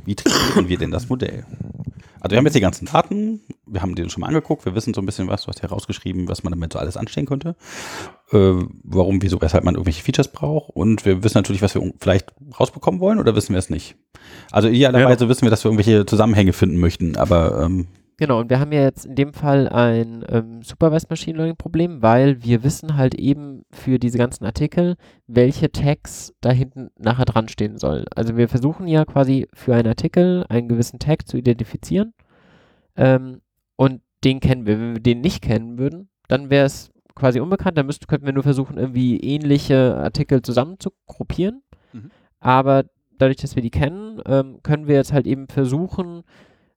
[0.04, 1.46] Wie trainieren wir denn das Modell?
[2.22, 4.94] Also wir haben jetzt die ganzen Daten, wir haben den schon mal angeguckt, wir wissen
[4.94, 7.56] so ein bisschen was, du hast herausgeschrieben, was man damit so alles anstellen könnte,
[8.30, 12.32] äh, warum, wieso, weshalb man irgendwelche Features braucht und wir wissen natürlich, was wir vielleicht
[12.60, 13.96] rausbekommen wollen oder wissen wir es nicht.
[14.52, 15.30] Also idealerweise ja.
[15.30, 17.88] wissen wir, dass wir irgendwelche Zusammenhänge finden möchten, aber ähm,
[18.18, 22.02] Genau, und wir haben ja jetzt in dem Fall ein ähm, Supervised Machine Learning Problem,
[22.02, 24.96] weil wir wissen halt eben für diese ganzen Artikel,
[25.26, 28.04] welche Tags da hinten nachher dran stehen sollen.
[28.14, 32.12] Also wir versuchen ja quasi für einen Artikel einen gewissen Tag zu identifizieren
[32.96, 33.40] ähm,
[33.76, 34.78] und den kennen wir.
[34.78, 38.32] Wenn wir den nicht kennen würden, dann wäre es quasi unbekannt, dann müssten, könnten wir
[38.32, 41.62] nur versuchen, irgendwie ähnliche Artikel zusammen zu gruppieren.
[41.92, 42.10] Mhm.
[42.40, 42.84] Aber
[43.18, 46.22] dadurch, dass wir die kennen, ähm, können wir jetzt halt eben versuchen,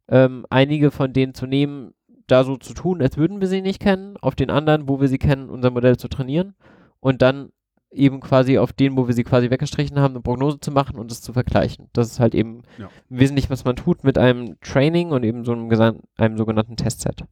[0.08, 1.94] ähm, einige von denen zu nehmen,
[2.28, 5.08] da so zu tun, als würden wir sie nicht kennen, auf den anderen, wo wir
[5.08, 6.56] sie kennen, unser Modell zu trainieren
[7.00, 7.52] und dann
[7.92, 11.12] eben quasi auf den, wo wir sie quasi weggestrichen haben, eine Prognose zu machen und
[11.12, 11.90] es zu vergleichen.
[11.94, 12.90] Das ist halt eben ja.
[13.10, 17.24] wesentlich, was man tut mit einem Training und eben so einem, einem sogenannten Testset.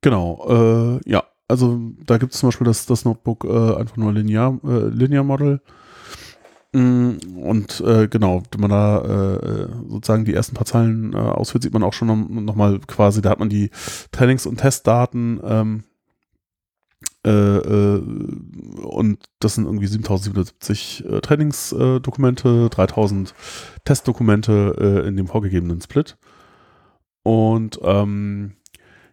[0.00, 4.12] Genau, äh, ja, also da gibt es zum Beispiel das, das Notebook äh, einfach nur
[4.12, 5.60] Linear, äh, Linear Model
[6.74, 11.74] und äh, genau, wenn man da äh, sozusagen die ersten paar Zeilen äh, ausführt, sieht
[11.74, 12.08] man auch schon
[12.44, 13.70] nochmal noch quasi, da hat man die
[14.10, 15.84] Trainings- und Testdaten ähm,
[17.24, 18.02] äh, äh,
[18.82, 23.34] und das sind irgendwie 7077 äh, Trainingsdokumente, 3000
[23.84, 26.16] Testdokumente in dem vorgegebenen Split.
[27.22, 28.56] Und ähm,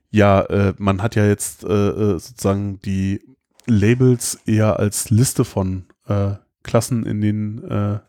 [0.10, 3.22] ja, man hat ja jetzt sozusagen die
[3.68, 5.86] Labels eher als Liste von
[6.64, 7.99] Klassen in den, äh,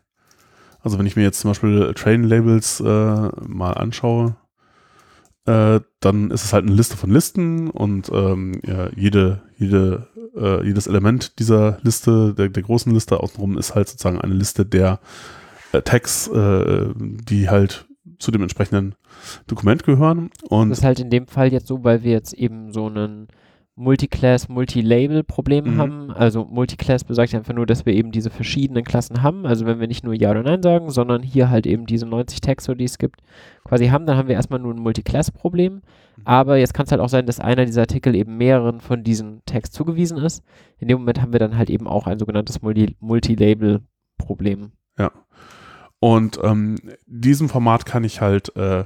[0.81, 4.35] also wenn ich mir jetzt zum Beispiel Train Labels äh, mal anschaue,
[5.45, 10.65] äh, dann ist es halt eine Liste von Listen und ähm, ja, jede, jede, äh,
[10.65, 14.99] jedes Element dieser Liste, der, der großen Liste außenrum, ist halt sozusagen eine Liste der
[15.71, 17.85] äh, Tags, äh, die halt
[18.19, 18.95] zu dem entsprechenden
[19.47, 20.29] Dokument gehören.
[20.47, 23.27] Und das ist halt in dem Fall jetzt so, weil wir jetzt eben so einen
[23.75, 25.77] Multiclass, Multilabel-Problem Mhm.
[25.77, 26.11] haben.
[26.11, 29.45] Also Multiclass besagt einfach nur, dass wir eben diese verschiedenen Klassen haben.
[29.45, 32.41] Also wenn wir nicht nur Ja oder Nein sagen, sondern hier halt eben diese 90
[32.41, 33.21] Tags, die es gibt,
[33.63, 35.81] quasi haben, dann haben wir erstmal nur ein Multiclass-Problem.
[36.25, 39.41] Aber jetzt kann es halt auch sein, dass einer dieser Artikel eben mehreren von diesen
[39.45, 40.43] Tags zugewiesen ist.
[40.77, 44.71] In dem Moment haben wir dann halt eben auch ein sogenanntes Multi Multilabel-Problem.
[46.03, 48.85] Und ähm, diesem Format kann ich halt äh,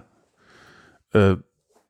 [1.14, 1.38] äh,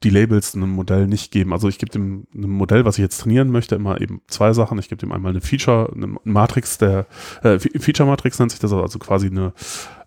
[0.04, 1.54] die Labels einem Modell nicht geben.
[1.54, 4.78] Also ich gebe dem einem Modell, was ich jetzt trainieren möchte, immer eben zwei Sachen.
[4.78, 7.08] Ich gebe dem einmal eine Feature, eine Matrix, der
[7.42, 9.54] äh, Fe- Feature Matrix nennt sich das, also quasi eine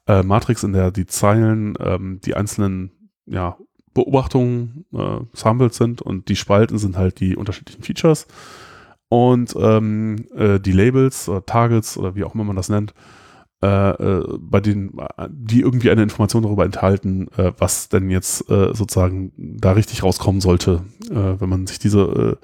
[0.07, 2.93] äh, Matrix, in der die Zeilen ähm, die einzelnen
[3.27, 3.57] ja,
[3.95, 8.27] Beobachtungen äh, sampled sind und die Spalten sind halt die unterschiedlichen Features.
[9.09, 12.93] Und ähm, äh, die Labels oder Targets oder wie auch immer man das nennt,
[13.61, 18.49] äh, äh, bei denen, äh, die irgendwie eine Information darüber enthalten, äh, was denn jetzt
[18.51, 22.39] äh, sozusagen da richtig rauskommen sollte, äh, wenn man sich diese,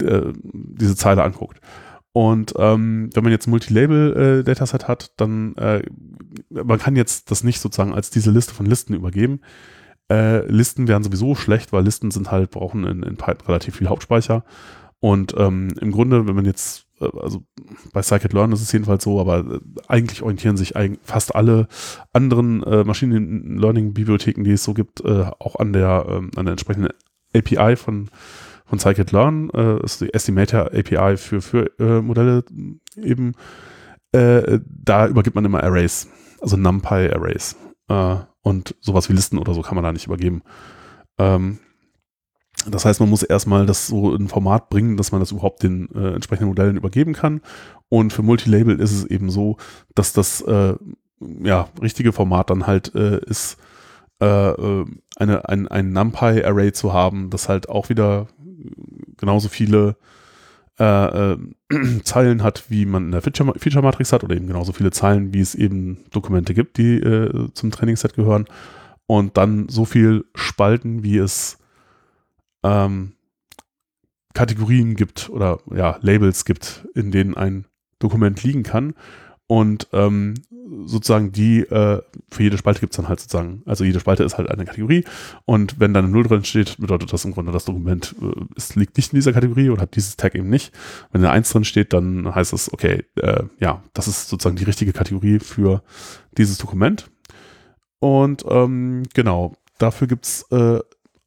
[0.00, 1.60] diese Zeile anguckt.
[2.12, 5.54] Und ähm, wenn man jetzt ein Multilabel-Dataset hat, dann
[6.50, 9.40] man kann jetzt das nicht sozusagen als diese Liste von Listen übergeben.
[10.08, 14.44] Listen wären sowieso schlecht, weil Listen sind halt, brauchen in, in Python relativ viel Hauptspeicher.
[15.00, 17.42] Und ähm, im Grunde, wenn man jetzt, also
[17.92, 21.68] bei Scikit-Learn ist es jedenfalls so, aber äh, eigentlich orientieren sich fast alle
[22.12, 26.52] anderen äh, Machine Learning-Bibliotheken, die es so gibt, äh, auch an der, ähm, an der
[26.52, 26.90] entsprechenden
[27.34, 28.10] API von,
[28.64, 32.44] von Scikit-Learn, äh, ist die Estimator API für, für äh, Modelle
[32.96, 33.34] eben.
[34.12, 36.08] Äh, da übergibt man immer Arrays,
[36.40, 37.56] also NumPy-Arrays.
[37.88, 40.42] Äh, und sowas wie Listen oder so kann man da nicht übergeben.
[41.18, 41.58] Ähm,
[42.66, 45.88] das heißt, man muss erstmal das so in Format bringen, dass man das überhaupt den
[45.94, 47.40] äh, entsprechenden Modellen übergeben kann.
[47.88, 49.56] Und für Multilabel ist es eben so,
[49.94, 50.74] dass das äh,
[51.42, 53.58] ja, richtige Format dann halt äh, ist,
[54.20, 54.84] äh, äh,
[55.16, 58.26] eine, ein, ein NumPy-Array zu haben, das halt auch wieder
[59.16, 59.96] genauso viele
[60.78, 61.38] äh, äh,
[62.04, 65.40] Zeilen hat, wie man in der Feature- Feature-Matrix hat, oder eben genauso viele Zeilen, wie
[65.40, 68.46] es eben Dokumente gibt, die äh, zum Trainingsset gehören.
[69.06, 71.57] Und dann so viel Spalten, wie es
[72.62, 73.12] ähm,
[74.34, 77.66] Kategorien gibt oder ja, Labels gibt, in denen ein
[77.98, 78.94] Dokument liegen kann.
[79.46, 80.34] Und ähm,
[80.84, 84.36] sozusagen die, äh, für jede Spalte gibt es dann halt sozusagen, also jede Spalte ist
[84.36, 85.04] halt eine Kategorie
[85.46, 88.76] und wenn dann eine Null drin steht, bedeutet das im Grunde, das Dokument äh, es
[88.76, 90.72] liegt nicht in dieser Kategorie oder hat dieses Tag eben nicht.
[91.12, 94.64] Wenn eine Eins drin steht, dann heißt es, okay, äh, ja, das ist sozusagen die
[94.64, 95.82] richtige Kategorie für
[96.36, 97.10] dieses Dokument.
[98.00, 100.80] Und ähm, genau, dafür gibt's äh,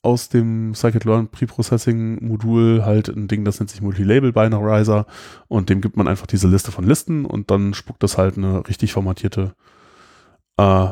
[0.03, 5.06] aus dem Scikit-Learn Preprocessing-Modul halt ein Ding, das nennt sich Multilabel Binarizer
[5.48, 8.68] und dem gibt man einfach diese Liste von Listen und dann spuckt das halt eine
[8.68, 9.53] richtig formatierte,
[10.57, 10.88] äh,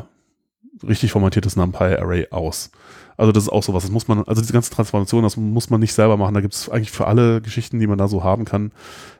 [0.86, 2.70] richtig formatiertes NumPy-Array aus.
[3.16, 5.80] Also das ist auch sowas, das muss man, also diese ganze Transformation, das muss man
[5.80, 8.44] nicht selber machen, da gibt es eigentlich für alle Geschichten, die man da so haben
[8.44, 8.70] kann,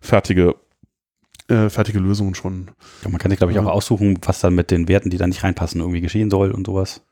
[0.00, 0.54] fertige,
[1.48, 2.70] äh, fertige Lösungen schon.
[3.02, 5.26] Ja, man kann sich, glaube ich, auch aussuchen, was dann mit den Werten, die da
[5.26, 7.02] nicht reinpassen, irgendwie geschehen soll und sowas.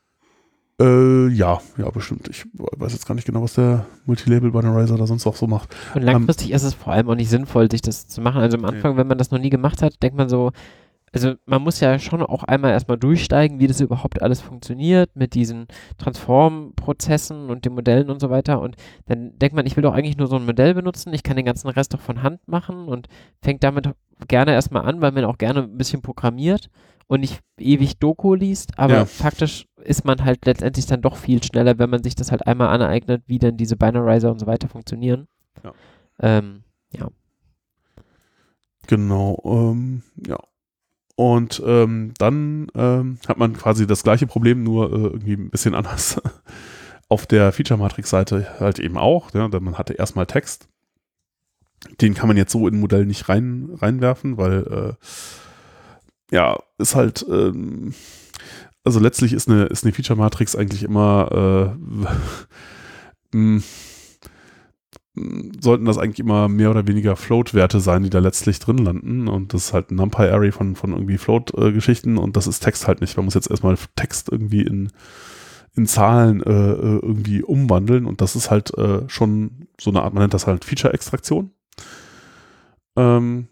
[0.79, 2.29] Äh, ja, ja, bestimmt.
[2.29, 5.75] Ich weiß jetzt gar nicht genau, was der Multilabel Binarizer da sonst auch so macht.
[5.93, 8.41] Und langfristig ist es vor allem auch nicht sinnvoll, sich das zu machen.
[8.41, 10.51] Also am Anfang, wenn man das noch nie gemacht hat, denkt man so,
[11.11, 15.33] also man muss ja schon auch einmal erstmal durchsteigen, wie das überhaupt alles funktioniert mit
[15.33, 18.61] diesen Transformprozessen und den Modellen und so weiter.
[18.61, 18.75] Und
[19.07, 21.45] dann denkt man, ich will doch eigentlich nur so ein Modell benutzen, ich kann den
[21.45, 23.07] ganzen Rest doch von Hand machen und
[23.41, 23.89] fängt damit
[24.27, 26.69] gerne erstmal an, weil man auch gerne ein bisschen programmiert
[27.09, 29.05] und nicht ewig Doku liest, aber Ja.
[29.05, 32.67] faktisch ist man halt letztendlich dann doch viel schneller, wenn man sich das halt einmal
[32.69, 35.27] aneignet, wie denn diese Binarizer und so weiter funktionieren.
[35.63, 35.73] Ja.
[36.21, 36.63] Ähm,
[38.87, 40.37] Genau, ähm, ja.
[41.15, 45.75] Und ähm, dann ähm, hat man quasi das gleiche Problem, nur äh, irgendwie ein bisschen
[45.75, 46.19] anders.
[47.07, 50.69] Auf der Feature-Matrix-Seite halt eben auch, ja, denn man hatte erstmal Text.
[52.01, 54.63] Den kann man jetzt so in ein Modell nicht rein, reinwerfen, weil
[54.97, 55.05] äh,
[56.31, 57.93] ja, ist halt, ähm,
[58.83, 61.75] also letztlich ist eine, ist eine Feature-Matrix eigentlich immer
[63.31, 63.61] äh, mh,
[65.59, 69.27] sollten das eigentlich immer mehr oder weniger Float-Werte sein, die da letztlich drin landen.
[69.27, 73.01] Und das ist halt ein NumPy-Array von, von irgendwie Float-Geschichten und das ist Text halt
[73.01, 73.17] nicht.
[73.17, 74.91] Man muss jetzt erstmal Text irgendwie in,
[75.75, 80.13] in Zahlen äh, äh, irgendwie umwandeln und das ist halt äh, schon so eine Art,
[80.13, 81.51] man nennt das halt Feature-Extraktion.
[82.95, 83.47] Ähm,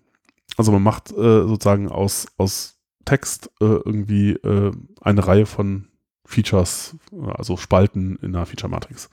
[0.57, 4.71] also man macht äh, sozusagen aus, aus Text äh, irgendwie äh,
[5.01, 5.87] eine Reihe von
[6.25, 9.09] Features, also Spalten in einer Feature-Matrix.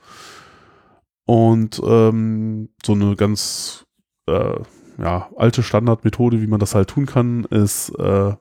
[1.25, 3.85] Und ähm, so eine ganz
[4.27, 4.59] äh,
[4.97, 8.35] ja, alte Standardmethode, wie man das halt tun kann, ist äh,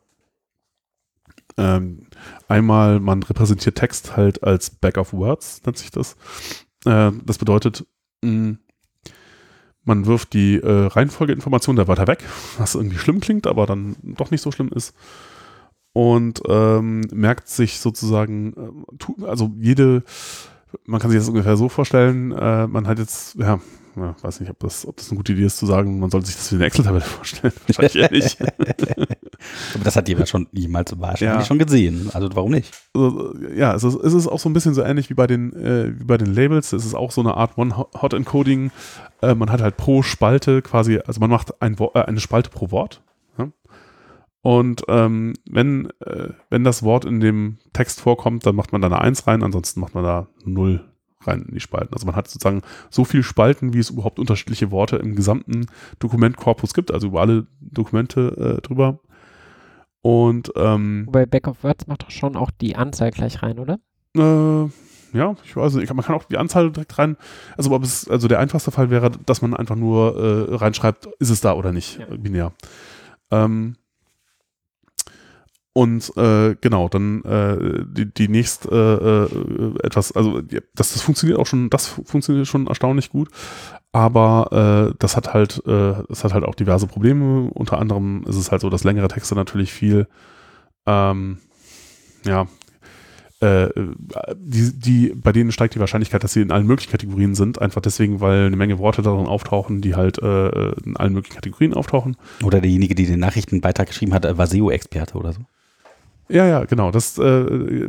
[1.57, 2.09] ähm,
[2.49, 6.17] einmal, man repräsentiert Text halt als Back of Words, nennt sich das.
[6.85, 7.87] Äh, das bedeutet,
[8.23, 8.57] mh,
[9.85, 12.25] man wirft die äh, Reihenfolgeinformation der Wörter weg,
[12.59, 14.95] was irgendwie schlimm klingt, aber dann doch nicht so schlimm ist.
[15.93, 18.85] Und ähm, merkt sich sozusagen,
[19.21, 20.03] äh, also jede,
[20.87, 23.61] man kann sich das ungefähr so vorstellen, äh, man hat jetzt, ja,
[23.97, 26.27] ja, weiß nicht, ob das, ob das eine gute Idee ist zu sagen, man sollte
[26.27, 27.53] sich das wie eine Excel-Tabelle vorstellen.
[27.67, 28.41] Wahrscheinlich eher nicht.
[29.75, 31.45] Aber das hat jemand schon jemals wahrscheinlich ja.
[31.45, 32.11] schon gesehen.
[32.13, 32.73] Also warum nicht?
[32.95, 35.53] Also, ja, es ist, es ist auch so ein bisschen so ähnlich wie bei den,
[35.53, 36.73] äh, wie bei den Labels.
[36.73, 38.73] Es ist auch so eine Art One-Hot-Encoding.
[39.23, 42.71] Äh, man hat halt pro Spalte quasi, also man macht ein, äh, eine Spalte pro
[42.73, 43.01] Wort.
[43.39, 43.49] Ja?
[44.43, 48.89] Und ähm, wenn, äh, wenn das Wort in dem Text vorkommt, dann macht man da
[48.89, 50.85] eine 1 rein, ansonsten macht man da 0
[51.27, 51.95] rein in die Spalten.
[51.95, 55.67] Also man hat sozusagen so viele Spalten, wie es überhaupt unterschiedliche Worte im gesamten
[55.99, 59.01] Dokumentkorpus gibt, also über alle Dokumente äh, drüber.
[60.03, 63.79] Und ähm, Wobei Back of Words macht doch schon auch die Anzahl gleich rein, oder?
[64.17, 64.69] Äh,
[65.17, 67.17] ja, ich weiß nicht, man kann auch die Anzahl direkt rein.
[67.57, 71.31] Also, ob es, also der einfachste Fall wäre, dass man einfach nur äh, reinschreibt, ist
[71.31, 72.17] es da oder nicht, ja.
[72.17, 72.53] binär.
[73.31, 73.77] Ähm,
[75.77, 79.29] und äh, genau, dann äh, die, die nächst äh, äh,
[79.83, 83.29] etwas, also das, das funktioniert auch schon, das funktioniert schon erstaunlich gut,
[83.91, 87.51] aber äh, das hat halt, äh, das hat halt auch diverse Probleme.
[87.53, 90.07] Unter anderem ist es halt so, dass längere Texte natürlich viel,
[90.87, 91.39] ähm,
[92.25, 92.47] ja,
[93.41, 93.69] äh,
[94.37, 97.81] die, die, bei denen steigt die Wahrscheinlichkeit, dass sie in allen möglichen Kategorien sind, einfach
[97.81, 102.17] deswegen, weil eine Menge Worte darin auftauchen, die halt äh, in allen möglichen Kategorien auftauchen.
[102.45, 105.41] Oder derjenige, der den Nachrichtenbeitrag geschrieben hat, war SEO-Experte oder so.
[106.29, 106.91] Ja, ja, genau.
[106.91, 107.89] Das, äh,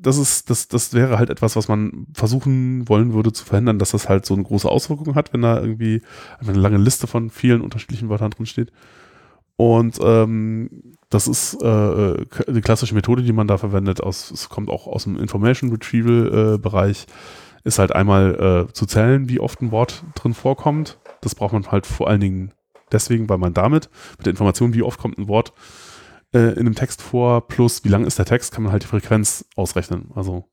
[0.00, 3.92] das ist, das, das wäre halt etwas, was man versuchen wollen würde zu verhindern, dass
[3.92, 6.02] das halt so eine große Auswirkung hat, wenn da irgendwie
[6.38, 8.72] eine lange Liste von vielen unterschiedlichen Wörtern drin steht.
[9.56, 14.02] Und ähm, das ist äh, die klassische Methode, die man da verwendet.
[14.02, 16.94] Aus, es kommt auch aus dem Information Retrieval äh.
[17.64, 20.98] Ist halt einmal äh, zu zählen, wie oft ein Wort drin vorkommt.
[21.20, 22.52] Das braucht man halt vor allen Dingen
[22.90, 23.88] deswegen, weil man damit
[24.18, 25.52] mit der Information, wie oft kommt ein Wort
[26.32, 28.88] äh, in einem Text vor, plus wie lang ist der Text, kann man halt die
[28.88, 30.10] Frequenz ausrechnen.
[30.14, 30.44] Also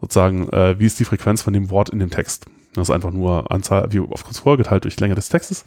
[0.00, 2.46] sozusagen, äh, wie ist die Frequenz von dem Wort in dem Text.
[2.74, 5.64] Das ist einfach nur Anzahl, wie oft kurz vor, geteilt durch Länge des Textes.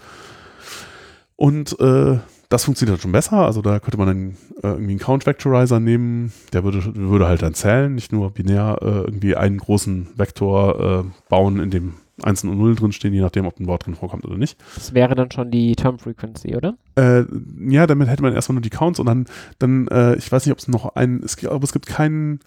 [1.36, 3.38] Und äh, das funktioniert schon besser.
[3.38, 6.34] Also da könnte man dann äh, irgendwie einen Count Vectorizer nehmen.
[6.52, 11.30] Der würde, würde halt dann zählen, nicht nur binär äh, irgendwie einen großen Vektor äh,
[11.30, 11.94] bauen, in dem
[12.24, 14.58] Einsen und Nullen drinstehen, je nachdem, ob ein Wort drin vorkommt oder nicht.
[14.76, 16.78] Das wäre dann schon die Term Frequency, oder?
[16.96, 17.24] Äh,
[17.70, 19.26] ja, damit hätte man erstmal nur die Counts und dann,
[19.60, 22.40] dann äh, ich weiß nicht, ob es noch einen, es, aber es gibt keinen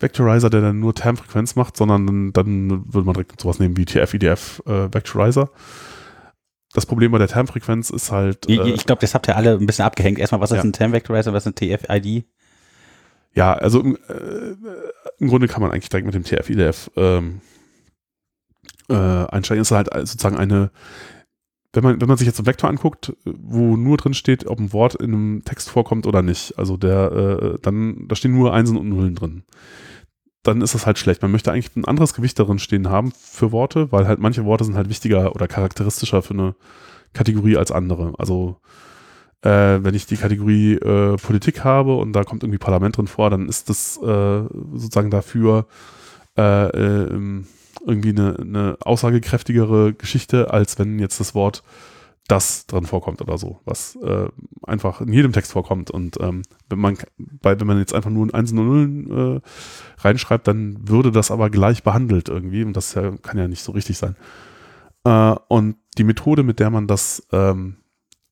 [0.00, 3.84] Vectorizer, der dann nur Term-Frequenz macht, sondern dann, dann würde man direkt sowas nehmen wie
[3.84, 5.50] TF-IDF äh, Vectorizer.
[6.74, 8.48] Das Problem bei der Term-Frequenz ist halt.
[8.48, 10.18] Äh, ich glaube, das habt ihr alle ein bisschen abgehängt.
[10.18, 10.62] Erstmal, was ist ja.
[10.62, 12.24] ein Term-Vectorizer, was ist ein TF-ID?
[13.34, 14.54] Ja, also äh,
[15.18, 17.40] im Grunde kann man eigentlich direkt mit dem TF-IDF ähm,
[18.88, 20.70] äh, einsteigen, ist halt sozusagen eine,
[21.72, 24.72] wenn man, wenn man sich jetzt einen Vektor anguckt, wo nur drin steht, ob ein
[24.72, 28.76] Wort in einem Text vorkommt oder nicht, also der, äh, dann, da stehen nur Einsen
[28.76, 29.44] und Nullen drin.
[30.42, 31.20] Dann ist das halt schlecht.
[31.20, 34.64] Man möchte eigentlich ein anderes Gewicht darin stehen haben für Worte, weil halt manche Worte
[34.64, 36.54] sind halt wichtiger oder charakteristischer für eine
[37.12, 38.14] Kategorie als andere.
[38.18, 38.56] Also
[39.42, 43.30] äh, wenn ich die Kategorie äh, Politik habe und da kommt irgendwie Parlament drin vor,
[43.30, 44.42] dann ist das äh,
[44.74, 45.66] sozusagen dafür
[46.36, 47.42] äh, äh,
[47.86, 51.62] irgendwie eine, eine aussagekräftigere Geschichte, als wenn jetzt das Wort
[52.28, 54.28] das drin vorkommt oder so, was äh,
[54.62, 55.90] einfach in jedem Text vorkommt.
[55.90, 59.40] Und ähm, wenn man bei, wenn man jetzt einfach nur ein 1 und Nullen äh,
[59.98, 62.64] reinschreibt, dann würde das aber gleich behandelt irgendwie.
[62.64, 64.14] Und das ja, kann ja nicht so richtig sein.
[65.04, 67.78] Äh, und die Methode, mit der man das ähm,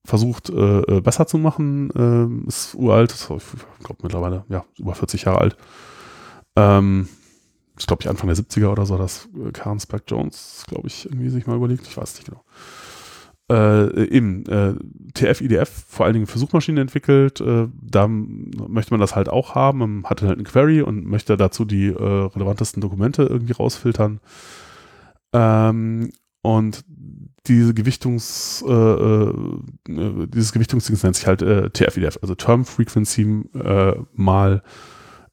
[0.05, 5.25] versucht äh, äh besser zu machen, äh, ist uralt, ich glaube mittlerweile ja über 40
[5.25, 5.57] Jahre alt.
[6.55, 7.09] Ähm,
[7.77, 11.07] ist glaube ich Anfang der 70er oder so, dass äh, Karen Speck Jones, glaube ich,
[11.07, 12.45] irgendwie sich mal überlegt, ich weiß nicht genau.
[13.49, 14.75] Äh, eben, äh,
[15.15, 17.41] TF-IDF vor allen Dingen für Suchmaschinen entwickelt.
[17.41, 19.79] Äh, da möchte man das halt auch haben.
[19.79, 24.19] Man hat halt eine Query und möchte dazu die äh, relevantesten Dokumente irgendwie rausfiltern.
[25.33, 26.11] Ähm,
[26.43, 26.85] und
[27.47, 29.33] diese Gewichtungs, äh, äh,
[29.87, 33.45] dieses Gewichtungsding nennt sich halt TF-IDF, also Term Frequency
[34.13, 34.63] mal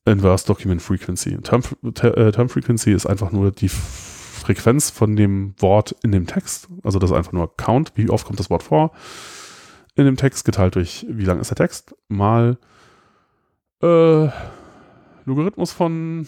[0.06, 1.38] Inverse Document Frequency.
[1.42, 6.68] Term, äh, Term Frequency ist einfach nur die Frequenz von dem Wort in dem Text.
[6.84, 8.92] Also das ist einfach nur Count, wie oft kommt das Wort vor
[9.96, 12.58] in dem Text, geteilt durch wie lang ist der Text, mal
[13.82, 14.28] äh,
[15.26, 16.28] Logarithmus von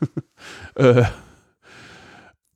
[0.74, 1.04] äh,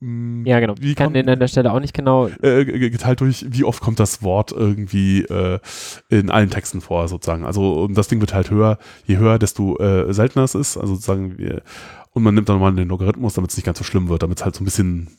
[0.01, 0.75] ja, genau.
[0.79, 2.27] Wie kann den an der Stelle auch nicht genau.
[2.41, 5.59] Äh, geteilt durch, wie oft kommt das Wort irgendwie äh,
[6.07, 7.45] in allen Texten vor, sozusagen.
[7.45, 10.77] Also das Ding wird halt höher, je höher, desto äh, seltener es ist.
[10.77, 11.63] Also sozusagen, wir,
[12.11, 14.39] und man nimmt dann mal den Logarithmus, damit es nicht ganz so schlimm wird, damit
[14.39, 15.09] es halt so ein bisschen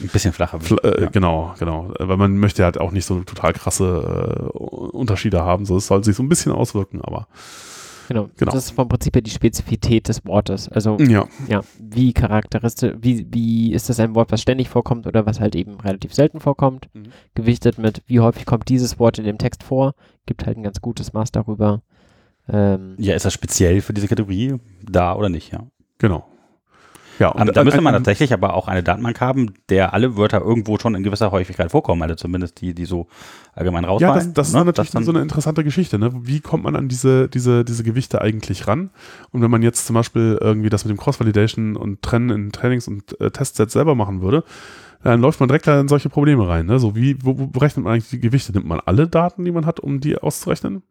[0.00, 0.60] ein bisschen flacher.
[0.60, 1.10] Fl äh, ja.
[1.10, 1.92] Genau, genau.
[1.98, 5.64] Weil man möchte halt auch nicht so total krasse äh, Unterschiede haben.
[5.64, 7.26] So, es soll sich so ein bisschen auswirken, aber
[8.08, 8.28] Genau.
[8.36, 8.52] genau.
[8.52, 10.68] Das ist vom Prinzip her die Spezifität des Wortes.
[10.68, 15.26] Also, ja, ja wie charakteristisch, wie, wie ist das ein Wort, was ständig vorkommt oder
[15.26, 17.08] was halt eben relativ selten vorkommt, mhm.
[17.34, 19.94] gewichtet mit, wie häufig kommt dieses Wort in dem Text vor,
[20.26, 21.82] gibt halt ein ganz gutes Maß darüber.
[22.48, 25.66] Ähm, ja, ist das speziell für diese Kategorie da oder nicht, ja?
[25.98, 26.26] Genau.
[27.18, 30.78] Ja, und, da müsste man tatsächlich aber auch eine Datenbank haben, der alle Wörter irgendwo
[30.78, 33.06] schon in gewisser Häufigkeit vorkommen, also zumindest die, die so
[33.54, 34.14] allgemein rausfallen.
[34.14, 34.60] Ja, das, das ne?
[34.60, 35.98] ist natürlich das so eine interessante Geschichte.
[35.98, 36.10] Ne?
[36.14, 38.90] Wie kommt man an diese, diese, diese Gewichte eigentlich ran?
[39.30, 42.88] Und wenn man jetzt zum Beispiel irgendwie das mit dem Cross-Validation und Trennen in Trainings-
[42.88, 44.44] und äh, Testsets selber machen würde,
[45.02, 46.66] dann läuft man direkt da in solche Probleme rein.
[46.66, 46.78] Ne?
[46.78, 48.52] So wie, wo, wo berechnet man eigentlich die Gewichte?
[48.52, 50.82] Nimmt man alle Daten, die man hat, um die auszurechnen?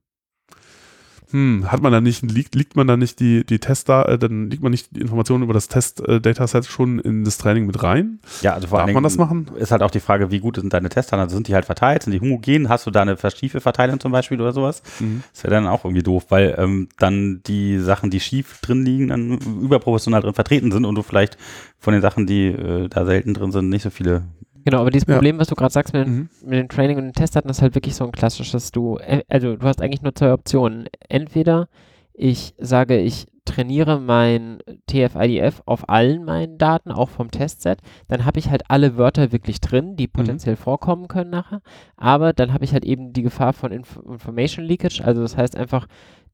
[1.33, 4.51] Hm, hat man da nicht, liegt, liegt man da nicht die, die Tester, äh, dann
[4.51, 8.19] liegt man nicht die Informationen über das Test-Dataset schon in das Training mit rein?
[8.43, 9.49] Ja, also vor Darf man das machen?
[9.57, 11.17] Ist halt auch die Frage, wie gut sind deine Tester?
[11.17, 12.03] Also sind die halt verteilt?
[12.03, 12.69] Sind die homogen?
[12.69, 14.83] Hast du da eine verschiefe Verteilung zum Beispiel oder sowas?
[14.99, 15.23] Mhm.
[15.33, 19.07] Das wäre dann auch irgendwie doof, weil ähm, dann die Sachen, die schief drin liegen,
[19.07, 21.39] dann überproportional drin vertreten sind und du vielleicht
[21.79, 24.21] von den Sachen, die äh, da selten drin sind, nicht so viele
[24.65, 25.41] Genau, aber dieses Problem, ja.
[25.41, 26.29] was du gerade sagst mit, mhm.
[26.45, 29.55] mit dem Training und den Testdaten, ist halt wirklich so ein klassisches, du, äh, also
[29.55, 30.87] du hast eigentlich nur zwei Optionen.
[31.09, 31.67] Entweder
[32.13, 38.39] ich sage, ich trainiere mein TF-IDF auf allen meinen Daten, auch vom Testset, dann habe
[38.39, 40.11] ich halt alle Wörter wirklich drin, die mhm.
[40.11, 40.59] potenziell mhm.
[40.59, 41.61] vorkommen können nachher,
[41.97, 45.57] aber dann habe ich halt eben die Gefahr von Inf Information Leakage, also das heißt
[45.57, 45.87] einfach,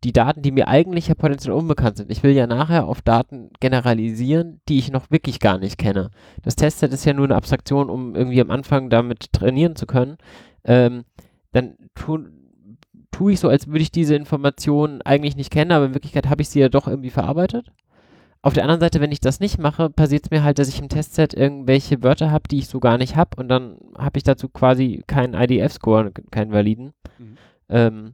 [0.04, 2.12] die Daten, die mir eigentlich ja potenziell unbekannt sind.
[2.12, 6.12] Ich will ja nachher auf Daten generalisieren, die ich noch wirklich gar nicht kenne.
[6.44, 10.18] Das Testset ist ja nur eine Abstraktion, um irgendwie am Anfang damit trainieren zu können.
[10.64, 11.04] Ähm,
[11.52, 12.32] dann tue
[13.12, 16.42] tu ich so, als würde ich diese Informationen eigentlich nicht kennen, aber in Wirklichkeit habe
[16.42, 17.72] ich sie ja doch irgendwie verarbeitet.
[18.42, 20.80] Auf der anderen Seite, wenn ich das nicht mache, passiert es mir halt, dass ich
[20.80, 24.24] im Testset irgendwelche Wörter habe, die ich so gar nicht habe und dann habe ich
[24.24, 26.94] dazu quasi keinen IDF-Score, keinen validen.
[27.18, 27.38] Mhm.
[27.68, 28.14] Ähm,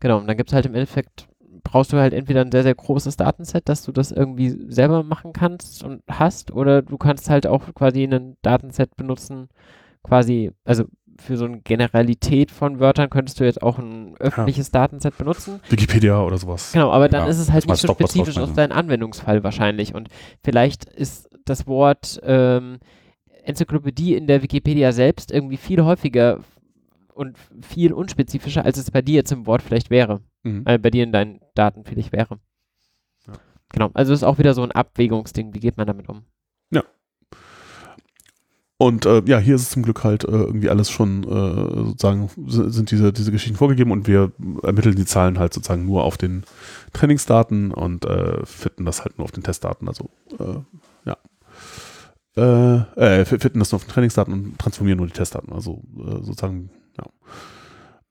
[0.00, 1.28] Genau, und dann gibt es halt im Endeffekt,
[1.62, 5.32] brauchst du halt entweder ein sehr, sehr großes Datenset, dass du das irgendwie selber machen
[5.32, 9.48] kannst und hast, oder du kannst halt auch quasi ein Datenset benutzen,
[10.02, 10.84] quasi, also
[11.18, 14.80] für so eine Generalität von Wörtern könntest du jetzt auch ein öffentliches ja.
[14.80, 15.60] Datenset benutzen.
[15.68, 16.72] Wikipedia oder sowas.
[16.72, 19.94] Genau, aber dann ja, ist es halt nicht so spezifisch auf deinen Anwendungsfall wahrscheinlich.
[19.94, 20.08] Und
[20.44, 22.78] vielleicht ist das Wort ähm,
[23.44, 26.40] Enzyklopädie in der Wikipedia selbst irgendwie viel häufiger
[27.16, 30.20] und viel unspezifischer, als es bei dir jetzt im Wort vielleicht wäre.
[30.42, 30.62] Mhm.
[30.66, 32.38] Äh, bei dir in deinen Daten vielleicht wäre.
[33.26, 33.34] Ja.
[33.72, 35.54] Genau, also ist auch wieder so ein Abwägungsding.
[35.54, 36.24] Wie geht man damit um?
[36.70, 36.84] Ja.
[38.78, 42.28] Und äh, ja, hier ist es zum Glück halt äh, irgendwie alles schon äh, sozusagen,
[42.46, 44.32] sind diese, diese Geschichten vorgegeben und wir
[44.62, 46.44] ermitteln die Zahlen halt sozusagen nur auf den
[46.92, 49.88] Trainingsdaten und äh, fitten das halt nur auf den Testdaten.
[49.88, 50.60] Also äh,
[51.06, 51.16] ja
[52.36, 55.52] äh, äh, fitten das nur auf den Trainingsdaten und transformieren nur die Testdaten.
[55.52, 57.04] Also äh, sozusagen ja.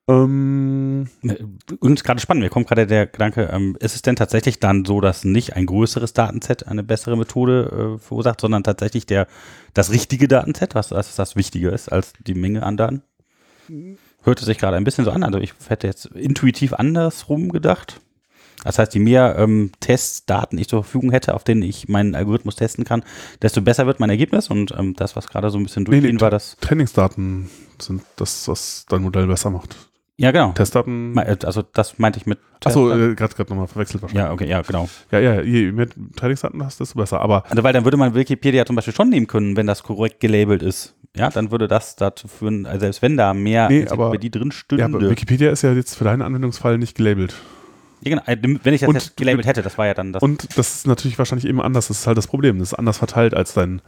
[0.08, 4.84] Ähm, Übrigens gerade spannend, mir kommt gerade der Gedanke, ähm, ist es denn tatsächlich dann
[4.84, 9.26] so, dass nicht ein größeres Datenset eine bessere Methode äh, verursacht, sondern tatsächlich der,
[9.74, 13.02] das richtige Datenset, was das, das Wichtige ist, als die Menge an Daten?
[14.22, 18.00] Hörte sich gerade ein bisschen so an, also ich hätte jetzt intuitiv andersrum gedacht.
[18.66, 22.56] Das heißt, je mehr ähm, Testdaten ich zur Verfügung hätte, auf denen ich meinen Algorithmus
[22.56, 23.04] testen kann,
[23.40, 24.50] desto besser wird mein Ergebnis.
[24.50, 26.56] Und ähm, das, was gerade so ein bisschen durchgehen nee, nee, war, das.
[26.60, 27.48] Trainingsdaten
[27.80, 29.76] sind das, was dein Modell besser macht.
[30.18, 30.52] Ja, genau.
[30.52, 31.16] Testdaten.
[31.16, 32.38] Äh, also das meinte ich mit.
[32.64, 34.26] Achso, äh, gerade nochmal verwechselt wahrscheinlich.
[34.26, 34.88] Ja, okay, ja, genau.
[35.12, 35.86] Ja, ja, je mehr
[36.16, 37.20] Trainingsdaten hast, desto besser.
[37.20, 40.20] Aber also, weil dann würde man Wikipedia zum Beispiel schon nehmen können, wenn das korrekt
[40.20, 40.94] gelabelt ist.
[41.14, 44.52] Ja, dann würde das dazu führen, also selbst wenn da mehr nee, aber, die drin
[44.52, 44.82] stünde.
[44.82, 47.34] Ja, aber Wikipedia ist ja jetzt für deinen Anwendungsfall nicht gelabelt.
[48.02, 48.22] Ja, genau.
[48.26, 50.22] Äh, wenn ich das und, gelabelt hätte, das war ja dann das.
[50.22, 51.88] Und das ist natürlich wahrscheinlich eben anders.
[51.88, 52.58] Das ist halt das Problem.
[52.58, 53.80] Das ist anders verteilt als dein,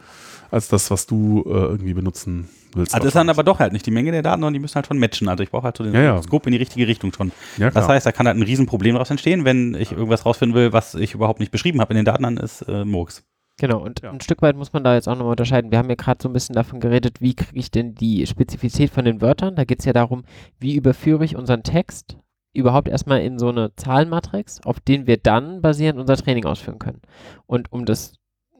[0.50, 2.94] als das, was du äh, irgendwie benutzen willst.
[2.94, 4.74] Also das ist dann aber doch halt nicht die Menge der Daten, sondern die müssen
[4.74, 5.28] halt schon matchen.
[5.28, 6.22] Also ich brauche halt so den ja, ja.
[6.22, 7.32] Scope in die richtige Richtung schon.
[7.56, 10.72] Ja, das heißt, da kann halt ein Riesenproblem daraus entstehen, wenn ich irgendwas rausfinden will,
[10.72, 13.24] was ich überhaupt nicht beschrieben habe in den Daten, dann ist äh, Murks.
[13.60, 14.12] Genau, und ja.
[14.12, 15.72] ein Stück weit muss man da jetzt auch nochmal unterscheiden.
[15.72, 18.90] Wir haben ja gerade so ein bisschen davon geredet, wie kriege ich denn die Spezifität
[18.90, 19.56] von den Wörtern.
[19.56, 20.22] Da geht es ja darum,
[20.60, 22.16] wie überführe ich unseren Text
[22.52, 27.02] überhaupt erstmal in so eine Zahlenmatrix, auf den wir dann basierend unser Training ausführen können.
[27.46, 28.14] Und um das,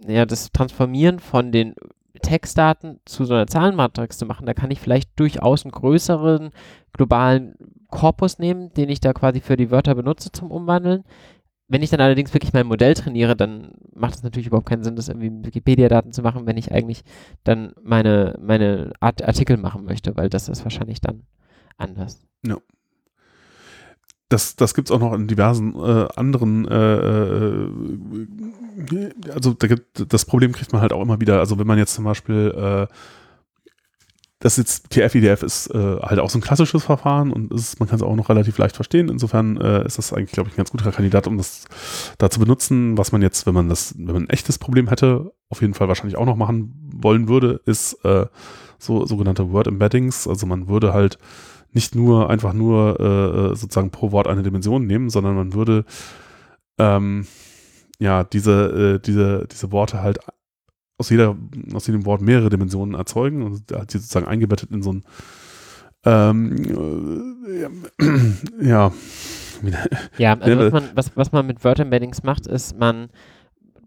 [0.06, 1.74] ja, das Transformieren von den
[2.22, 6.50] Textdaten zu so einer Zahlenmatrix zu machen, da kann ich vielleicht durchaus einen größeren
[6.92, 7.54] globalen
[7.88, 11.04] Korpus nehmen, den ich da quasi für die Wörter benutze zum Umwandeln.
[11.70, 14.96] Wenn ich dann allerdings wirklich mein Modell trainiere, dann macht es natürlich überhaupt keinen Sinn,
[14.96, 17.02] das irgendwie mit Wikipedia-Daten zu machen, wenn ich eigentlich
[17.44, 21.24] dann meine, meine Art Artikel machen möchte, weil das ist wahrscheinlich dann
[21.76, 22.26] anders.
[22.46, 22.56] Ja
[24.28, 27.70] das, das gibt es auch noch in diversen äh, anderen, äh, äh,
[29.32, 31.38] also da gibt, das Problem kriegt man halt auch immer wieder.
[31.38, 32.86] Also wenn man jetzt zum Beispiel äh,
[34.40, 37.96] das jetzt TF-IDF ist äh, halt auch so ein klassisches Verfahren und ist, man kann
[37.96, 39.08] es auch noch relativ leicht verstehen.
[39.08, 41.64] Insofern äh, ist das eigentlich, glaube ich, ein ganz guter Kandidat, um das
[42.18, 42.96] da zu benutzen.
[42.98, 45.88] Was man jetzt, wenn man das, wenn man ein echtes Problem hätte, auf jeden Fall
[45.88, 47.98] wahrscheinlich auch noch machen wollen würde, ist
[48.78, 50.28] so sogenannte Word Embeddings.
[50.28, 51.18] Also man würde halt
[51.72, 55.84] nicht nur einfach nur äh, sozusagen pro Wort eine Dimension nehmen, sondern man würde
[56.78, 57.26] ähm,
[57.98, 60.18] ja diese, äh, diese, diese Worte halt
[60.98, 61.36] aus jeder,
[61.74, 65.04] aus jedem Wort mehrere Dimensionen erzeugen und hat sie sozusagen eingebettet in so ein
[66.04, 67.84] ähm,
[68.60, 68.92] äh, ja.
[70.18, 73.08] Ja, also was man, was, was man mit Word Embeddings macht, ist, man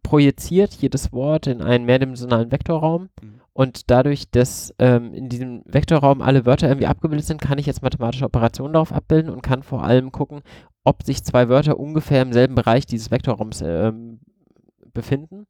[0.04, 3.41] projiziert jedes Wort in einen mehrdimensionalen Vektorraum mhm.
[3.54, 7.82] Und dadurch, dass ähm, in diesem Vektorraum alle Wörter irgendwie abgebildet sind, kann ich jetzt
[7.82, 10.42] mathematische Operationen darauf abbilden und kann vor allem gucken,
[10.84, 14.22] ob sich zwei Wörter ungefähr im selben Bereich dieses Vektorraums ähm,
[14.94, 15.48] befinden.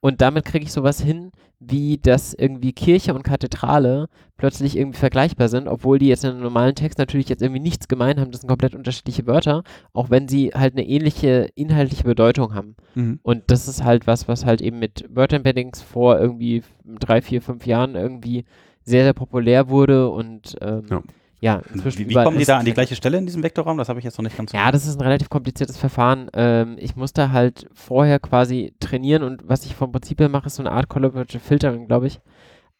[0.00, 5.48] Und damit kriege ich sowas hin, wie dass irgendwie Kirche und Kathedrale plötzlich irgendwie vergleichbar
[5.48, 8.30] sind, obwohl die jetzt in einem normalen Text natürlich jetzt irgendwie nichts gemein haben.
[8.30, 9.62] Das sind komplett unterschiedliche Wörter,
[9.94, 12.76] auch wenn sie halt eine ähnliche inhaltliche Bedeutung haben.
[12.94, 13.20] Mhm.
[13.22, 17.66] Und das ist halt was, was halt eben mit Wörterembeddings vor irgendwie drei, vier, fünf
[17.66, 18.44] Jahren irgendwie
[18.82, 21.02] sehr, sehr populär wurde und ähm, ja
[21.40, 23.76] ja, inzwischen Wie, wie kommen die da an die gleiche Stelle in diesem Vektorraum?
[23.76, 26.30] Das habe ich jetzt noch nicht ganz so Ja, das ist ein relativ kompliziertes Verfahren.
[26.34, 30.56] Ähm, ich musste halt vorher quasi trainieren und was ich vom Prinzip her mache, ist
[30.56, 32.20] so eine Art Collaborative Filtering, glaube ich.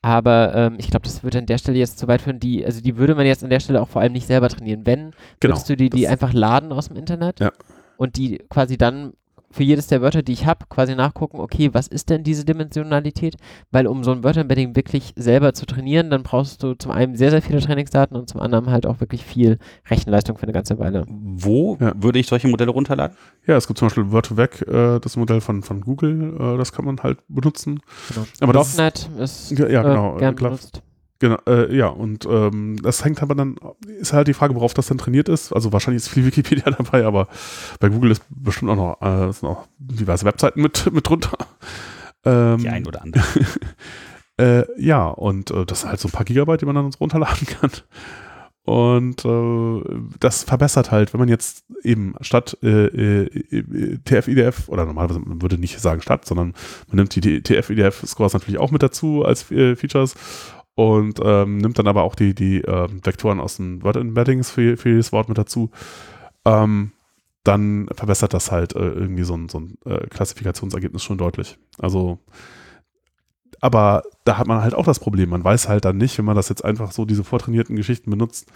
[0.03, 2.41] Aber ähm, ich glaube, das würde an der Stelle jetzt zu weit führen.
[2.41, 4.87] Die, also die würde man jetzt an der Stelle auch vor allem nicht selber trainieren.
[4.87, 7.51] Wenn, genau, würdest du die, die einfach laden aus dem Internet ja.
[7.97, 9.15] und die quasi dann
[9.57, 13.37] für jedes der Wörter, die ich habe, quasi nachgucken, okay, was ist denn diese Dimensionalität?
[13.71, 17.31] Weil um so ein Wörterembedding wirklich selber zu trainieren, dann brauchst du zum einen sehr,
[17.31, 19.59] sehr viele Trainingsdaten und zum anderen halt auch wirklich viel
[19.89, 21.07] Rechenleistung für eine ganze Weile.
[21.09, 21.95] Wo ja.
[21.97, 23.17] würde ich solche Modelle runterladen?
[23.47, 26.85] Ja, es gibt zum Beispiel Word2Vec, äh, das Modell von, von Google, äh, das kann
[26.85, 27.81] man halt benutzen.
[28.09, 28.27] Genau.
[28.41, 30.83] Aber .NET ist ja, ja, genau, äh, gern benutzt.
[31.19, 33.57] Genau, äh, ja, und ähm, das hängt aber dann,
[33.87, 35.53] ist halt die Frage, worauf das dann trainiert ist.
[35.53, 37.29] Also wahrscheinlich ist viel Wikipedia dabei, aber
[37.81, 41.39] bei Google ist bestimmt auch noch, äh, sind auch diverse Webseiten mit, mit drunter.
[42.25, 43.25] Ähm, die ein oder andere.
[44.41, 47.47] äh, ja, und äh, das sind halt so ein paar Gigabyte, die man dann runterladen
[47.47, 47.71] kann.
[48.67, 55.21] Und äh, das verbessert halt, wenn man jetzt eben statt äh, äh, TF-IDF, oder normalerweise
[55.21, 56.53] man würde nicht sagen statt, sondern
[56.89, 60.17] man nimmt die TF-IDF-Scores natürlich auch mit dazu als äh, Features
[60.77, 64.91] und ähm, nimmt dann aber auch die, die äh, Vektoren aus den Word-Embeddings für, für
[64.91, 65.71] jedes Wort mit dazu.
[66.45, 66.93] Ähm,
[67.45, 71.59] dann verbessert das halt äh, irgendwie so ein, so ein äh, Klassifikationsergebnis schon deutlich.
[71.79, 72.19] Also,
[73.61, 75.31] aber da hat man halt auch das Problem.
[75.31, 78.53] Man weiß halt dann nicht, wenn man das jetzt einfach so diese vortrainierten Geschichten benutzt,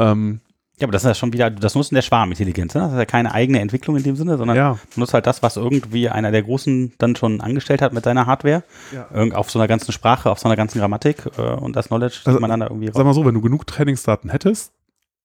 [0.00, 0.40] ähm,
[0.82, 2.74] ja, aber das ist ja schon wieder das Nutzen der Schwarmintelligenz.
[2.74, 2.82] Ne?
[2.82, 4.78] Das ist ja keine eigene Entwicklung in dem Sinne, sondern ja.
[4.96, 8.64] nutzt halt das, was irgendwie einer der Großen dann schon angestellt hat mit seiner Hardware.
[8.92, 9.32] Ja.
[9.34, 12.40] Auf so einer ganzen Sprache, auf so einer ganzen Grammatik äh, und das Knowledge, also,
[12.40, 14.72] man dann da irgendwie Sag mal so, wenn du genug Trainingsdaten hättest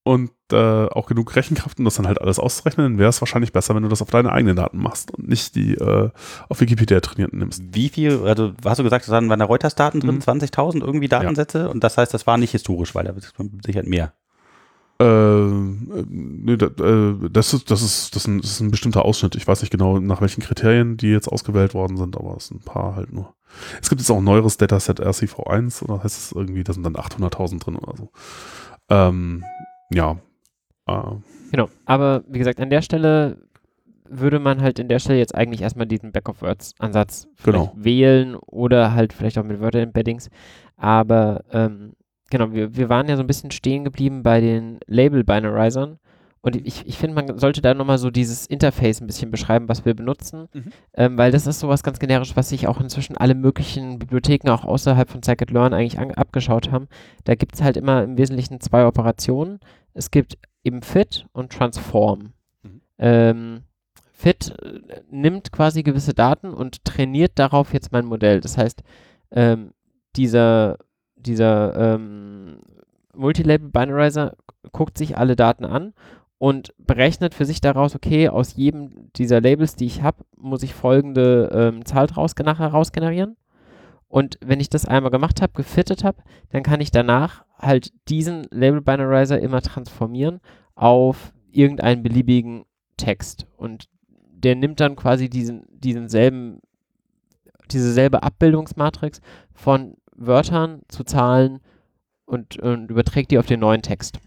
[0.04, 3.52] und äh, auch genug Rechenkraft, um das dann halt alles auszurechnen, dann wäre es wahrscheinlich
[3.52, 6.10] besser, wenn du das auf deine eigenen Daten machst und nicht die äh,
[6.48, 7.64] auf Wikipedia trainierten nimmst.
[7.74, 10.22] Wie viel, also hast du gesagt, da waren der Reuters-Daten drin, mhm.
[10.22, 11.68] 20.000 irgendwie Datensätze ja.
[11.68, 13.14] und das heißt, das war nicht historisch, weil da
[13.66, 14.14] sicher mehr.
[15.00, 19.36] Äh, äh, das, ist, das, ist, das, ist ein, das ist ein bestimmter Ausschnitt.
[19.36, 22.62] Ich weiß nicht genau, nach welchen Kriterien die jetzt ausgewählt worden sind, aber es sind
[22.62, 23.34] ein paar halt nur.
[23.82, 26.96] Es gibt jetzt auch ein neueres Dataset RCV1 oder heißt es irgendwie, da sind dann
[26.96, 28.10] 800.000 drin oder so.
[28.90, 29.44] Ähm,
[29.92, 30.18] ja.
[30.88, 31.02] Äh.
[31.52, 33.38] Genau, aber wie gesagt, an der Stelle
[34.10, 37.74] würde man halt in der Stelle jetzt eigentlich erstmal diesen Back-of-Words-Ansatz genau.
[37.76, 40.30] wählen oder halt vielleicht auch mit Wörter-Embeddings.
[40.78, 41.94] Aber ähm,
[42.30, 46.00] genau, wir, wir waren ja so ein bisschen stehen geblieben bei den Label-Binarizern.
[46.42, 49.84] Und ich, ich finde, man sollte da nochmal so dieses Interface ein bisschen beschreiben, was
[49.84, 50.72] wir benutzen, mhm.
[50.94, 54.64] ähm, weil das ist sowas ganz generisch, was sich auch inzwischen alle möglichen Bibliotheken auch
[54.64, 56.88] außerhalb von Scikit-Learn eigentlich abgeschaut haben.
[57.26, 59.60] Da gibt es halt immer im Wesentlichen zwei Operationen.
[59.94, 62.34] Es gibt eben Fit und Transform.
[62.64, 62.82] Mhm.
[63.00, 63.62] Ähm,
[64.14, 68.42] Fit äh, nimmt quasi gewisse Daten und trainiert darauf jetzt mein Modell.
[68.42, 68.84] Das heißt,
[69.32, 69.72] ähm,
[70.16, 70.78] dieser
[71.28, 72.60] dieser ähm,
[73.14, 74.36] Multilabel Binarizer
[74.72, 75.94] guckt sich alle Daten an
[76.38, 80.74] und berechnet für sich daraus, okay, aus jedem dieser Labels, die ich habe, muss ich
[80.74, 83.38] folgende ähm, Zahl draus nachher rausgenerieren.
[84.08, 88.48] Und wenn ich das einmal gemacht habe, gefittet habe, dann kann ich danach halt diesen
[88.52, 90.40] Label Binarizer immer transformieren
[90.76, 93.48] auf irgendeinen beliebigen Text.
[93.58, 93.90] Und
[94.32, 96.62] der nimmt dann quasi diesen, diesen selben,
[97.72, 99.22] diese selbe Abbildungsmatrix
[99.54, 101.60] von Wörtern zu Zahlen
[102.26, 104.20] und, und überträgt die auf den neuen Text.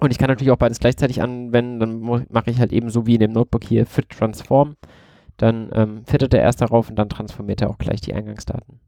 [0.00, 3.14] Und ich kann natürlich auch beides gleichzeitig anwenden, dann mache ich halt eben so wie
[3.14, 4.76] in dem Notebook hier fit transform.
[5.36, 8.80] Dann ähm, fittet er erst darauf und dann transformiert er auch gleich die Eingangsdaten.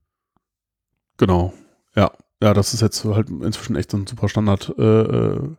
[1.18, 1.52] Genau,
[1.94, 2.10] ja.
[2.42, 5.56] ja, das ist jetzt halt inzwischen echt so ein super Standard äh, äh,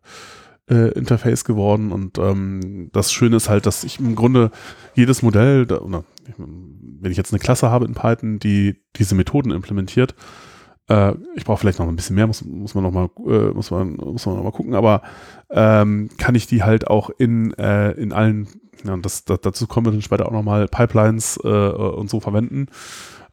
[0.70, 4.52] äh, Interface geworden und ähm, das Schöne ist halt, dass ich im Grunde
[4.96, 6.04] jedes Modell, da, oder
[6.38, 10.16] wenn ich jetzt eine Klasse habe in Python, die diese Methoden implementiert,
[10.90, 13.72] äh, ich brauche vielleicht noch ein bisschen mehr, muss, muss man noch mal, äh, muss
[13.72, 15.02] man, muss man noch gucken, aber
[15.50, 18.48] ähm, kann ich die halt auch in, äh, in allen,
[18.84, 22.20] ja, das, das, dazu kommen wir dann später auch noch mal Pipelines äh, und so
[22.20, 22.68] verwenden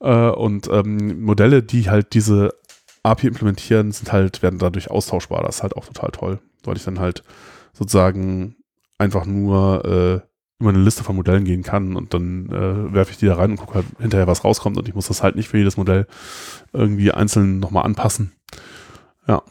[0.01, 2.55] äh, und ähm, Modelle, die halt diese
[3.03, 5.43] API implementieren, sind halt, werden dadurch austauschbar.
[5.43, 7.25] Das ist halt auch total toll, weil ich dann halt
[7.73, 8.57] sozusagen
[8.99, 10.30] einfach nur äh,
[10.61, 13.53] über eine Liste von Modellen gehen kann und dann äh, werfe ich die da rein
[13.53, 16.07] und gucke halt hinterher, was rauskommt und ich muss das halt nicht für jedes Modell
[16.73, 18.33] irgendwie einzeln nochmal anpassen.
[19.27, 19.43] Ja.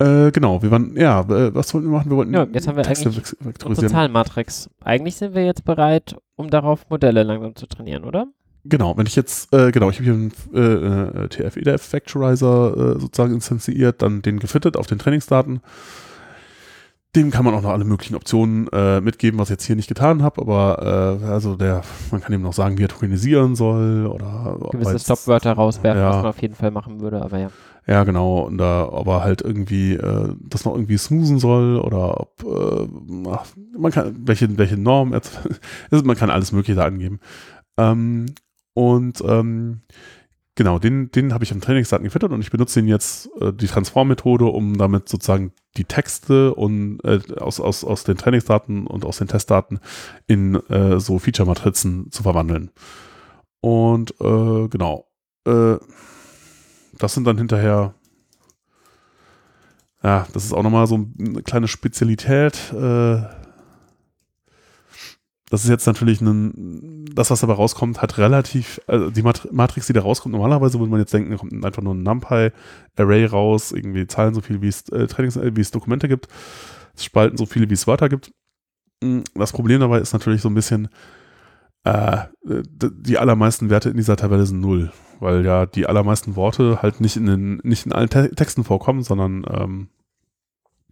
[0.00, 2.10] Äh, genau, wir waren, ja, äh, was wollten wir machen?
[2.10, 4.70] Wir wollten ja, jetzt haben wir Texte eigentlich unsere Zahlenmatrix.
[4.82, 8.26] Eigentlich sind wir jetzt bereit, um darauf Modelle langsam zu trainieren, oder?
[8.64, 13.00] Genau, wenn ich jetzt, äh, genau, ich habe hier einen äh, äh TF-EDF Factorizer äh,
[13.00, 15.60] sozusagen instanziert, dann den gefittet auf den Trainingsdaten.
[17.16, 19.88] Dem kann man auch noch alle möglichen Optionen äh, mitgeben, was ich jetzt hier nicht
[19.88, 21.82] getan habe, aber äh, also der,
[22.12, 26.08] man kann ihm noch sagen, wie er tokenisieren soll oder gewisse Stopwörter rauswerfen, ja.
[26.10, 27.50] was man auf jeden Fall machen würde, aber ja.
[27.86, 32.44] Ja, genau, und da, aber halt irgendwie äh, das noch irgendwie smoothen soll oder ob
[32.44, 33.46] äh, ach,
[33.76, 35.10] man kann welche welche Norm
[35.90, 37.18] man kann alles Mögliche da angeben.
[37.76, 38.26] Ähm,
[38.74, 39.80] und ähm,
[40.60, 43.66] genau, den, den habe ich am Trainingsdaten gefüttert und ich benutze den jetzt, äh, die
[43.66, 49.16] Transform-Methode, um damit sozusagen die Texte und äh, aus, aus, aus den Trainingsdaten und aus
[49.16, 49.80] den Testdaten
[50.26, 52.70] in äh, so Feature-Matrizen zu verwandeln.
[53.62, 55.06] Und äh, genau,
[55.46, 55.76] äh,
[56.98, 57.94] das sind dann hinterher,
[60.02, 62.70] ja, das ist auch nochmal so eine kleine Spezialität.
[62.74, 63.22] Äh,
[65.50, 69.92] das ist jetzt natürlich ein, das, was dabei rauskommt, hat relativ, also die Matrix, die
[69.92, 74.32] da rauskommt, normalerweise würde man jetzt denken, kommt einfach nur ein NumPy-Array raus, irgendwie Zahlen
[74.32, 76.28] so viel, wie es äh, Trainings, äh, wie es Dokumente gibt,
[76.96, 78.32] spalten so viele, wie es Wörter gibt.
[79.02, 80.88] Hm, das Problem dabei ist natürlich so ein bisschen,
[81.82, 87.00] äh, die allermeisten Werte in dieser Tabelle sind null, weil ja die allermeisten Worte halt
[87.00, 89.88] nicht in den, nicht in allen Te Texten vorkommen, sondern ähm,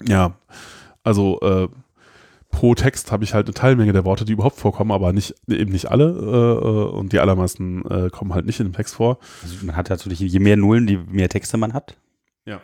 [0.03, 0.35] ja,
[1.05, 1.69] also äh,
[2.51, 5.73] pro Text habe ich halt eine Teilmenge der Worte, die überhaupt vorkommen, aber nicht eben
[5.73, 9.19] nicht alle äh, äh, und die allermeisten äh, kommen halt nicht in dem Text vor.
[9.43, 11.97] Also man hat natürlich, je mehr Nullen, je mehr Texte man hat.
[12.47, 12.61] Ja.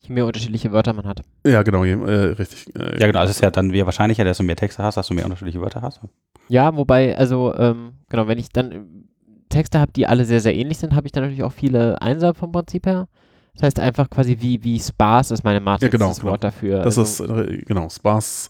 [0.00, 1.22] Je mehr unterschiedliche Wörter man hat.
[1.46, 2.74] Ja, genau, je, äh, richtig.
[2.74, 4.96] Äh, ja, genau, also es ist ja dann wäre wahrscheinlicher, dass du mehr Texte hast,
[4.96, 6.00] dass du mehr unterschiedliche Wörter hast.
[6.48, 9.06] Ja, wobei, also, ähm, genau, wenn ich dann
[9.48, 12.34] Texte habe, die alle sehr, sehr ähnlich sind, habe ich dann natürlich auch viele Einser
[12.34, 13.08] vom Prinzip her.
[13.54, 16.32] Das heißt einfach quasi wie, wie Sparse ist meine Matrix, ja, genau, das genau.
[16.32, 16.82] Wort dafür.
[16.82, 18.48] Das also, ist, äh, genau, Sparse.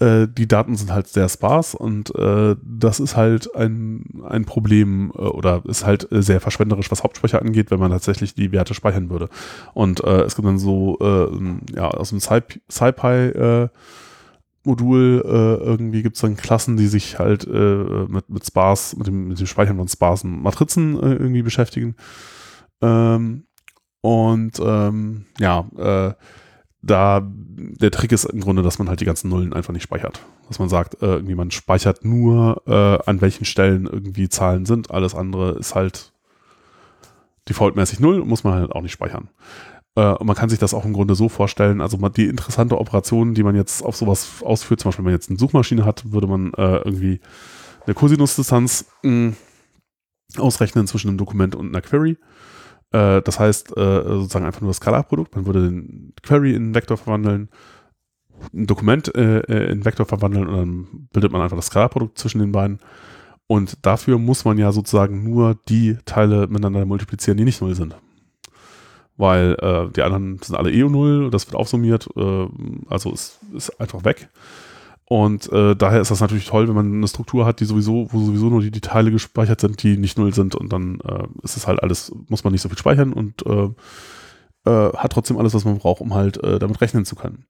[0.00, 5.12] Äh, die Daten sind halt sehr sparse und äh, das ist halt ein, ein Problem
[5.16, 8.74] äh, oder ist halt äh, sehr verschwenderisch, was Hauptspeicher angeht, wenn man tatsächlich die Werte
[8.74, 9.28] speichern würde.
[9.74, 10.98] Und es gibt dann so,
[11.74, 13.68] ja, aus dem SciPy
[14.64, 19.40] Modul irgendwie gibt es dann Klassen, die sich halt mit, mit Sparse, mit dem, mit
[19.40, 21.96] dem Speichern von sparsen Matrizen irgendwie beschäftigen.
[22.80, 23.44] Ähm,
[24.00, 26.14] und ähm, ja, äh,
[26.82, 30.20] da der Trick ist im Grunde, dass man halt die ganzen Nullen einfach nicht speichert.
[30.46, 34.90] Dass man sagt, äh, irgendwie man speichert nur, äh, an welchen Stellen irgendwie Zahlen sind.
[34.90, 36.12] Alles andere ist halt
[37.48, 39.28] defaultmäßig null, muss man halt auch nicht speichern.
[39.96, 43.34] Äh, und man kann sich das auch im Grunde so vorstellen, also die interessante Operation,
[43.34, 46.26] die man jetzt auf sowas ausführt, zum Beispiel wenn man jetzt eine Suchmaschine hat, würde
[46.28, 47.20] man äh, irgendwie
[47.86, 49.34] eine Cosinusdistanz hm,
[50.36, 52.18] ausrechnen zwischen einem Dokument und einer Query
[52.92, 55.34] äh, das heißt, äh, sozusagen einfach nur das Skalarprodukt.
[55.34, 57.48] Man würde den Query in Vektor verwandeln,
[58.54, 62.38] ein Dokument äh, äh, in Vektor verwandeln und dann bildet man einfach das Skalarprodukt zwischen
[62.38, 62.78] den beiden.
[63.46, 67.96] Und dafür muss man ja sozusagen nur die Teile miteinander multiplizieren, die nicht null sind.
[69.16, 72.08] Weil äh, die anderen sind alle eh null, das wird aufsummiert,
[72.88, 74.28] also ist, ist einfach weg.
[75.08, 78.20] Und äh, daher ist das natürlich toll, wenn man eine Struktur hat, die sowieso, wo
[78.20, 81.56] sowieso nur die, die Teile gespeichert sind, die nicht null sind und dann äh, ist
[81.56, 83.70] es halt alles, muss man nicht so viel speichern und äh,
[84.66, 87.46] äh, hat trotzdem alles, was man braucht, um halt äh, damit rechnen zu können.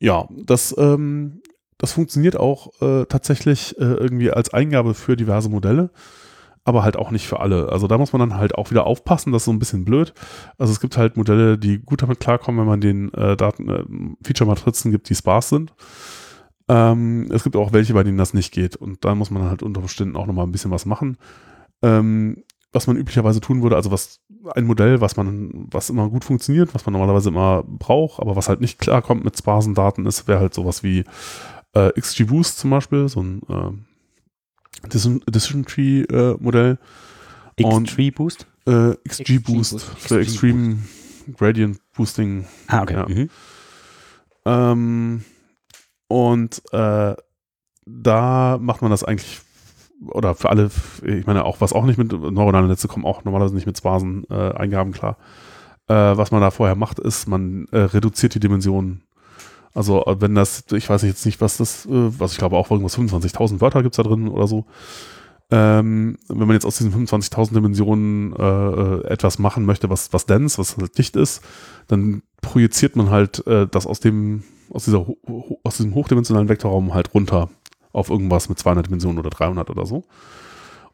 [0.00, 1.40] Ja, das, ähm,
[1.76, 5.90] das funktioniert auch äh, tatsächlich irgendwie als Eingabe für diverse Modelle
[6.68, 7.70] aber halt auch nicht für alle.
[7.70, 10.12] Also da muss man dann halt auch wieder aufpassen, das ist so ein bisschen blöd.
[10.58, 13.84] Also es gibt halt Modelle, die gut damit klarkommen, wenn man den äh, Daten, äh,
[14.22, 15.74] Feature-Matrizen gibt, die sparse sind.
[16.68, 18.76] Ähm, es gibt auch welche, bei denen das nicht geht.
[18.76, 21.16] Und da muss man halt unter Umständen auch nochmal ein bisschen was machen.
[21.82, 24.20] Ähm, was man üblicherweise tun würde, also was
[24.54, 28.50] ein Modell, was man, was immer gut funktioniert, was man normalerweise immer braucht, aber was
[28.50, 31.04] halt nicht klarkommt mit sparsen Daten ist, wäre halt sowas wie
[31.72, 33.86] äh, XGBoost zum Beispiel, so ein
[34.84, 36.78] äh, Decision Tree äh, Modell.
[37.56, 38.46] X-Tree Boost?
[38.66, 40.78] Äh, XG Boost für Extreme
[41.36, 42.46] Gradient Boosting.
[42.66, 42.94] Ah, okay.
[42.94, 43.08] Ja.
[43.08, 43.30] Mhm.
[44.44, 45.24] Ähm,
[46.08, 47.14] und äh,
[47.86, 49.40] da macht man das eigentlich,
[50.06, 50.70] oder für alle,
[51.02, 54.92] ich meine auch, was auch nicht mit, neuronale Netze kommen auch normalerweise nicht mit Sparsen-Eingaben
[54.92, 55.16] klar.
[55.88, 59.02] Äh, was man da vorher macht, ist, man äh, reduziert die Dimensionen.
[59.74, 62.70] Also äh, wenn das, ich weiß jetzt nicht, was das, äh, was ich glaube auch
[62.70, 64.66] irgendwas 25.000 Wörter gibt es da drin oder so.
[65.50, 70.26] Ähm, wenn man jetzt aus diesen 25.000 Dimensionen äh, äh, etwas machen möchte, was, was
[70.26, 71.42] dense, was halt dicht ist,
[71.86, 75.06] dann projiziert man halt äh, das aus dem, aus dieser,
[75.62, 77.48] aus diesem hochdimensionalen Vektorraum halt runter
[77.92, 80.04] auf irgendwas mit 200 Dimensionen oder 300 oder so.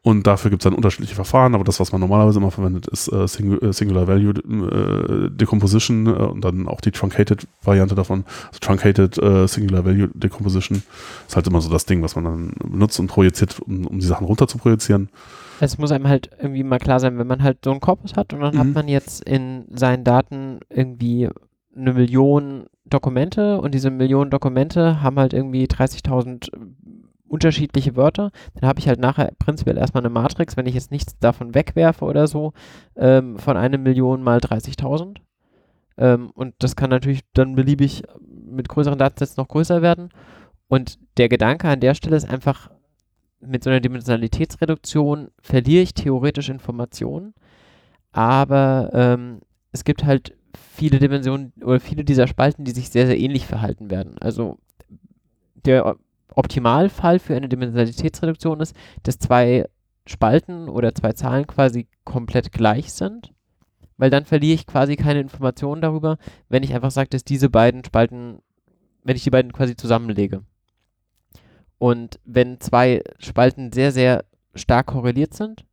[0.06, 3.10] Und dafür gibt es dann unterschiedliche Verfahren, aber das, was man normalerweise immer verwendet, ist
[3.10, 8.24] äh, Singu äh, Singular Value äh, Decomposition äh, und dann auch die Truncated Variante davon.
[8.48, 10.82] Also Truncated äh, Singular Value Decomposition
[11.26, 14.04] ist halt immer so das Ding, was man dann benutzt und projiziert, um, um die
[14.04, 15.08] Sachen runter zu projizieren.
[15.60, 18.34] Es muss einem halt irgendwie mal klar sein, wenn man halt so einen Korpus hat
[18.34, 18.72] und dann hat Mhm.
[18.74, 21.30] man jetzt in seinen Daten irgendwie
[21.74, 26.50] eine Million Dokumente und diese Millionen Dokumente haben halt irgendwie 30.000
[27.28, 31.18] unterschiedliche Wörter, dann habe ich halt nachher prinzipiell erstmal eine Matrix, wenn ich jetzt nichts
[31.18, 32.52] davon wegwerfe oder so,
[32.96, 35.16] ähm, von einer Million mal 30.000.
[35.96, 40.10] Ähm, und das kann natürlich dann beliebig mit größeren Datensätzen noch größer werden.
[40.68, 42.70] Und der Gedanke an der Stelle ist einfach,
[43.40, 47.34] mit so einer Dimensionalitätsreduktion verliere ich theoretisch Informationen,
[48.12, 49.40] aber ähm,
[49.72, 53.90] es gibt halt viele Dimensionen oder viele dieser Spalten, die sich sehr, sehr ähnlich verhalten
[53.90, 54.16] werden.
[54.18, 54.58] Also
[55.64, 55.96] der
[56.34, 59.66] Optimalfall für eine Dimensionalitätsreduktion ist, dass zwei
[60.06, 63.32] Spalten oder zwei Zahlen quasi komplett gleich sind,
[63.96, 67.84] weil dann verliere ich quasi keine Informationen darüber, wenn ich einfach sage, dass diese beiden
[67.84, 68.38] Spalten,
[69.02, 70.42] wenn ich die beiden quasi zusammenlege.
[71.78, 74.24] Und wenn zwei Spalten sehr, sehr
[74.54, 75.64] stark korreliert sind,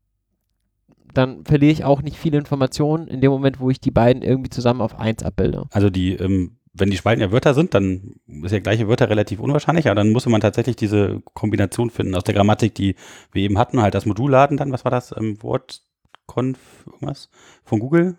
[1.13, 4.49] dann verliere ich auch nicht viele Informationen in dem Moment, wo ich die beiden irgendwie
[4.49, 5.65] zusammen auf 1 abbilde.
[5.71, 9.39] Also die, ähm, wenn die Spalten ja Wörter sind, dann ist ja gleiche Wörter relativ
[9.39, 12.95] unwahrscheinlich, aber dann musste man tatsächlich diese Kombination finden aus der Grammatik, die
[13.31, 17.29] wir eben hatten, halt das Modul laden dann, was war das, ähm, WordConf, irgendwas,
[17.65, 18.17] von Google,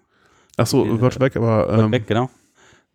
[0.56, 2.28] Achso, Äh, wird weg, aber ähm, weg, genau.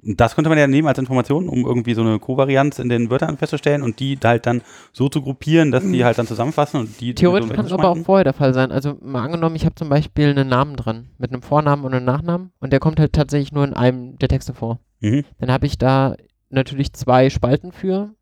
[0.03, 3.09] Und das konnte man ja nehmen als Information, um irgendwie so eine Kovarianz in den
[3.09, 4.61] Wörtern festzustellen und die halt dann
[4.93, 7.89] so zu gruppieren, dass die halt dann zusammenfassen und die Theoretisch so kann es aber
[7.89, 8.71] auch vorher der Fall sein.
[8.71, 12.05] Also mal angenommen, ich habe zum Beispiel einen Namen drin, mit einem Vornamen und einem
[12.05, 14.79] Nachnamen und der kommt halt tatsächlich nur in einem der Texte vor.
[14.99, 15.24] Mhm.
[15.40, 16.15] Dann habe ich da
[16.49, 18.14] natürlich zwei Spalten für.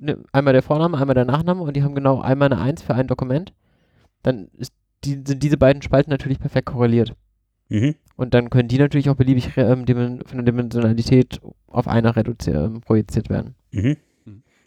[0.00, 2.94] Ne, einmal der Vorname, einmal der Nachname und die haben genau einmal eine 1 für
[2.94, 3.52] ein Dokument.
[4.22, 4.48] Dann
[5.04, 7.14] die, sind diese beiden Spalten natürlich perfekt korreliert.
[7.68, 7.94] Mhm.
[8.16, 12.80] Und dann können die natürlich auch beliebig ähm, von der Dimensionalität auf einer reduziert, ähm,
[12.80, 13.54] projiziert werden.
[13.72, 13.96] Mhm.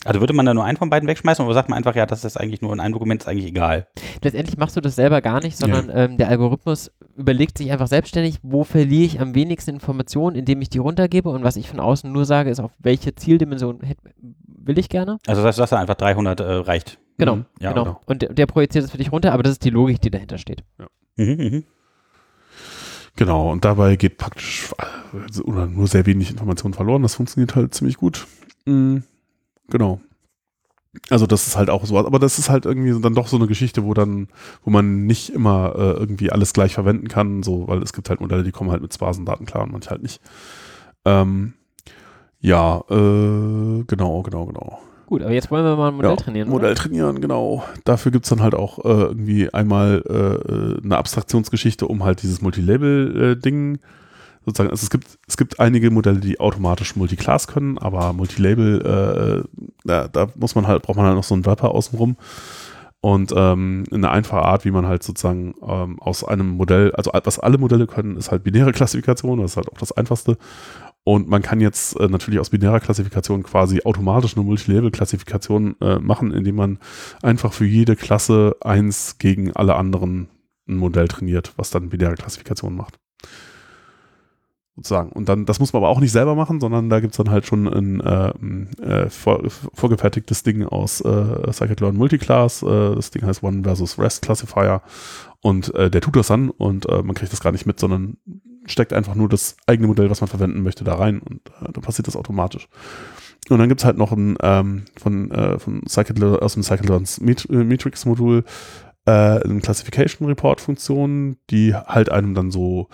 [0.05, 2.25] Also würde man da nur einen von beiden wegschmeißen oder sagt man einfach, ja, das
[2.25, 3.87] ist eigentlich nur in einem Dokument, ist eigentlich egal.
[4.21, 8.39] Letztendlich machst du das selber gar nicht, sondern ähm, der Algorithmus überlegt sich einfach selbstständig,
[8.43, 12.11] wo verliere ich am wenigsten Informationen, indem ich die runtergebe und was ich von außen
[12.11, 13.79] nur sage, ist, auf welche Zieldimension
[14.45, 15.19] will ich gerne.
[15.27, 16.99] Also das, das dann einfach 300 äh, reicht.
[17.17, 17.45] Genau, Mhm.
[17.59, 17.83] Ja, genau.
[17.83, 18.01] genau.
[18.05, 20.37] Und der, der projiziert es für dich runter, aber das ist die Logik, die dahinter
[20.37, 20.63] steht.
[21.15, 21.63] Mhm, mhm.
[23.15, 27.03] Genau, und dabei geht praktisch äh, oder nur sehr wenig Information verloren.
[27.03, 28.25] Das funktioniert halt ziemlich gut.
[28.65, 29.03] Mhm.
[29.73, 29.99] Genau.
[31.09, 33.47] Also das ist halt auch so, aber das ist halt irgendwie dann doch so eine
[33.47, 34.27] Geschichte, wo dann,
[34.63, 38.21] wo man nicht immer äh, irgendwie alles gleich verwenden kann, so, weil es gibt halt
[38.21, 40.21] Modelle, die kommen halt mit Sparsendaten klar und manche halt nicht.
[41.03, 41.53] Ähm,
[42.39, 44.79] ja, äh, genau, genau, genau.
[45.07, 46.49] Gut, aber jetzt wollen wir mal ein Modell Ja, trainieren.
[46.49, 46.79] Modell Oder?
[46.79, 47.63] trainieren, genau.
[47.85, 52.41] Dafür gibt es dann halt auch äh, irgendwie einmal äh, eine Abstraktionsgeschichte, um halt dieses
[52.41, 53.79] Multilabel-Ding
[54.45, 59.67] sozusagen, also es gibt, es gibt einige Modelle, die automatisch Multiclass können, aber Multilabel, äh,
[59.85, 62.17] da, da muss man halt, braucht man halt noch so einen Wrapper außenrum.
[63.01, 67.37] Und ähm, eine einfache Art, wie man halt sozusagen ähm, aus einem Modell, also was
[67.37, 70.37] alle Modelle können, ist halt binäre Klassifikation, das ist halt auch das einfachste.
[71.03, 76.31] Und man kann jetzt äh, natürlich aus binärer Klassifikation quasi automatisch eine Multilabel-Klassifikation äh, machen,
[76.31, 76.79] indem man
[77.21, 80.29] einfach für jede Klasse eins gegen alle anderen
[80.67, 82.99] ein Modell trainiert, was dann binäre Klassifikation macht.
[84.75, 85.11] Sozusagen.
[85.11, 87.29] Und dann, das muss man aber auch nicht selber machen, sondern da gibt es dann
[87.29, 88.33] halt schon ein äh,
[88.81, 89.43] äh, vor,
[89.73, 92.63] vorgefertigtes Ding aus äh, Scikit-Learn Multiclass.
[92.63, 94.81] Äh, das Ding heißt One versus Rest Classifier.
[95.41, 98.17] Und äh, der tut das dann und äh, man kriegt das gar nicht mit, sondern
[98.65, 101.83] steckt einfach nur das eigene Modell, was man verwenden möchte, da rein und äh, dann
[101.83, 102.67] passiert das automatisch.
[103.49, 107.19] Und dann gibt es halt noch ein ähm, von, äh, von Scikit aus dem Scikit-Learns
[107.19, 108.45] Met Matrix-Modul
[109.05, 112.87] äh, eine Classification Report-Funktion, die halt einem dann so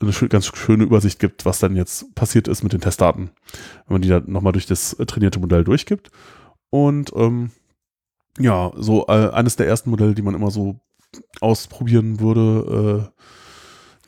[0.00, 3.30] eine ganz schöne Übersicht gibt, was dann jetzt passiert ist mit den Testdaten,
[3.86, 6.10] wenn man die dann nochmal durch das äh, trainierte Modell durchgibt.
[6.70, 7.50] Und ähm,
[8.38, 10.80] ja, so äh, eines der ersten Modelle, die man immer so
[11.40, 13.20] ausprobieren würde, äh,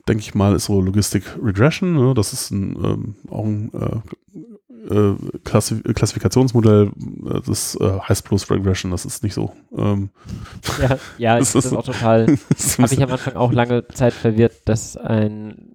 [0.08, 1.94] denke ich mal, ist so Logistic Regression.
[1.94, 2.14] Ne?
[2.14, 5.14] Das ist ein, ähm, auch ein äh, äh,
[5.44, 6.90] Klassi Klassifikationsmodell.
[7.46, 8.90] Das äh, heißt bloß Regression.
[8.92, 9.52] Das ist nicht so.
[9.76, 10.10] Ähm,
[10.80, 12.26] ja, ja das ist, ist auch total.
[12.26, 15.69] Habe ich am Anfang auch lange Zeit verwirrt, dass ein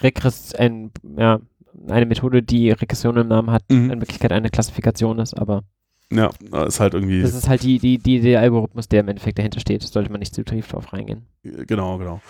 [0.00, 1.40] Regress, ein, ja,
[1.88, 3.90] eine Methode, die Regression im Namen hat, mhm.
[3.90, 5.64] in Wirklichkeit eine Klassifikation ist, aber.
[6.12, 6.30] Ja,
[6.66, 7.22] ist halt irgendwie.
[7.22, 9.82] Das ist halt die, die, die, der Algorithmus, der im Endeffekt dahinter steht.
[9.82, 11.22] Sollte man nicht zu tief drauf reingehen.
[11.42, 12.20] Genau, genau.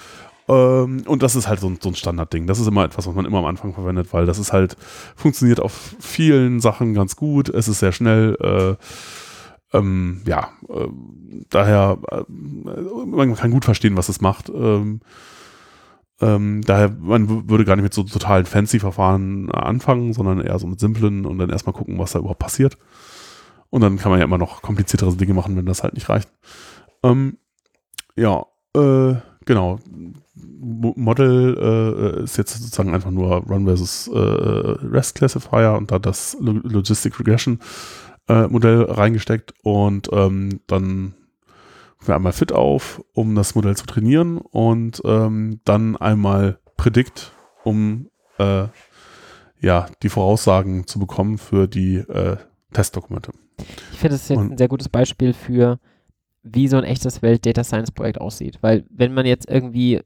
[0.49, 2.47] Ähm, und das ist halt so ein, so ein Standardding.
[2.47, 4.77] Das ist immer etwas, was man immer am Anfang verwendet, weil das ist halt,
[5.17, 7.49] funktioniert auf vielen Sachen ganz gut.
[7.49, 8.37] Es ist sehr schnell.
[8.41, 10.89] Äh, ähm, ja, äh,
[11.49, 14.49] daher, äh, man kann gut verstehen, was es macht.
[14.49, 15.01] Ähm,
[16.23, 20.79] ähm, daher, man würde gar nicht mit so totalen Fancy-Verfahren anfangen, sondern eher so mit
[20.79, 22.79] simplen und dann erstmal gucken, was da überhaupt passiert.
[23.71, 26.31] Und dann kann man ja immer noch kompliziertere Dinge machen, wenn das halt nicht reicht.
[27.03, 27.39] Ähm,
[28.17, 28.47] ja,
[28.77, 29.81] äh, genau.
[30.35, 36.37] Model äh, ist jetzt sozusagen einfach nur Run versus äh, REST Classifier und da das
[36.41, 37.59] Logistic Regression
[38.29, 41.15] äh, Modell reingesteckt und ähm, dann
[42.09, 47.33] wir einmal Fit auf, um das Modell zu trainieren und ähm, dann einmal Predict,
[47.65, 48.09] um
[48.39, 48.67] äh,
[49.61, 52.37] ja die Voraussagen zu bekommen für die äh,
[52.73, 53.33] Testdokumente.
[53.93, 55.79] Ich finde, das ist jetzt und, ein sehr gutes Beispiel für,
[56.43, 58.59] wie so ein echtes Welt-Data Science-Projekt aussieht.
[58.63, 60.01] Weil, wenn man jetzt irgendwie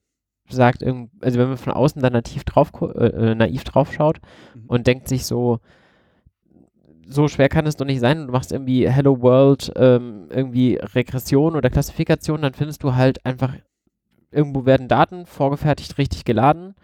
[0.48, 4.20] sagt, also wenn man von außen dann nativ drauf, äh, äh, naiv drauf schaut
[4.54, 4.64] mhm.
[4.66, 5.60] und denkt sich so,
[7.08, 8.26] so schwer kann es doch nicht sein.
[8.26, 13.54] Du machst irgendwie Hello World, ähm, irgendwie Regression oder Klassifikation, dann findest du halt einfach,
[14.30, 16.74] irgendwo werden Daten vorgefertigt richtig geladen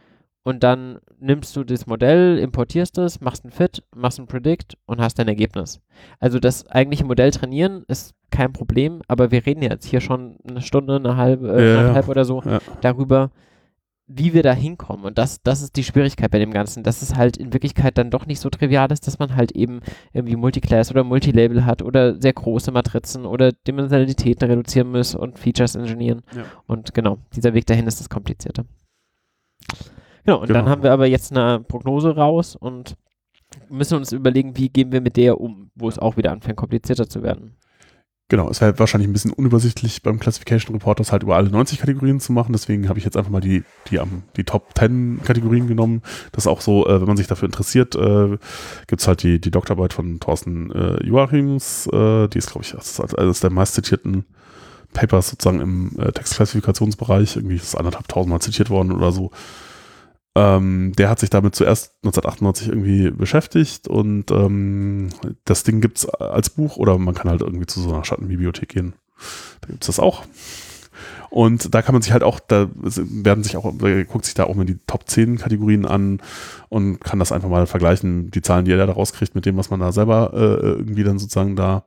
[0.44, 5.01] und dann nimmst du das Modell, importierst es, machst ein Fit, machst ein Predict und
[5.01, 5.81] hast dein Ergebnis.
[6.19, 10.62] Also das eigentliche Modell trainieren ist kein Problem, aber wir reden jetzt hier schon eine
[10.62, 12.59] Stunde, eine halbe, äh, ja, halb oder so ja.
[12.81, 13.31] darüber,
[14.15, 15.05] wie wir da hinkommen.
[15.05, 18.11] Und das, das ist die Schwierigkeit bei dem Ganzen, dass es halt in Wirklichkeit dann
[18.11, 19.81] doch nicht so trivial ist, dass man halt eben
[20.13, 25.75] irgendwie Multiclass oder Multilabel hat oder sehr große Matrizen oder Dimensionalitäten reduzieren muss und Features
[25.75, 26.23] ingenieren.
[26.35, 26.45] Ja.
[26.67, 28.65] Und genau, dieser Weg dahin ist das Komplizierte.
[30.25, 30.61] Genau, und genau.
[30.61, 32.97] dann haben wir aber jetzt eine Prognose raus und
[33.69, 37.09] müssen uns überlegen, wie gehen wir mit der um, wo es auch wieder anfängt, komplizierter
[37.09, 37.57] zu werden.
[38.33, 41.81] Genau, es wäre wahrscheinlich ein bisschen unübersichtlich beim Classification Report das halt über alle 90
[41.81, 42.53] Kategorien zu machen.
[42.53, 44.01] Deswegen habe ich jetzt einfach mal die, die,
[44.39, 46.01] die Top 10 Kategorien genommen.
[46.33, 48.39] Das ist auch so, äh, wenn man sich dafür interessiert, äh,
[48.87, 51.89] gibt es halt die, die Doktorarbeit von Thorsten äh, Joachims.
[51.89, 52.75] Äh, die ist, glaube ich,
[53.19, 54.25] eines der meist zitierten
[54.95, 57.37] Papers sozusagen im äh, Textklassifikationsbereich.
[57.37, 59.31] Irgendwie ist es anderthalb tausendmal zitiert worden oder so.
[60.35, 65.11] Ähm, der hat sich damit zuerst 1998 irgendwie beschäftigt und ähm,
[65.45, 68.69] das Ding gibt es als Buch oder man kann halt irgendwie zu so einer Schattenbibliothek
[68.69, 68.95] gehen.
[69.61, 70.25] Da gibt es das auch.
[71.29, 73.73] Und da kann man sich halt auch, da werden sich auch,
[74.09, 76.21] guckt sich da auch mal die Top 10 Kategorien an
[76.69, 79.71] und kann das einfach mal vergleichen, die Zahlen, die er da rauskriegt, mit dem, was
[79.71, 81.87] man da selber äh, irgendwie dann sozusagen da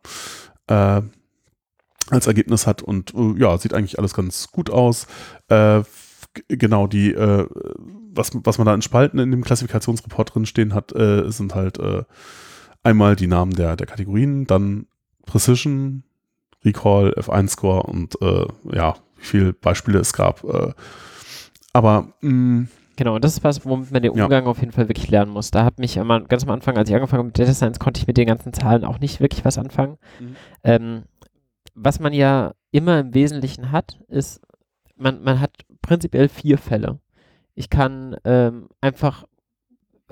[0.68, 1.02] äh,
[2.10, 2.82] als Ergebnis hat.
[2.82, 5.06] Und äh, ja, sieht eigentlich alles ganz gut aus.
[5.48, 5.84] Äh,
[6.48, 7.48] genau, die äh,
[8.16, 11.80] was, was man da in Spalten in dem Klassifikationsreport drin stehen hat, äh, sind halt
[11.80, 12.04] äh,
[12.84, 14.88] einmal die Namen der, der Kategorien, dann
[15.26, 16.04] Precision,
[16.64, 20.44] Recall, F1-Score und äh, ja, wie viele Beispiele es gab.
[20.44, 20.74] Äh,
[21.74, 22.68] aber mh, mm,
[22.98, 24.50] Genau, und das ist was, womit man den Umgang ja.
[24.50, 25.52] auf jeden Fall wirklich lernen muss.
[25.52, 28.00] Da hat mich immer, ganz am Anfang, als ich angefangen habe mit Data Science, konnte
[28.00, 29.98] ich mit den ganzen Zahlen auch nicht wirklich was anfangen.
[30.20, 30.36] Mhm.
[30.64, 31.04] Ähm,
[31.74, 34.42] was man ja immer im Wesentlichen hat, ist,
[34.96, 35.52] man, man hat
[35.82, 37.00] prinzipiell vier Fälle.
[37.56, 39.26] Ich kann ähm, einfach,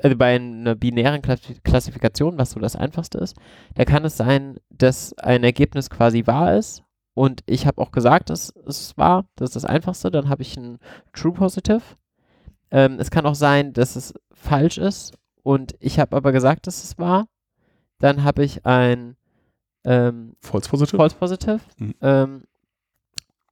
[0.02, 3.36] also bei einer binären Klassifikation, was so das Einfachste ist,
[3.76, 6.84] da kann es sein, dass ein Ergebnis quasi wahr ist
[7.14, 10.58] und ich habe auch gesagt, dass es wahr, das ist das Einfachste, dann habe ich
[10.58, 10.80] ein
[11.14, 11.82] True Positive.
[12.72, 15.14] Ähm, es kann auch sein, dass es falsch ist
[15.44, 17.28] und ich habe aber gesagt, dass es wahr.
[18.00, 19.16] Dann habe ich ein
[19.84, 20.98] ähm, False Positive.
[20.98, 21.60] False Positive.
[21.78, 21.96] Mhm.
[22.02, 22.44] Ähm,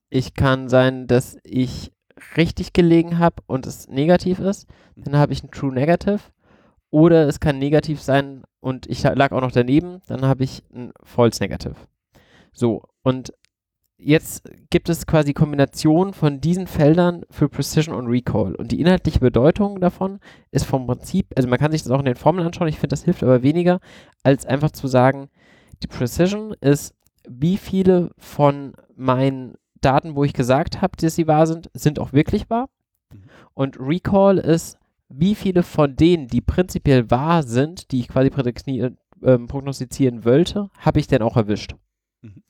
[0.10, 1.92] ich kann sein, dass ich
[2.38, 6.20] richtig gelegen habe und es negativ ist, dann habe ich ein True Negative.
[6.90, 10.92] Oder es kann negativ sein und ich lag auch noch daneben, dann habe ich ein
[11.04, 11.76] False Negative.
[12.52, 13.34] So, und
[13.98, 18.56] jetzt gibt es quasi Kombinationen von diesen Feldern für Precision und Recall.
[18.56, 20.20] Und die inhaltliche Bedeutung davon
[20.52, 22.90] ist vom Prinzip, also man kann sich das auch in den Formeln anschauen, ich finde,
[22.90, 23.80] das hilft aber weniger,
[24.24, 25.30] als einfach zu sagen,
[25.84, 26.96] die Precision ist,
[27.28, 32.14] wie viele von meinen Daten, wo ich gesagt habe, dass sie wahr sind, sind auch
[32.14, 32.70] wirklich wahr.
[33.12, 33.24] Mhm.
[33.54, 34.78] Und Recall ist,
[35.10, 41.00] wie viele von denen, die prinzipiell wahr sind, die ich quasi äh, prognostizieren wollte, habe
[41.00, 41.76] ich denn auch erwischt.
[42.22, 42.44] Mhm.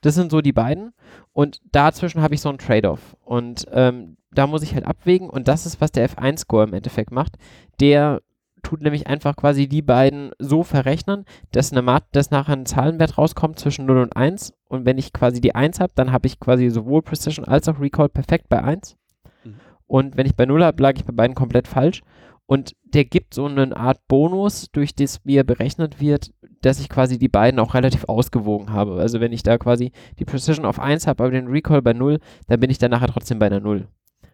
[0.00, 0.92] Das sind so die beiden.
[1.32, 3.16] Und dazwischen habe ich so einen Trade-off.
[3.24, 5.28] Und ähm, da muss ich halt abwägen.
[5.28, 7.36] Und das ist, was der F1-Score im Endeffekt macht.
[7.80, 8.22] Der
[8.62, 13.18] tut nämlich einfach quasi die beiden so verrechnen, dass, eine Mat dass nachher ein Zahlenwert
[13.18, 14.54] rauskommt zwischen 0 und 1.
[14.68, 17.80] Und wenn ich quasi die 1 habe, dann habe ich quasi sowohl Precision als auch
[17.80, 18.96] Recall perfekt bei 1.
[19.44, 19.54] Mhm.
[19.86, 22.02] Und wenn ich bei 0 habe, lag ich bei beiden komplett falsch.
[22.46, 26.32] Und der gibt so eine Art Bonus, durch das er berechnet wird,
[26.62, 28.94] dass ich quasi die beiden auch relativ ausgewogen habe.
[28.94, 32.18] Also wenn ich da quasi die Precision auf 1 habe, aber den Recall bei 0,
[32.46, 33.86] dann bin ich dann nachher trotzdem bei einer 0.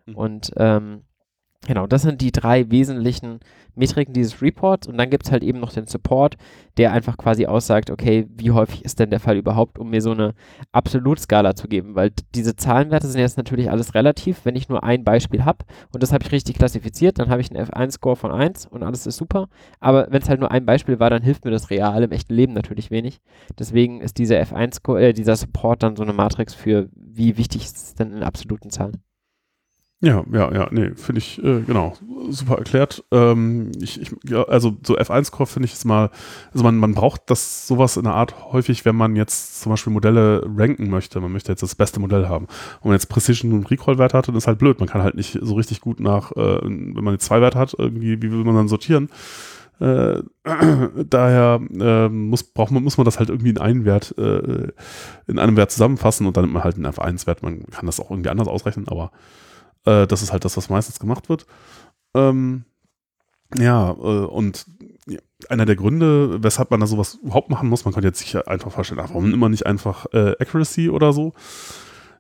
[0.07, 0.15] Mhm.
[0.15, 1.03] Und ähm,
[1.67, 3.41] Genau, das sind die drei wesentlichen
[3.75, 4.87] Metriken dieses Reports.
[4.87, 6.37] Und dann gibt es halt eben noch den Support,
[6.77, 10.11] der einfach quasi aussagt, okay, wie häufig ist denn der Fall überhaupt, um mir so
[10.11, 10.35] eine
[10.73, 15.05] Absolutskala zu geben, weil diese Zahlenwerte sind jetzt natürlich alles relativ, wenn ich nur ein
[15.05, 18.67] Beispiel habe und das habe ich richtig klassifiziert, dann habe ich einen F1-Score von 1
[18.67, 19.49] und alles ist super,
[19.81, 22.35] aber wenn es halt nur ein Beispiel war, dann hilft mir das real im echten
[22.35, 23.21] Leben natürlich wenig,
[23.59, 27.77] deswegen ist dieser F1-Score, äh, dieser Support dann so eine Matrix für, wie wichtig ist
[27.77, 29.04] es denn in absoluten Zahlen.
[30.01, 31.95] Ja, ja, ja, nee, finde ich, äh, genau,
[32.29, 33.03] super erklärt.
[33.11, 36.11] Ähm, ich, ich, ja, also so F1-Core finde ich es mal,
[36.53, 39.93] also man, man braucht das sowas in der Art häufig, wenn man jetzt zum Beispiel
[39.93, 41.21] Modelle ranken möchte.
[41.21, 42.47] Man möchte jetzt das beste Modell haben.
[42.81, 44.79] Und man jetzt Precision und Recall-Werte hat, dann ist halt blöd.
[44.79, 47.75] Man kann halt nicht so richtig gut nach, äh, wenn man jetzt zwei Werte hat,
[47.79, 49.09] irgendwie, wie will man dann sortieren?
[49.81, 50.23] Äh,
[51.09, 54.69] daher äh, muss, braucht man, muss man das halt irgendwie in einen Wert, äh,
[55.27, 57.43] in einem Wert zusammenfassen und dann nimmt man halt einen F1-Wert.
[57.43, 59.11] Man kann das auch irgendwie anders ausrechnen, aber
[59.85, 61.47] äh, das ist halt das, was meistens gemacht wird.
[62.15, 62.65] Ähm,
[63.57, 64.67] ja, äh, und
[65.49, 68.73] einer der Gründe, weshalb man da sowas überhaupt machen muss, man könnte jetzt sich einfach
[68.73, 71.35] vorstellen, ach, warum immer nicht einfach äh, Accuracy oder so?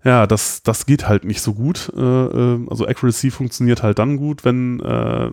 [0.05, 1.91] Ja, das, das geht halt nicht so gut.
[1.97, 5.31] Äh, äh also Accuracy funktioniert halt dann gut, wenn, äh,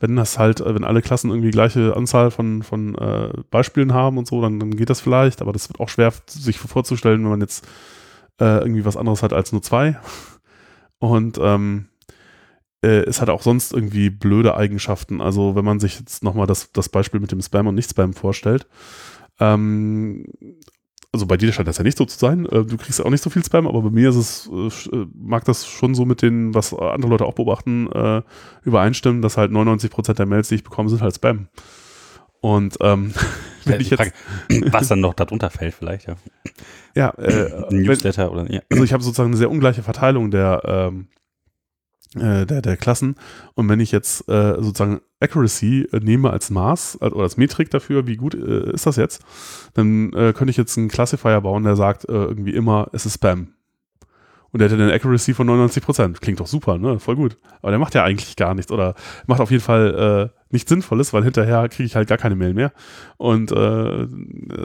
[0.00, 4.26] wenn das halt, wenn alle Klassen irgendwie gleiche Anzahl von, von äh, Beispielen haben und
[4.26, 7.40] so, dann, dann geht das vielleicht, aber das wird auch schwer sich vorzustellen, wenn man
[7.40, 7.64] jetzt
[8.40, 9.96] äh, irgendwie was anderes hat als nur zwei.
[10.98, 11.88] Und ähm,
[12.82, 15.20] äh, es hat auch sonst irgendwie blöde Eigenschaften.
[15.20, 18.66] Also wenn man sich jetzt nochmal das, das Beispiel mit dem Spam und Nicht-Spam vorstellt,
[19.40, 20.24] ähm,
[21.12, 22.46] also bei dir scheint das ja nicht so zu sein.
[22.46, 24.50] Äh, du kriegst auch nicht so viel Spam, aber bei mir ist es,
[24.92, 28.22] äh, mag das schon so mit den, was andere Leute auch beobachten, äh,
[28.64, 31.48] übereinstimmen, dass halt 99% der Mails, die ich bekomme, sind halt Spam.
[32.40, 33.12] Und ähm,
[33.64, 33.98] wenn ich jetzt.
[34.00, 34.12] Frage,
[34.72, 36.16] was dann noch darunter fällt, vielleicht, ja.
[36.94, 38.60] Ja, äh, Newsletter wenn, oder ja.
[38.70, 41.08] Also ich habe sozusagen eine sehr ungleiche Verteilung der, ähm,
[42.14, 43.16] äh, der, der Klassen.
[43.54, 47.70] Und wenn ich jetzt äh, sozusagen Accuracy äh, nehme als Maß äh, oder als Metrik
[47.70, 49.22] dafür, wie gut äh, ist das jetzt,
[49.74, 53.48] dann äh, könnte ich jetzt einen Classifier bauen, der sagt irgendwie immer, es ist Spam.
[54.52, 56.20] Und der hätte eine Accuracy von 99%.
[56.20, 56.98] Klingt doch super, ne?
[56.98, 57.36] Voll gut.
[57.60, 58.94] Aber der macht ja eigentlich gar nichts oder
[59.26, 62.72] macht auf jeden Fall nichts Sinnvolles, weil hinterher kriege ich halt gar keine Mail mehr.
[63.16, 64.06] Und äh,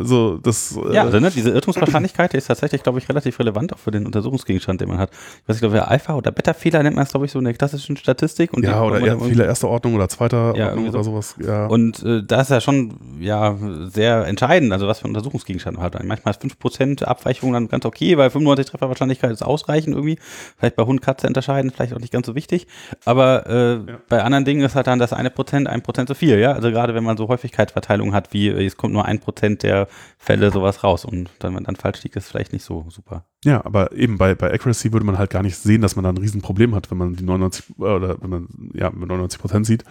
[0.01, 0.77] so, das.
[0.77, 3.91] Äh ja, also, ne, diese Irrtumswahrscheinlichkeit, die ist tatsächlich, glaube ich, relativ relevant auch für
[3.91, 5.11] den Untersuchungsgegenstand, den man hat.
[5.11, 7.53] Ich weiß nicht, ob Alpha- oder Beta-Fehler nennt man es, glaube ich, so in der
[7.53, 8.53] klassischen Statistik.
[8.53, 10.91] Und ja, oder eher Fehler erster Ordnung oder zweiter ja, Ordnung so.
[10.91, 11.35] oder sowas.
[11.39, 11.65] Ja.
[11.65, 15.85] Und äh, da ist ja schon ja sehr entscheidend, also was für ein Untersuchungsgegenstand man
[15.85, 16.03] hat.
[16.03, 20.19] Manchmal ist 5% Abweichung dann ganz okay, weil 95 Trefferwahrscheinlichkeit ist ausreichend irgendwie.
[20.57, 22.67] Vielleicht bei Hund, Katze unterscheiden, vielleicht auch nicht ganz so wichtig.
[23.05, 23.99] Aber äh, ja.
[24.09, 26.53] bei anderen Dingen ist halt dann das eine Prozent, ein Prozent zu viel, ja.
[26.53, 29.87] Also gerade wenn man so Häufigkeitsverteilungen hat, wie es kommt nur ein Prozent der
[30.17, 33.25] Fälle sowas raus und wenn man dann falsch liegt, ist vielleicht nicht so super.
[33.43, 36.09] Ja, aber eben bei, bei Accuracy würde man halt gar nicht sehen, dass man da
[36.09, 39.65] ein Riesenproblem hat, wenn man die 99 äh, oder wenn man ja mit 99 Prozent
[39.65, 39.83] sieht.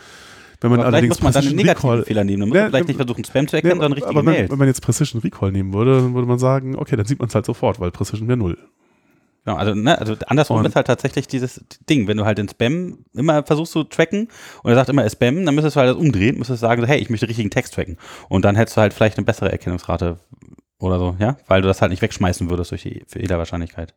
[0.60, 2.40] Wenn man aber allerdings muss man dann einen negativen Recall, Fehler nehmen.
[2.40, 4.68] Dann muss man vielleicht nicht versuchen, Spam zu erkennen, sondern richtig Aber wenn, wenn, man
[4.68, 7.46] jetzt Precision Recall nehmen würde, dann würde man sagen, okay, dann sieht man es halt
[7.46, 8.58] sofort, weil Precision wäre null.
[9.44, 12.48] Genau, also, ne, also andersrum und ist halt tatsächlich dieses Ding, wenn du halt den
[12.48, 14.28] Spam immer versuchst zu tracken
[14.62, 16.98] und er sagt immer, er Spam, dann müsstest du halt das umdrehen, müsstest sagen, hey,
[16.98, 17.96] ich möchte richtigen Text tracken.
[18.28, 20.18] Und dann hättest du halt vielleicht eine bessere Erkennungsrate
[20.78, 23.94] oder so, ja, weil du das halt nicht wegschmeißen würdest durch die Fehlerwahrscheinlichkeit.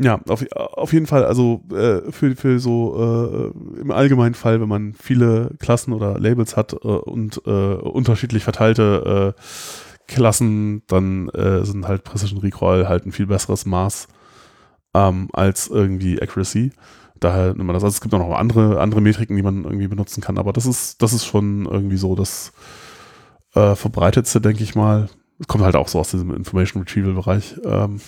[0.00, 4.68] Ja, auf, auf jeden Fall, also äh, für, für so äh, im allgemeinen Fall, wenn
[4.68, 9.40] man viele Klassen oder Labels hat äh, und äh, unterschiedlich verteilte äh,
[10.08, 14.08] Klassen, dann äh, sind halt Precision Recall halt ein viel besseres Maß
[14.94, 16.72] ähm, als irgendwie Accuracy.
[17.20, 17.84] Daher nimmt man das.
[17.84, 20.66] Also es gibt auch noch andere, andere Metriken, die man irgendwie benutzen kann, aber das
[20.66, 22.52] ist, das ist schon irgendwie so das
[23.54, 25.08] äh, verbreitetste, denke ich mal.
[25.38, 27.56] Es kommt halt auch so aus diesem Information Retrieval-Bereich.
[27.64, 28.00] Ähm,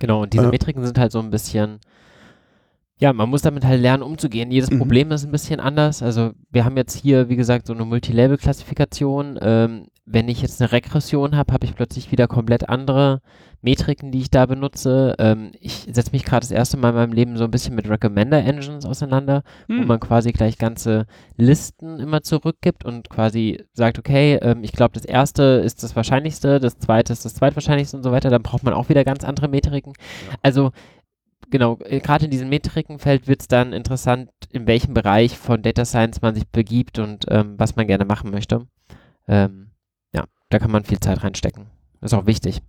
[0.00, 1.78] genau, und diese äh, Metriken sind halt so ein bisschen
[2.98, 4.50] ja, man muss damit halt lernen, umzugehen.
[4.50, 4.78] Jedes mhm.
[4.78, 6.02] Problem ist ein bisschen anders.
[6.02, 9.38] Also wir haben jetzt hier, wie gesagt, so eine Multilabel-Klassifikation.
[9.42, 13.22] Ähm, wenn ich jetzt eine Regression habe, habe ich plötzlich wieder komplett andere
[13.62, 15.14] Metriken, die ich da benutze.
[15.18, 17.88] Ähm, ich setze mich gerade das erste Mal in meinem Leben so ein bisschen mit
[17.88, 19.80] Recommender-Engines auseinander, hm.
[19.80, 21.06] wo man quasi gleich ganze
[21.36, 26.60] Listen immer zurückgibt und quasi sagt, okay, ähm, ich glaube, das erste ist das Wahrscheinlichste,
[26.60, 28.28] das zweite ist das zweitwahrscheinlichste und so weiter.
[28.28, 29.94] Dann braucht man auch wieder ganz andere Metriken.
[30.28, 30.36] Ja.
[30.42, 30.72] Also
[31.48, 35.86] genau, äh, gerade in diesem Metrikenfeld wird es dann interessant, in welchem Bereich von Data
[35.86, 38.66] Science man sich begibt und ähm, was man gerne machen möchte.
[39.26, 39.70] Ähm,
[40.54, 41.66] da kann man viel Zeit reinstecken.
[42.00, 42.62] Das ist auch wichtig.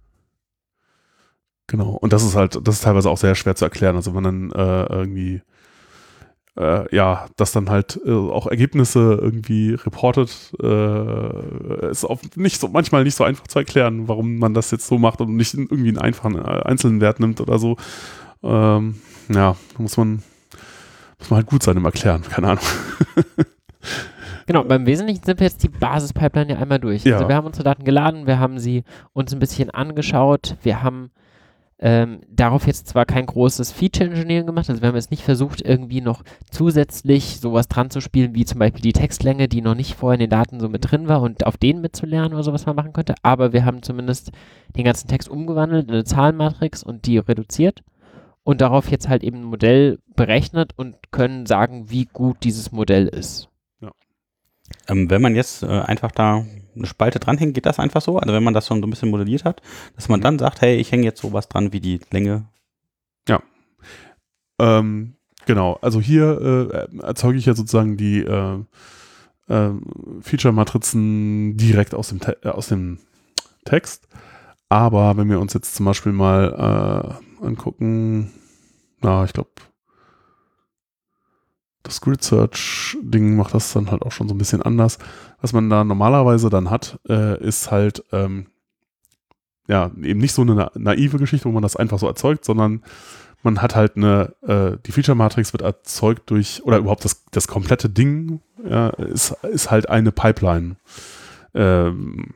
[1.67, 3.95] Genau, und das ist halt, das ist teilweise auch sehr schwer zu erklären.
[3.95, 5.41] Also wenn dann äh, irgendwie
[6.57, 12.69] äh, ja, dass dann halt äh, auch Ergebnisse irgendwie reportet, äh, ist auch nicht so,
[12.69, 15.89] manchmal nicht so einfach zu erklären, warum man das jetzt so macht und nicht irgendwie
[15.89, 17.77] einen einfachen äh, einzelnen Wert nimmt oder so.
[18.41, 18.95] Ähm,
[19.29, 20.23] ja, da muss man,
[21.19, 22.63] muss man halt gut sein im Erklären, keine Ahnung.
[24.47, 27.03] Genau, beim Wesentlichen sind wir jetzt die Basispipeline ja einmal durch.
[27.03, 27.15] Ja.
[27.15, 31.11] Also wir haben unsere Daten geladen, wir haben sie uns ein bisschen angeschaut, wir haben
[31.77, 35.61] ähm, darauf jetzt zwar kein großes Feature Engineering gemacht, also wir haben jetzt nicht versucht,
[35.61, 39.95] irgendwie noch zusätzlich sowas dran zu spielen, wie zum Beispiel die Textlänge, die noch nicht
[39.95, 42.65] vorher in den Daten so mit drin war und auf denen mitzulernen oder so, was
[42.65, 44.31] man machen könnte, aber wir haben zumindest
[44.77, 47.83] den ganzen Text umgewandelt in eine Zahlenmatrix und die reduziert
[48.43, 53.07] und darauf jetzt halt eben ein Modell berechnet und können sagen, wie gut dieses Modell
[53.07, 53.49] ist.
[54.87, 56.45] Ähm, wenn man jetzt äh, einfach da
[56.75, 58.17] eine Spalte dranhängen, geht das einfach so?
[58.17, 59.61] Also wenn man das schon so ein bisschen modelliert hat,
[59.95, 62.45] dass man dann sagt, hey, ich hänge jetzt sowas dran wie die Länge.
[63.27, 63.41] Ja.
[64.59, 68.59] Ähm, genau, also hier äh, erzeuge ich ja sozusagen die äh,
[69.47, 69.69] äh,
[70.21, 72.99] Feature-Matrizen direkt aus dem, äh, aus dem
[73.63, 74.07] Text.
[74.69, 78.31] Aber wenn wir uns jetzt zum Beispiel mal äh, angucken,
[79.01, 79.51] na, ich glaube,
[81.85, 84.97] das Grid Search Ding macht das dann halt auch schon so ein bisschen anders.
[85.41, 88.47] Was man da normalerweise dann hat, äh, ist halt ähm,
[89.67, 92.83] ja eben nicht so eine naive Geschichte, wo man das einfach so erzeugt, sondern
[93.43, 97.47] man hat halt eine, äh, die Feature Matrix wird erzeugt durch, oder überhaupt das, das
[97.47, 100.77] komplette Ding ja, ist, ist halt eine Pipeline.
[101.53, 102.33] Ähm,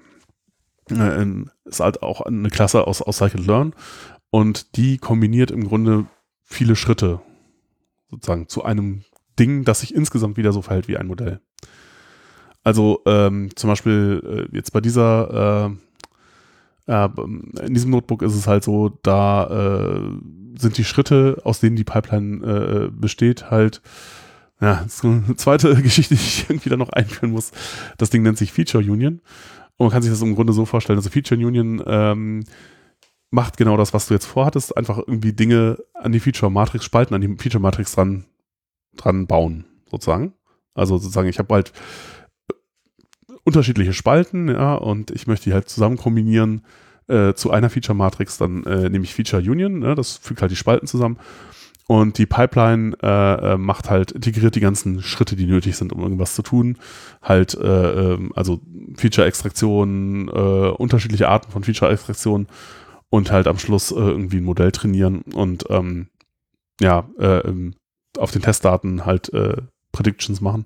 [0.92, 1.26] äh,
[1.66, 3.74] ist halt auch eine Klasse aus, aus Scikit-Learn
[4.30, 6.06] und die kombiniert im Grunde
[6.44, 7.22] viele Schritte
[8.10, 9.04] sozusagen zu einem
[9.40, 11.40] Ding, das sich insgesamt wieder so verhält wie ein Modell.
[12.64, 15.72] Also ähm, zum Beispiel äh, jetzt bei dieser,
[16.88, 17.10] äh, äh,
[17.66, 20.02] in diesem Notebook ist es halt so, da äh,
[20.60, 23.82] sind die Schritte, aus denen die Pipeline äh, besteht, halt,
[24.60, 27.52] ja, das ist eine zweite Geschichte, die ich irgendwie da noch einführen muss.
[27.98, 29.22] Das Ding nennt sich Feature Union.
[29.78, 32.44] Und man kann sich das im Grunde so vorstellen, also Feature Union ähm,
[33.32, 37.16] macht genau das, was du jetzt vorhattest, einfach irgendwie Dinge an die Feature Matrix spalten,
[37.16, 38.26] an die Feature Matrix dran
[38.96, 40.34] dran bauen, sozusagen.
[40.74, 41.74] Also sozusagen, ich habe halt
[42.50, 42.54] äh,
[43.44, 46.64] unterschiedliche Spalten, ja, und ich möchte die halt zusammen kombinieren
[47.08, 50.56] äh, zu einer Feature-Matrix, dann äh, nehme ich Feature Union, ne, das fügt halt die
[50.56, 51.18] Spalten zusammen.
[51.88, 56.02] Und die Pipeline äh, äh macht halt, integriert die ganzen Schritte, die nötig sind, um
[56.02, 56.78] irgendwas zu tun.
[57.24, 58.62] Halt, äh, ähm, also
[58.96, 62.48] Feature-Extraktion, unterschiedliche Arten von Feature-Extraktion
[63.10, 66.10] und halt am Schluss irgendwie ein Modell trainieren und ähm,
[66.80, 67.74] ja, ähm,
[68.18, 69.58] auf den Testdaten halt äh,
[69.92, 70.66] Predictions machen.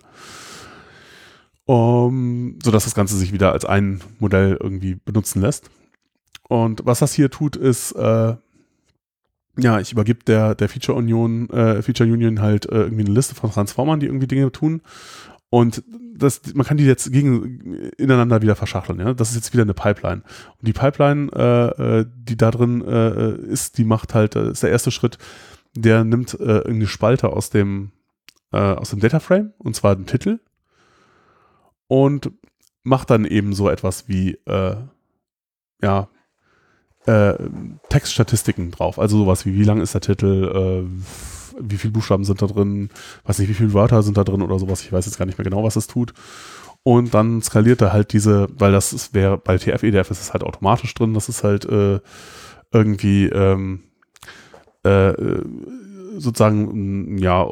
[1.66, 5.70] Um, sodass das Ganze sich wieder als ein Modell irgendwie benutzen lässt.
[6.50, 8.36] Und was das hier tut, ist, äh,
[9.58, 13.36] ja, ich übergebe der, der Feature Union, äh, Feature Union halt äh, irgendwie eine Liste
[13.36, 14.82] von Transformern, die irgendwie Dinge tun.
[15.50, 15.84] Und
[16.16, 19.00] das, man kann die jetzt gegen, ineinander wieder verschachteln.
[19.00, 19.14] Ja?
[19.14, 20.24] Das ist jetzt wieder eine Pipeline.
[20.60, 24.72] Und die Pipeline, äh, äh die da drin äh, ist, die macht halt, ist der
[24.72, 25.18] erste Schritt,
[25.76, 27.92] der nimmt äh, irgendeine Spalte aus dem,
[28.52, 30.40] äh, aus dem Dataframe, und zwar den Titel,
[31.88, 32.32] und
[32.84, 34.76] macht dann eben so etwas wie, äh,
[35.82, 36.08] ja,
[37.06, 37.36] äh,
[37.90, 39.00] Textstatistiken drauf.
[39.00, 42.90] Also sowas wie, wie lang ist der Titel, äh, wie viele Buchstaben sind da drin,
[43.26, 44.82] weiß nicht, wie viele Wörter sind da drin oder sowas.
[44.82, 46.14] Ich weiß jetzt gar nicht mehr genau, was es tut.
[46.84, 50.44] Und dann skaliert er halt diese, weil das wäre bei TF, EDF ist es halt
[50.44, 52.00] automatisch drin, das ist halt äh,
[52.72, 53.84] irgendwie, ähm,
[54.84, 55.42] äh,
[56.18, 57.46] sozusagen ja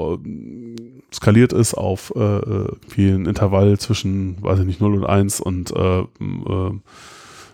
[1.13, 5.71] skaliert ist auf äh, irgendwie ein Intervall zwischen, weiß ich nicht, 0 und 1 und
[5.75, 6.79] äh, äh,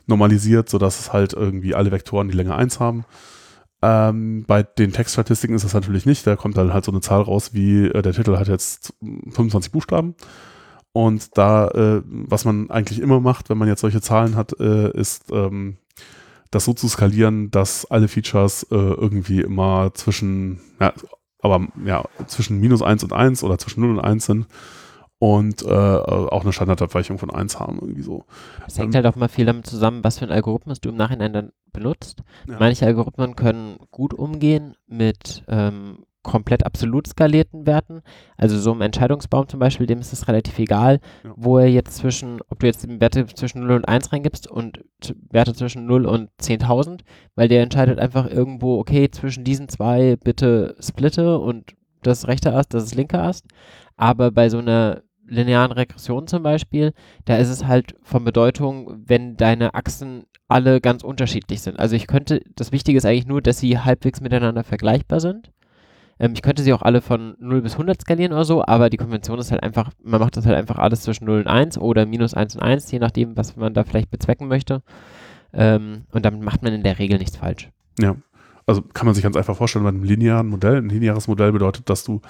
[0.06, 3.06] normalisiert, sodass es halt irgendwie alle Vektoren die Länge 1 haben.
[3.82, 6.26] Ähm, bei den Textstatistiken ist das natürlich nicht.
[6.26, 9.72] Da kommt dann halt so eine Zahl raus, wie äh, der Titel hat jetzt 25
[9.72, 10.16] Buchstaben.
[10.94, 14.92] Und da, äh, was man eigentlich immer macht, wenn man jetzt solche Zahlen hat, äh,
[14.98, 15.78] ist ähm,
[16.52, 20.94] das so zu skalieren, dass alle Features äh, irgendwie immer zwischen, ja,
[21.40, 24.48] aber ja, zwischen minus 1 und 1 oder zwischen 0 und 1 sind
[25.20, 28.26] und äh, auch eine Standardabweichung von 1 haben, irgendwie so.
[28.68, 30.96] Es hängt ähm, halt auch mal viel damit zusammen, was für ein Algorithmus du im
[30.96, 32.24] Nachhinein dann benutzt.
[32.48, 32.58] Ja.
[32.60, 38.02] Manche Algorithmen können gut umgehen mit ähm, komplett absolut skalierten Werten.
[38.36, 41.34] Also so ein Entscheidungsbaum zum Beispiel, dem ist es relativ egal, ja.
[41.38, 44.84] wo er jetzt zwischen, ob du jetzt Werte zwischen 0 und 1 reingibst und
[45.32, 47.00] Werte zwischen 0 und 10.000,
[47.36, 51.72] weil der entscheidet einfach irgendwo, okay, zwischen diesen zwei bitte splitte und
[52.04, 53.46] das rechte Ast, das ist linke Ast.
[53.96, 56.94] Aber bei so einer linearen Regression zum Beispiel,
[57.24, 61.80] da ist es halt von Bedeutung, wenn deine Achsen alle ganz unterschiedlich sind.
[61.80, 65.52] Also ich könnte, das Wichtige ist eigentlich nur, dass sie halbwegs miteinander vergleichbar sind.
[66.20, 68.98] Ähm, ich könnte sie auch alle von 0 bis 100 skalieren oder so, aber die
[68.98, 72.06] Konvention ist halt einfach, man macht das halt einfach alles zwischen 0 und 1 oder
[72.06, 74.82] minus 1 und 1, je nachdem, was man da vielleicht bezwecken möchte.
[75.54, 77.70] Ähm, und damit macht man in der Regel nichts falsch.
[78.00, 78.16] Ja,
[78.66, 81.90] also kann man sich ganz einfach vorstellen, bei einem linearen Modell, ein lineares Modell bedeutet,
[81.90, 82.22] dass du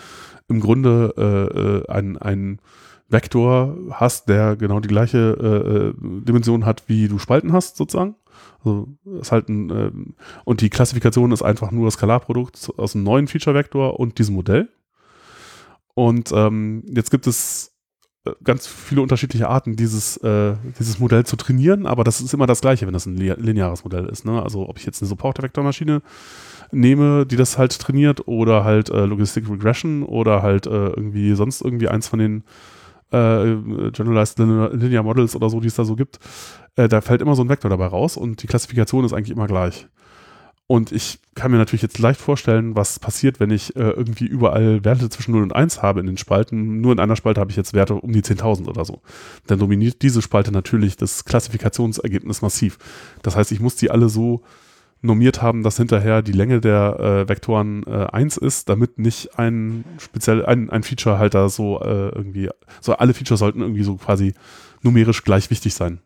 [0.48, 2.60] im Grunde äh, äh ein, ein
[3.10, 5.94] Vektor hast, der genau die gleiche äh, äh,
[6.24, 8.16] Dimension hat, wie du Spalten hast, sozusagen.
[8.68, 8.88] Also
[9.22, 9.92] ist halt ein, äh,
[10.44, 14.70] und die Klassifikation ist einfach nur das Skalarprodukt aus einem neuen Feature-Vektor und diesem Modell.
[15.94, 17.74] Und ähm, jetzt gibt es
[18.26, 22.46] äh, ganz viele unterschiedliche Arten, dieses, äh, dieses Modell zu trainieren, aber das ist immer
[22.46, 24.26] das Gleiche, wenn das ein lineares Modell ist.
[24.26, 24.44] Ne?
[24.44, 26.02] Also ob ich jetzt eine Supporter-Vektormaschine
[26.72, 31.62] nehme, die das halt trainiert, oder halt äh, Logistic Regression oder halt äh, irgendwie sonst
[31.62, 32.44] irgendwie eins von den
[33.12, 33.56] äh,
[33.92, 36.20] Generalized Linear Models oder so, die es da so gibt,
[36.76, 39.48] äh, da fällt immer so ein Vektor dabei raus und die Klassifikation ist eigentlich immer
[39.48, 39.88] gleich.
[40.70, 44.84] Und ich kann mir natürlich jetzt leicht vorstellen, was passiert, wenn ich äh, irgendwie überall
[44.84, 46.82] Werte zwischen 0 und 1 habe in den Spalten.
[46.82, 49.02] Nur in einer Spalte habe ich jetzt Werte um die 10.000 oder so.
[49.48, 52.78] Dann dominiert diese Spalte natürlich das Klassifikationsergebnis massiv.
[53.24, 54.42] Das heißt, ich muss die alle so
[55.02, 59.86] normiert haben, dass hinterher die Länge der äh, Vektoren äh, 1 ist, damit nicht ein
[60.00, 62.50] speziell ein, ein Feature halt da so äh, irgendwie,
[62.82, 64.34] so alle Features sollten irgendwie so quasi
[64.82, 66.00] numerisch gleich wichtig sein.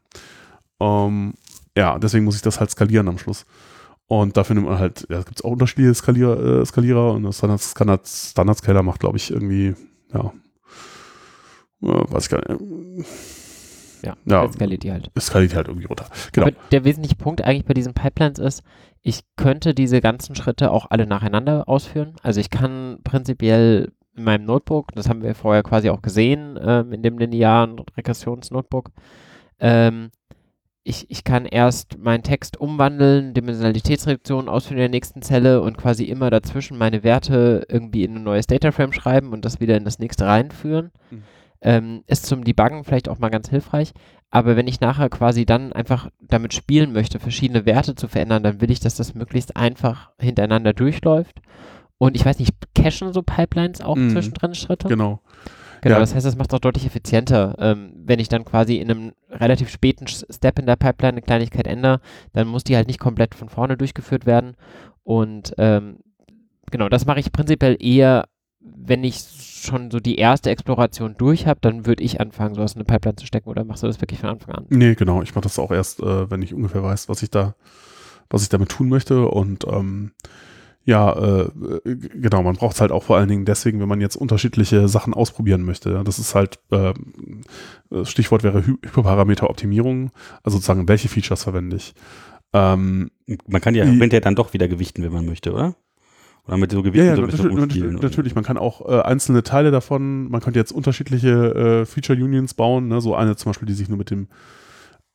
[0.79, 1.33] Ähm,
[1.77, 3.45] ja, deswegen muss ich das halt skalieren am Schluss.
[4.07, 7.61] Und dafür nimmt man halt, ja, gibt auch unterschiedliche Skalier, äh, Skalierer und das Standard,
[7.61, 9.73] Standard, Standard Scaler macht, glaube ich, irgendwie,
[10.13, 10.33] ja,
[11.79, 13.05] weiß ich gar nicht
[14.03, 15.11] ja, ja skaliert die halt.
[15.19, 16.07] Skaliert die halt irgendwie runter.
[16.31, 16.47] Genau.
[16.47, 18.63] Aber der wesentliche Punkt eigentlich bei diesen Pipelines ist,
[19.01, 22.15] ich könnte diese ganzen Schritte auch alle nacheinander ausführen.
[22.21, 26.91] Also ich kann prinzipiell in meinem Notebook, das haben wir vorher quasi auch gesehen, ähm,
[26.91, 28.91] in dem linearen Regressionsnotebook,
[29.59, 30.11] ähm,
[30.83, 36.05] ich, ich kann erst meinen Text umwandeln, Dimensionalitätsreduktion ausführen in der nächsten Zelle und quasi
[36.05, 39.99] immer dazwischen meine Werte irgendwie in ein neues Dataframe schreiben und das wieder in das
[39.99, 40.91] nächste reinführen.
[41.11, 41.23] Mhm
[41.61, 43.93] ähm, ist zum Debuggen vielleicht auch mal ganz hilfreich.
[44.29, 48.61] Aber wenn ich nachher quasi dann einfach damit spielen möchte, verschiedene Werte zu verändern, dann
[48.61, 51.41] will ich, dass das möglichst einfach hintereinander durchläuft.
[51.97, 54.87] Und ich weiß nicht, cachen so Pipelines auch mm, zwischendrin Schritte?
[54.87, 55.21] Genau.
[55.81, 55.99] Genau, ja.
[55.99, 57.55] das heißt, das macht es auch deutlich effizienter.
[57.59, 61.67] Ähm, wenn ich dann quasi in einem relativ späten Step in der Pipeline eine Kleinigkeit
[61.67, 62.01] ändere,
[62.33, 64.55] dann muss die halt nicht komplett von vorne durchgeführt werden.
[65.03, 65.97] Und ähm,
[66.69, 68.27] genau, das mache ich prinzipiell eher,
[68.59, 69.15] wenn ich
[69.61, 73.15] schon so die erste Exploration durch habe, dann würde ich anfangen, sowas in eine Pipeline
[73.15, 74.65] zu stecken oder machst du das wirklich von Anfang an?
[74.69, 75.21] Nee, genau.
[75.21, 77.55] Ich mache das auch erst, äh, wenn ich ungefähr weiß, was ich da,
[78.29, 79.27] was ich damit tun möchte.
[79.27, 80.11] Und ähm,
[80.83, 81.49] ja, äh,
[81.85, 85.13] genau, man braucht es halt auch vor allen Dingen deswegen, wenn man jetzt unterschiedliche Sachen
[85.13, 86.03] ausprobieren möchte.
[86.03, 86.93] Das ist halt, äh,
[88.03, 90.11] Stichwort wäre Hy Hyperparameteroptimierung,
[90.43, 91.93] also sozusagen, welche Features verwende ich.
[92.53, 93.11] Ähm,
[93.47, 95.75] man kann ja hinterher dann doch wieder gewichten, wenn man möchte, oder?
[96.47, 99.43] Oder mit so Gewichten ja, ja, so natürlich, natürlich, natürlich, man kann auch äh, einzelne
[99.43, 102.99] Teile davon, man könnte jetzt unterschiedliche äh, Feature Unions bauen, ne?
[102.99, 104.27] so eine zum Beispiel, die sich nur mit dem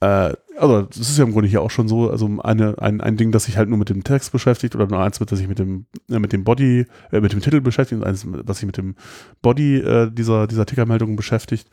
[0.00, 3.16] äh, also das ist ja im Grunde hier auch schon so, also eine, ein, ein
[3.16, 5.58] Ding, das sich halt nur mit dem Text beschäftigt oder nur eins, das sich mit
[5.58, 8.76] dem, äh, mit dem Body, äh, mit dem Titel beschäftigt und eins, was sich mit
[8.76, 8.94] dem
[9.42, 11.68] Body äh, dieser, dieser Tickermeldung beschäftigt.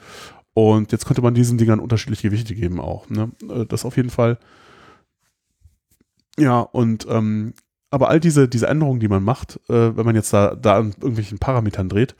[0.53, 3.09] Und jetzt könnte man diesen Dingern unterschiedliche Gewichte geben auch.
[3.09, 3.31] Ne?
[3.49, 4.37] Äh, das auf jeden Fall.
[6.37, 7.53] Ja, und ähm,
[7.93, 10.95] aber all diese, diese Änderungen, die man macht, äh, wenn man jetzt da, da an
[10.99, 12.15] irgendwelchen Parametern dreht,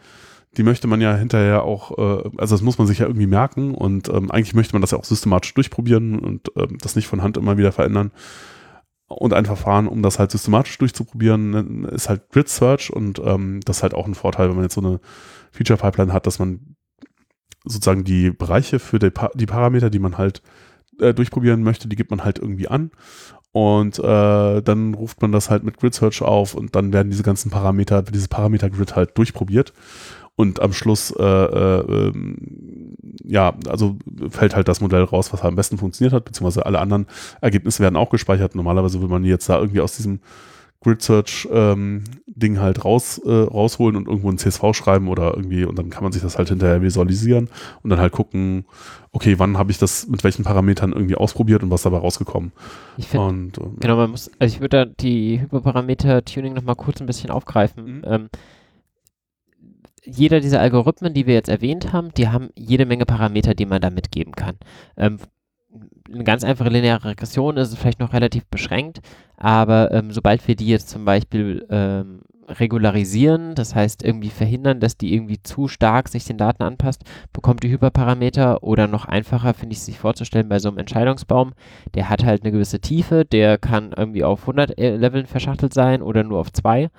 [0.56, 3.74] die möchte man ja hinterher auch, äh, also das muss man sich ja irgendwie merken
[3.74, 7.24] und ähm, eigentlich möchte man das ja auch systematisch durchprobieren und ähm, das nicht von
[7.24, 8.12] Hand immer wieder verändern.
[9.08, 13.60] Und ein Verfahren, um das halt systematisch durchzuprobieren, ne, ist halt Grid Search und ähm,
[13.66, 15.00] das ist halt auch ein Vorteil, wenn man jetzt so eine
[15.52, 16.76] Feature Pipeline hat, dass man
[17.66, 20.44] sozusagen die Bereiche für die, pa die Parameter, die man halt
[21.00, 22.92] äh, durchprobieren möchte, die gibt man halt irgendwie an
[23.54, 27.22] und äh, dann ruft man das halt mit Grid Search auf und dann werden diese
[27.22, 29.74] ganzen Parameter, dieses Parameter-Grid halt durchprobiert.
[30.36, 33.98] Und am Schluss, äh, äh, ähm, ja, also
[34.32, 37.06] fällt halt das Modell raus, was am besten funktioniert hat, beziehungsweise alle anderen
[37.42, 38.56] Ergebnisse werden auch gespeichert.
[38.56, 40.22] Normalerweise will man jetzt da irgendwie aus diesem
[40.84, 45.66] Grid Search ähm, Ding halt raus, äh, rausholen und irgendwo ein CSV schreiben oder irgendwie
[45.66, 47.50] und dann kann man sich das halt hinterher visualisieren
[47.82, 48.66] und dann halt gucken,
[49.12, 52.52] okay, wann habe ich das mit welchen Parametern irgendwie ausprobiert und was dabei rausgekommen.
[52.98, 57.00] Ich find, und, äh, genau, man muss, also ich würde da die Hyperparameter-Tuning nochmal kurz
[57.00, 57.98] ein bisschen aufgreifen.
[57.98, 58.02] Mhm.
[58.06, 58.30] Ähm,
[60.06, 63.82] jeder dieser Algorithmen, die wir jetzt erwähnt haben, die haben jede Menge Parameter, die man
[63.82, 64.58] da mitgeben kann.
[64.98, 65.20] Ähm,
[66.14, 69.02] eine ganz einfache lineare Regression ist vielleicht noch relativ beschränkt,
[69.38, 74.98] aber ähm, sobald wir die jetzt zum Beispiel ähm, regularisieren, das heißt irgendwie verhindern, dass
[74.98, 79.74] die irgendwie zu stark sich den Daten anpasst, bekommt die Hyperparameter oder noch einfacher finde
[79.74, 81.54] ich es sich vorzustellen bei so einem Entscheidungsbaum,
[81.96, 86.24] der hat halt eine gewisse Tiefe, der kann irgendwie auf 100 Leveln verschachtelt sein oder
[86.24, 86.90] nur auf zwei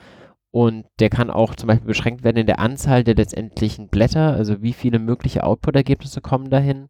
[0.55, 4.63] und der kann auch zum Beispiel beschränkt werden in der Anzahl der letztendlichen Blätter, also
[4.63, 6.87] wie viele mögliche Output-Ergebnisse kommen dahin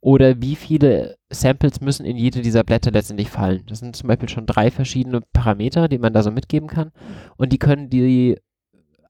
[0.00, 3.64] oder wie viele Samples müssen in jede dieser Blätter letztendlich fallen.
[3.66, 6.92] Das sind zum Beispiel schon drei verschiedene Parameter, die man da so mitgeben kann
[7.36, 8.38] und die können die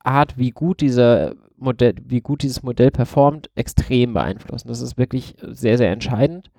[0.01, 4.69] Art, wie gut dieser Modell, wie gut dieses Modell performt, extrem beeinflussen.
[4.69, 6.51] Das ist wirklich sehr, sehr entscheidend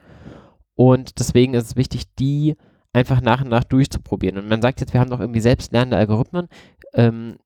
[0.75, 2.57] und deswegen ist es wichtig, die
[2.93, 4.37] einfach nach und nach durchzuprobieren.
[4.37, 6.47] Und man sagt jetzt, wir haben doch irgendwie selbstlernende Algorithmen
[6.93, 7.37] ähm,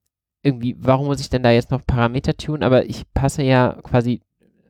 [0.42, 2.64] irgendwie, warum muss ich denn da jetzt noch Parameter tun?
[2.64, 4.22] Aber ich passe ja quasi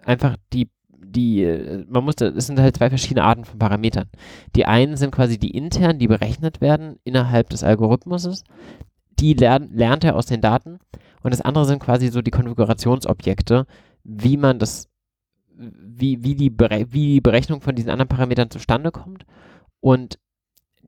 [0.05, 4.09] einfach die, die, äh, man muss, es sind halt zwei verschiedene Arten von Parametern.
[4.55, 8.43] Die einen sind quasi die internen, die berechnet werden innerhalb des Algorithmuses.
[9.19, 10.79] Die lern, lernt er aus den Daten.
[11.23, 13.65] Und das andere sind quasi so die Konfigurationsobjekte,
[14.03, 14.89] wie man das,
[15.55, 19.25] wie, wie, die, wie die Berechnung von diesen anderen Parametern zustande kommt.
[19.79, 20.19] Und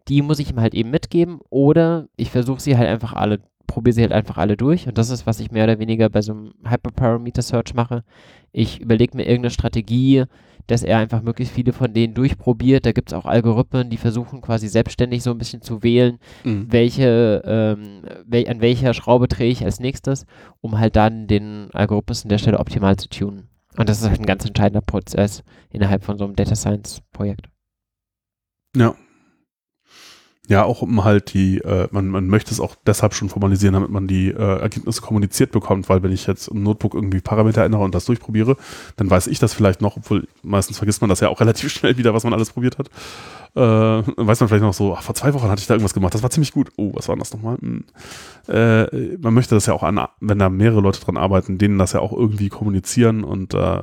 [0.07, 3.39] die muss ich ihm halt eben mitgeben oder ich versuche sie halt einfach alle
[3.75, 6.21] probiere sie halt einfach alle durch und das ist, was ich mehr oder weniger bei
[6.21, 8.05] so einem Hyperparameter Search mache.
[8.53, 10.23] Ich überlege mir irgendeine Strategie,
[10.67, 12.85] dass er einfach möglichst viele von denen durchprobiert.
[12.85, 16.67] Da gibt es auch Algorithmen, die versuchen quasi selbstständig so ein bisschen zu wählen, mhm.
[16.69, 20.25] welche, ähm, wel an welcher Schraube drehe ich als nächstes,
[20.61, 23.49] um halt dann den Algorithmus an der Stelle optimal zu tunen.
[23.75, 27.49] Und das ist halt ein ganz entscheidender Prozess innerhalb von so einem Data Science Projekt.
[28.73, 28.95] Ja,
[30.47, 33.89] ja, auch um halt die, äh, man, man möchte es auch deshalb schon formalisieren, damit
[33.89, 37.83] man die äh, Ergebnisse kommuniziert bekommt, weil wenn ich jetzt im Notebook irgendwie Parameter ändere
[37.83, 38.55] und das durchprobiere,
[38.95, 41.97] dann weiß ich das vielleicht noch, obwohl meistens vergisst man das ja auch relativ schnell
[41.97, 42.89] wieder, was man alles probiert hat.
[43.55, 46.13] Äh, weiß man vielleicht noch so, ach, vor zwei Wochen hatte ich da irgendwas gemacht,
[46.13, 46.71] das war ziemlich gut.
[46.75, 47.57] Oh, was war das nochmal?
[47.57, 47.85] Hm.
[48.47, 51.93] Äh, man möchte das ja auch an, wenn da mehrere Leute dran arbeiten, denen das
[51.93, 53.81] ja auch irgendwie kommunizieren und äh,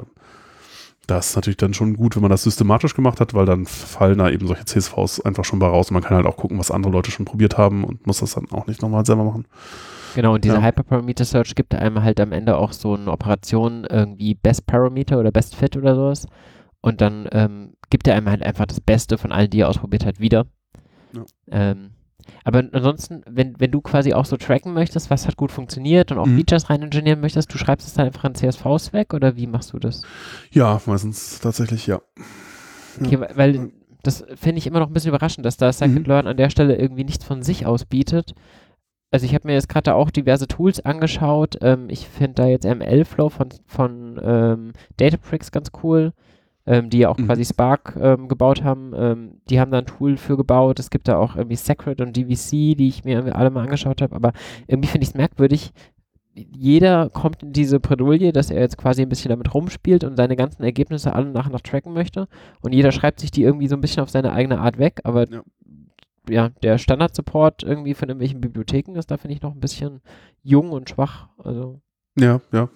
[1.07, 4.19] das ist natürlich dann schon gut, wenn man das systematisch gemacht hat, weil dann fallen
[4.19, 6.71] da eben solche CSVs einfach schon bei raus und man kann halt auch gucken, was
[6.71, 9.47] andere Leute schon probiert haben und muss das dann auch nicht nochmal selber machen.
[10.15, 10.63] Genau, und diese ja.
[10.63, 15.33] Hyperparameter Search gibt einem halt am Ende auch so eine Operation irgendwie Best Parameter oder
[15.33, 16.27] Best Fit oder sowas.
[16.83, 20.05] Und dann ähm, gibt er einem halt einfach das Beste von allen, die er ausprobiert
[20.05, 20.47] hat, wieder.
[21.15, 21.25] Ja.
[21.51, 21.91] Ähm,
[22.45, 26.19] aber ansonsten, wenn, wenn du quasi auch so tracken möchtest, was hat gut funktioniert und
[26.19, 26.37] auch mhm.
[26.37, 29.73] Features rein ingenieren möchtest, du schreibst es dann einfach in CSVs weg oder wie machst
[29.73, 30.03] du das?
[30.51, 32.01] Ja, meistens tatsächlich, ja.
[33.01, 33.29] Okay, ja.
[33.37, 36.31] weil das finde ich immer noch ein bisschen überraschend, dass da Scikit-Learn mhm.
[36.31, 38.35] an der Stelle irgendwie nichts von sich aus bietet.
[39.13, 41.59] Also ich habe mir jetzt gerade auch diverse Tools angeschaut.
[41.61, 46.13] Ähm, ich finde da jetzt ML-Flow von, von ähm, Databricks ganz cool
[46.67, 47.27] ähm, die ja auch mhm.
[47.27, 48.93] quasi Spark ähm, gebaut haben.
[48.95, 50.79] Ähm, die haben da ein Tool für gebaut.
[50.79, 54.15] Es gibt da auch irgendwie Sacred und DVC, die ich mir alle mal angeschaut habe.
[54.15, 54.33] Aber
[54.67, 55.73] irgendwie finde ich es merkwürdig.
[56.35, 60.35] Jeder kommt in diese Bredouille, dass er jetzt quasi ein bisschen damit rumspielt und seine
[60.35, 62.27] ganzen Ergebnisse alle nach und nach tracken möchte.
[62.63, 65.01] Und jeder schreibt sich die irgendwie so ein bisschen auf seine eigene Art weg.
[65.05, 65.43] Aber ja,
[66.31, 70.01] ja der Standard-Support irgendwie von irgendwelchen Bibliotheken ist da, finde ich, noch ein bisschen
[70.43, 71.29] jung und schwach.
[71.39, 71.81] Also.
[72.19, 72.69] Ja, ja,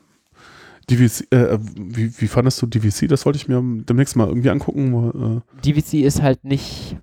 [0.91, 3.09] DVC, äh, wie, wie fandest du DVC?
[3.09, 5.43] Das wollte ich mir demnächst mal irgendwie angucken.
[5.43, 5.61] Äh.
[5.65, 6.97] DVC ist halt nicht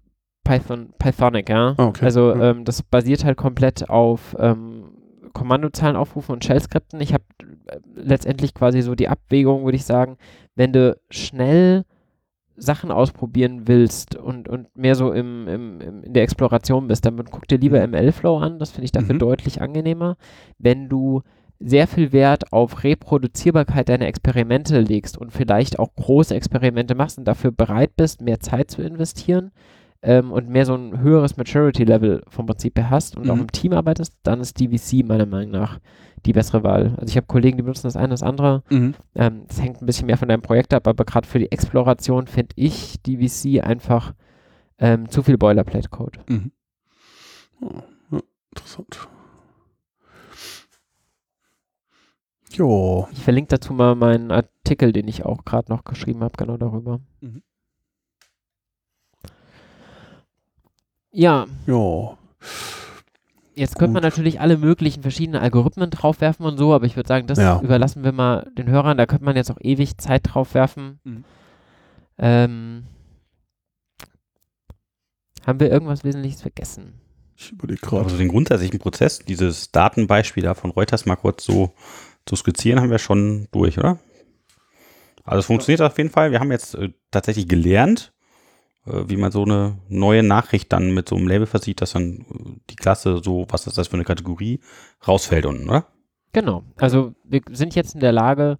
[0.44, 1.76] Python, Pythonic, ja.
[1.78, 2.06] Ah, okay.
[2.06, 2.52] Also ja.
[2.52, 4.86] ähm, das basiert halt komplett auf ähm,
[5.34, 7.02] Kommandozahlen aufrufen und Shell-Skripten.
[7.02, 7.24] Ich habe
[7.68, 10.18] äh, letztendlich quasi so die Abwägung, würde ich sagen,
[10.56, 11.86] wenn du schnell
[12.56, 17.24] Sachen ausprobieren willst und, und mehr so im, im, im, in der Exploration bist, dann
[17.26, 18.44] guck dir lieber ML-Flow mhm.
[18.44, 18.60] an.
[18.60, 19.20] Das finde ich dafür mhm.
[19.20, 20.18] deutlich angenehmer.
[20.60, 21.24] Wenn du
[21.66, 27.26] sehr viel Wert auf Reproduzierbarkeit deiner Experimente legst und vielleicht auch große Experimente machst und
[27.26, 29.52] dafür bereit bist, mehr Zeit zu investieren
[30.02, 33.32] ähm, und mehr so ein höheres Maturity-Level vom Prinzip her hast und mhm.
[33.32, 35.80] auch im Team arbeitest, dann ist DVC meiner Meinung nach
[36.26, 36.96] die bessere Wahl.
[36.98, 38.64] Also ich habe Kollegen, die benutzen das eine, das andere.
[38.70, 38.94] Mhm.
[39.16, 42.28] Ähm, das hängt ein bisschen mehr von deinem Projekt ab, aber gerade für die Exploration
[42.28, 44.14] finde ich DVC einfach
[44.80, 46.20] ähm, zu viel Boilerplate-Code.
[46.28, 46.52] Mhm.
[47.62, 47.82] Oh,
[48.12, 48.20] ja,
[48.52, 49.08] interessant.
[52.54, 53.08] Jo.
[53.12, 57.00] Ich verlinke dazu mal meinen Artikel, den ich auch gerade noch geschrieben habe, genau darüber.
[57.22, 57.42] Mhm.
[61.12, 61.46] Ja.
[61.68, 62.18] Ja.
[63.56, 67.28] Jetzt könnte man natürlich alle möglichen verschiedenen Algorithmen draufwerfen und so, aber ich würde sagen,
[67.28, 67.62] das ja.
[67.62, 68.98] überlassen wir mal den Hörern.
[68.98, 71.00] Da könnte man jetzt auch ewig Zeit draufwerfen.
[71.04, 71.24] Mhm.
[72.18, 72.84] Ähm,
[75.46, 76.94] haben wir irgendwas Wesentliches vergessen?
[77.36, 78.06] Ich überlege gerade.
[78.06, 81.74] Also den grundsätzlichen Prozess, dieses Datenbeispiel da von Reuters mal kurz so
[82.26, 84.00] zu skizzieren, haben wir schon durch, oder?
[85.24, 86.32] Also es funktioniert auf jeden Fall.
[86.32, 88.14] Wir haben jetzt äh, tatsächlich gelernt,
[88.86, 92.20] äh, wie man so eine neue Nachricht dann mit so einem Label versieht, dass dann
[92.20, 94.60] äh, die Klasse so, was ist das für eine Kategorie,
[95.08, 95.88] rausfällt unten, oder?
[96.34, 96.64] Genau.
[96.78, 98.58] Also wir sind jetzt in der Lage,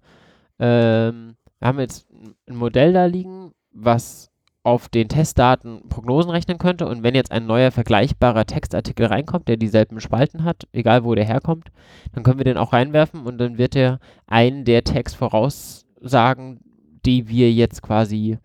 [0.58, 2.06] ähm, wir haben jetzt
[2.48, 4.30] ein Modell da liegen, was
[4.64, 9.58] auf den Testdaten Prognosen rechnen könnte und wenn jetzt ein neuer vergleichbarer Textartikel reinkommt, der
[9.58, 11.68] dieselben Spalten hat, egal wo der herkommt,
[12.14, 16.60] dann können wir den auch reinwerfen und dann wird er einen der Tags voraussagen,
[17.04, 18.38] die wir jetzt quasi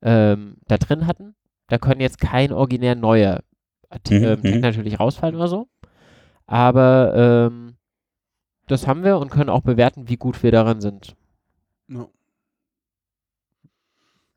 [0.00, 1.34] ähm, da drin hatten.
[1.68, 3.42] Da können jetzt kein originär neuer
[4.08, 4.60] mhm, ähm, mhm.
[4.60, 5.68] natürlich rausfallen oder so.
[6.46, 7.76] Aber ähm,
[8.66, 11.14] das haben wir und können auch bewerten, wie gut wir daran sind.
[11.88, 12.08] Ja.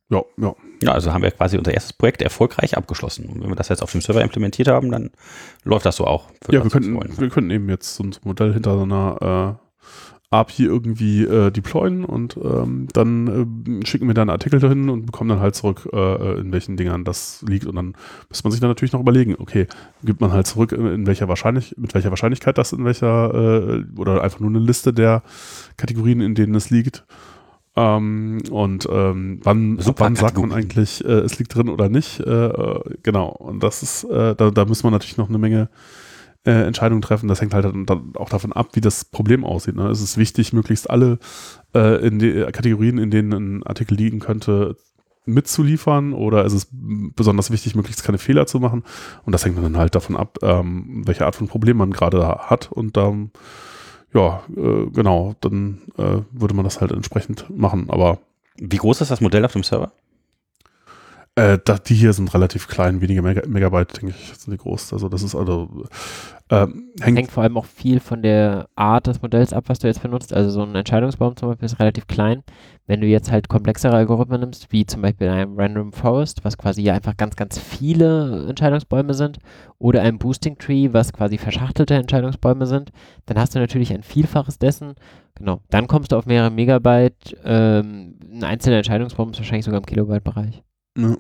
[0.10, 0.56] Ja, ja.
[0.82, 3.26] Ja, also haben wir quasi unser erstes Projekt erfolgreich abgeschlossen.
[3.26, 5.12] Und wenn wir das jetzt auf dem Server implementiert haben, dann
[5.64, 6.30] läuft das so auch.
[6.50, 9.70] Ja, wir könnten, wir könnten eben jetzt so ein Modell hinter so einer äh,
[10.32, 15.08] API irgendwie äh, deployen und ähm, dann äh, schicken wir da einen Artikel dahin und
[15.08, 17.66] bekommen dann halt zurück, äh, in welchen Dingern das liegt.
[17.66, 17.96] Und dann
[18.30, 19.68] muss man sich dann natürlich noch überlegen, okay,
[20.04, 24.22] gibt man halt zurück, in welcher wahrscheinlich, mit welcher Wahrscheinlichkeit das in welcher, äh, oder
[24.22, 25.24] einfach nur eine Liste der
[25.78, 27.06] Kategorien, in denen es liegt.
[27.76, 32.20] Ähm, und ähm, wann, wann sagt man eigentlich, äh, es liegt drin oder nicht?
[32.20, 33.30] Äh, äh, genau.
[33.30, 35.70] Und das ist, äh, da, da muss man natürlich noch eine Menge
[36.46, 37.28] äh, Entscheidungen treffen.
[37.28, 39.76] Das hängt halt dann auch davon ab, wie das Problem aussieht.
[39.76, 39.88] Ne?
[39.90, 41.20] Es ist wichtig, möglichst alle
[41.76, 44.76] äh, in die Kategorien, in denen ein Artikel liegen könnte,
[45.26, 48.84] mitzuliefern oder ist es besonders wichtig, möglichst keine Fehler zu machen?
[49.26, 52.72] Und das hängt dann halt davon ab, ähm, welche Art von Problem man gerade hat
[52.72, 53.32] und ähm,
[54.14, 57.90] ja, äh, genau, dann äh, würde man das halt entsprechend machen.
[57.90, 58.20] Aber
[58.58, 59.92] wie groß ist das Modell auf dem Server?
[61.40, 61.58] Äh,
[61.88, 64.92] die hier sind relativ klein, wenige Mega Megabyte, denke ich, sind die groß.
[64.92, 65.86] Also das ist also
[66.50, 66.68] äh,
[67.00, 70.02] hängt, hängt, vor allem auch viel von der Art des Modells ab, was du jetzt
[70.02, 70.34] benutzt.
[70.34, 72.44] Also so ein Entscheidungsbaum zum Beispiel ist relativ klein.
[72.88, 76.90] Wenn du jetzt halt komplexere Algorithmen nimmst, wie zum Beispiel einem Random Forest, was quasi
[76.90, 79.38] einfach ganz, ganz viele Entscheidungsbäume sind,
[79.78, 82.92] oder einem Boosting Tree, was quasi verschachtelte Entscheidungsbäume sind,
[83.28, 84.96] dann hast du natürlich ein Vielfaches dessen.
[85.36, 85.62] Genau.
[85.70, 87.38] Dann kommst du auf mehrere Megabyte.
[87.46, 90.64] Ähm, ein einzelner Entscheidungsbaum ist wahrscheinlich sogar im Kilobyte-Bereich.
[90.98, 91.18] Ja.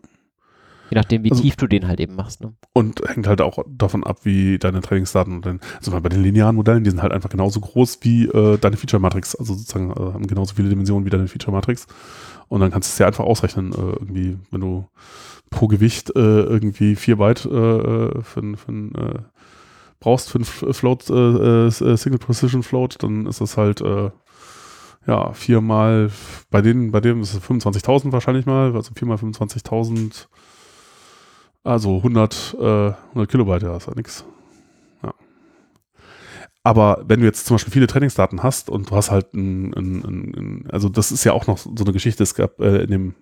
[0.90, 2.41] Je nachdem, wie also, tief du den halt eben machst.
[2.41, 2.54] Ne?
[2.74, 6.56] Und hängt halt auch davon ab, wie deine Trainingsdaten und dann, also bei den linearen
[6.56, 10.26] Modellen, die sind halt einfach genauso groß wie äh, deine Feature-Matrix, also sozusagen äh, haben
[10.26, 11.86] genauso viele Dimensionen wie deine Feature-Matrix.
[12.48, 14.88] Und dann kannst du es ja einfach ausrechnen, äh, irgendwie, wenn du
[15.52, 19.20] pro Gewicht äh, irgendwie vier Byte äh, äh, für, für äh,
[20.00, 23.84] brauchst für ein Float, Single Precision Float, dann ist das halt
[25.10, 26.11] ja, viermal,
[26.52, 30.27] bei denen, bei dem ist es 25.000 wahrscheinlich mal, also viermal 25.000,
[31.64, 34.23] also 100, äh, 100 Kilobyte, ja, ist ja nix.
[35.02, 35.15] Ja.
[36.61, 40.03] Aber wenn du jetzt zum Beispiel viele Trainingsdaten hast und du hast halt ein, ein,
[40.06, 43.15] ein also das ist ja auch noch so eine Geschichte, es gab äh, in dem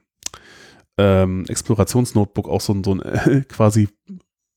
[0.98, 3.88] ähm, Explorationsnotebook auch so, ein, so ein äh, quasi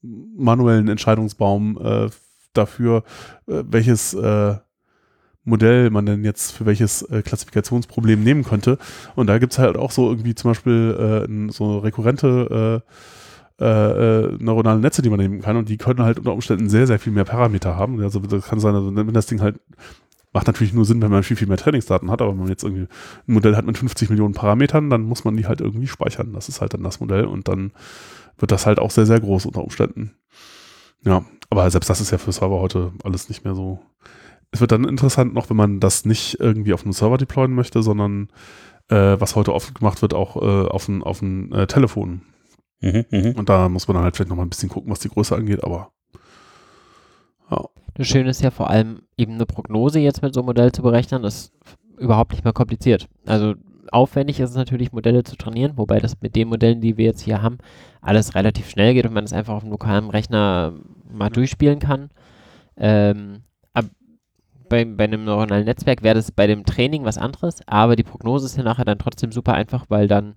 [0.03, 2.11] manuellen Entscheidungsbaum äh,
[2.55, 3.05] dafür,
[3.47, 4.57] äh, welches äh,
[5.45, 8.79] Modell man denn jetzt für welches äh, Klassifikationsproblem nehmen könnte.
[9.17, 12.83] Und da gibt es halt auch so irgendwie zum Beispiel äh, so rekurrente
[13.59, 15.57] äh, äh, neuronale Netze, die man nehmen kann.
[15.57, 18.01] Und die können halt unter Umständen sehr, sehr viel mehr Parameter haben.
[18.03, 19.61] Also das kann sein, also wenn das Ding halt
[20.33, 22.63] macht natürlich nur Sinn, wenn man viel, viel mehr Trainingsdaten hat, aber wenn man jetzt
[22.63, 26.33] irgendwie ein Modell hat mit 50 Millionen Parametern, dann muss man die halt irgendwie speichern.
[26.33, 27.73] Das ist halt dann das Modell und dann
[28.39, 30.13] wird das halt auch sehr, sehr groß unter Umständen.
[31.03, 33.81] Ja, aber selbst das ist ja für Server heute alles nicht mehr so
[34.53, 37.83] es wird dann interessant noch, wenn man das nicht irgendwie auf einem Server deployen möchte,
[37.83, 38.29] sondern
[38.89, 42.23] äh, was heute oft gemacht wird, auch äh, auf ein, auf ein äh, Telefon.
[42.81, 43.33] Mhm, mh.
[43.37, 45.37] Und da muss man dann halt vielleicht noch mal ein bisschen gucken, was die Größe
[45.37, 45.93] angeht, aber
[47.51, 47.65] ja.
[47.95, 50.83] Das Schöne ist ja vor allem eben eine Prognose jetzt mit so einem Modell zu
[50.83, 51.53] berechnen, ist
[51.99, 53.09] überhaupt nicht mehr kompliziert.
[53.27, 53.55] Also
[53.93, 57.21] aufwendig ist es natürlich, Modelle zu trainieren, wobei das mit den Modellen, die wir jetzt
[57.21, 57.59] hier haben,
[58.01, 60.75] alles relativ schnell geht und man es einfach auf einem lokalen Rechner
[61.13, 62.11] mal durchspielen kann.
[62.77, 63.43] Ähm,
[64.71, 68.47] bei, bei einem neuronalen Netzwerk wäre das bei dem Training was anderes, aber die Prognose
[68.47, 70.37] ist ja nachher dann trotzdem super einfach, weil dann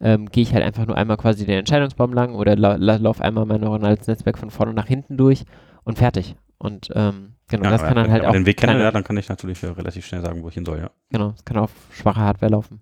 [0.00, 3.22] ähm, gehe ich halt einfach nur einmal quasi den Entscheidungsbaum lang oder la la laufe
[3.22, 5.44] einmal mein neuronales Netzwerk von vorne nach hinten durch
[5.84, 6.34] und fertig.
[6.58, 8.32] Und ähm, genau, ja, das kann dann halt auch.
[8.32, 10.54] Wenn den Weg kenne, ja, dann kann ich natürlich äh, relativ schnell sagen, wo ich
[10.54, 10.90] hin soll, ja.
[11.10, 12.80] Genau, es kann auf schwache Hardware laufen.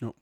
[0.00, 0.12] Ja.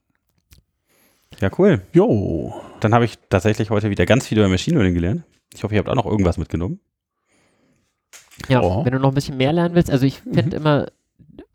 [1.41, 1.83] Ja, cool.
[1.93, 2.55] Jo.
[2.81, 5.25] Dann habe ich tatsächlich heute wieder ganz viel über Machine Learning gelernt.
[5.53, 6.81] Ich hoffe, ihr habt auch noch irgendwas mitgenommen.
[8.49, 8.85] Ja, oh.
[8.85, 9.91] wenn du noch ein bisschen mehr lernen willst.
[9.91, 10.53] Also ich finde mhm.
[10.53, 10.87] immer,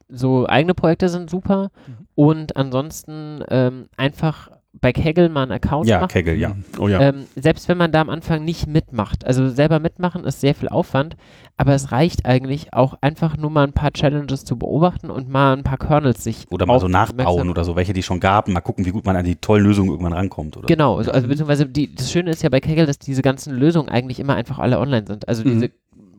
[0.08, 2.08] so eigene Projekte sind super mhm.
[2.16, 4.52] und ansonsten ähm, einfach
[4.82, 6.10] bei Kaggle mal einen Account ja, machen.
[6.10, 6.56] Kaggle, ja.
[6.78, 7.00] Oh ja.
[7.00, 9.26] Ähm, selbst wenn man da am Anfang nicht mitmacht.
[9.26, 11.16] Also selber mitmachen ist sehr viel Aufwand,
[11.58, 15.56] aber es reicht eigentlich auch einfach nur mal ein paar Challenges zu beobachten und mal
[15.56, 18.62] ein paar Kernels sich Oder mal so nachbauen oder so, welche die schon gab, mal
[18.62, 20.58] gucken, wie gut man an die tollen Lösungen irgendwann rankommt.
[20.58, 20.68] Oder?
[20.68, 23.90] Genau, also, also beziehungsweise die, das Schöne ist ja bei Kaggle, dass diese ganzen Lösungen
[23.90, 25.28] eigentlich immer einfach alle online sind.
[25.28, 25.54] Also mhm.
[25.54, 25.72] diese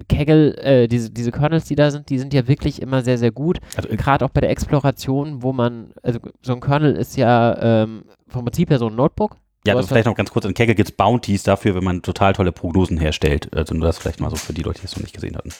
[0.09, 3.31] Kaggle, äh, diese, diese Kernels, die da sind, die sind ja wirklich immer sehr, sehr
[3.31, 3.59] gut.
[3.77, 8.05] Also, Gerade auch bei der Exploration, wo man, also so ein Kernel ist ja ähm,
[8.28, 9.36] vom Prinzip her so ein Notebook.
[9.66, 12.35] Ja, also vielleicht noch ganz kurz, in Kaggle gibt es Bounties dafür, wenn man total
[12.35, 13.55] tolle Prognosen herstellt.
[13.55, 15.51] Also nur das vielleicht mal so für die Leute, die es noch nicht gesehen hatten.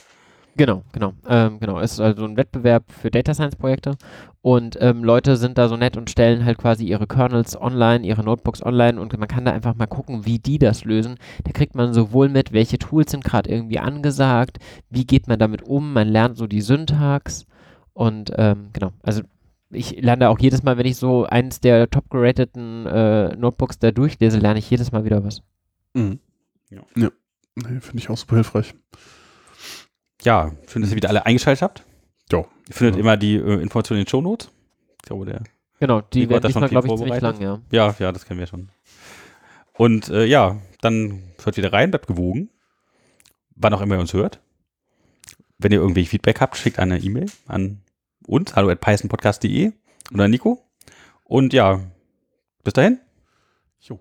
[0.57, 1.13] Genau, genau.
[1.29, 1.79] Ähm, genau.
[1.81, 3.97] Es ist also ein Wettbewerb für Data Science Projekte
[4.41, 8.25] und ähm, Leute sind da so nett und stellen halt quasi ihre Kernels online, ihre
[8.25, 11.17] Notebooks online und man kann da einfach mal gucken, wie die das lösen.
[11.45, 14.59] Da kriegt man sowohl mit, welche Tools sind gerade irgendwie angesagt,
[14.89, 17.45] wie geht man damit um, man lernt so die Syntax
[17.93, 18.93] und ähm, genau.
[19.03, 19.23] Also
[19.71, 23.91] ich lerne auch jedes Mal, wenn ich so eins der top gerateten äh, Notebooks da
[23.91, 25.43] durchlese, lerne ich jedes Mal wieder was.
[25.93, 26.19] Mhm.
[26.71, 26.81] Ja.
[26.97, 27.11] ja.
[27.57, 28.75] Nee, finde ich auch super hilfreich
[30.27, 31.85] ja, schön, dass ihr wieder alle eingeschaltet habt.
[32.31, 32.39] Ja.
[32.69, 33.01] Ihr findet ja.
[33.01, 34.51] immer die äh, Informationen in den Shownotes.
[34.97, 35.43] Ich glaube, der.
[35.79, 37.61] Genau, die werden diesmal, glaube ich, ziemlich lang, ja.
[37.71, 38.69] Ja, ja, das kennen wir schon.
[39.75, 42.51] Und äh, ja, dann hört wieder rein, bleibt gewogen.
[43.55, 44.41] Wann auch immer ihr uns hört.
[45.59, 47.83] Wenn ihr irgendwie Feedback habt, schickt eine E-Mail an
[48.27, 49.73] uns, hallo at pythonpodcast.de
[50.13, 50.63] oder Nico.
[51.25, 51.81] Und ja,
[52.65, 52.99] bis dahin.
[53.81, 54.01] Jo.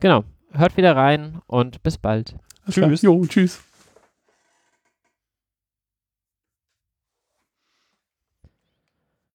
[0.00, 0.24] Genau.
[0.52, 2.36] Hört wieder rein und bis bald.
[2.68, 3.02] Tschüss.
[3.02, 3.60] Jo, tschüss.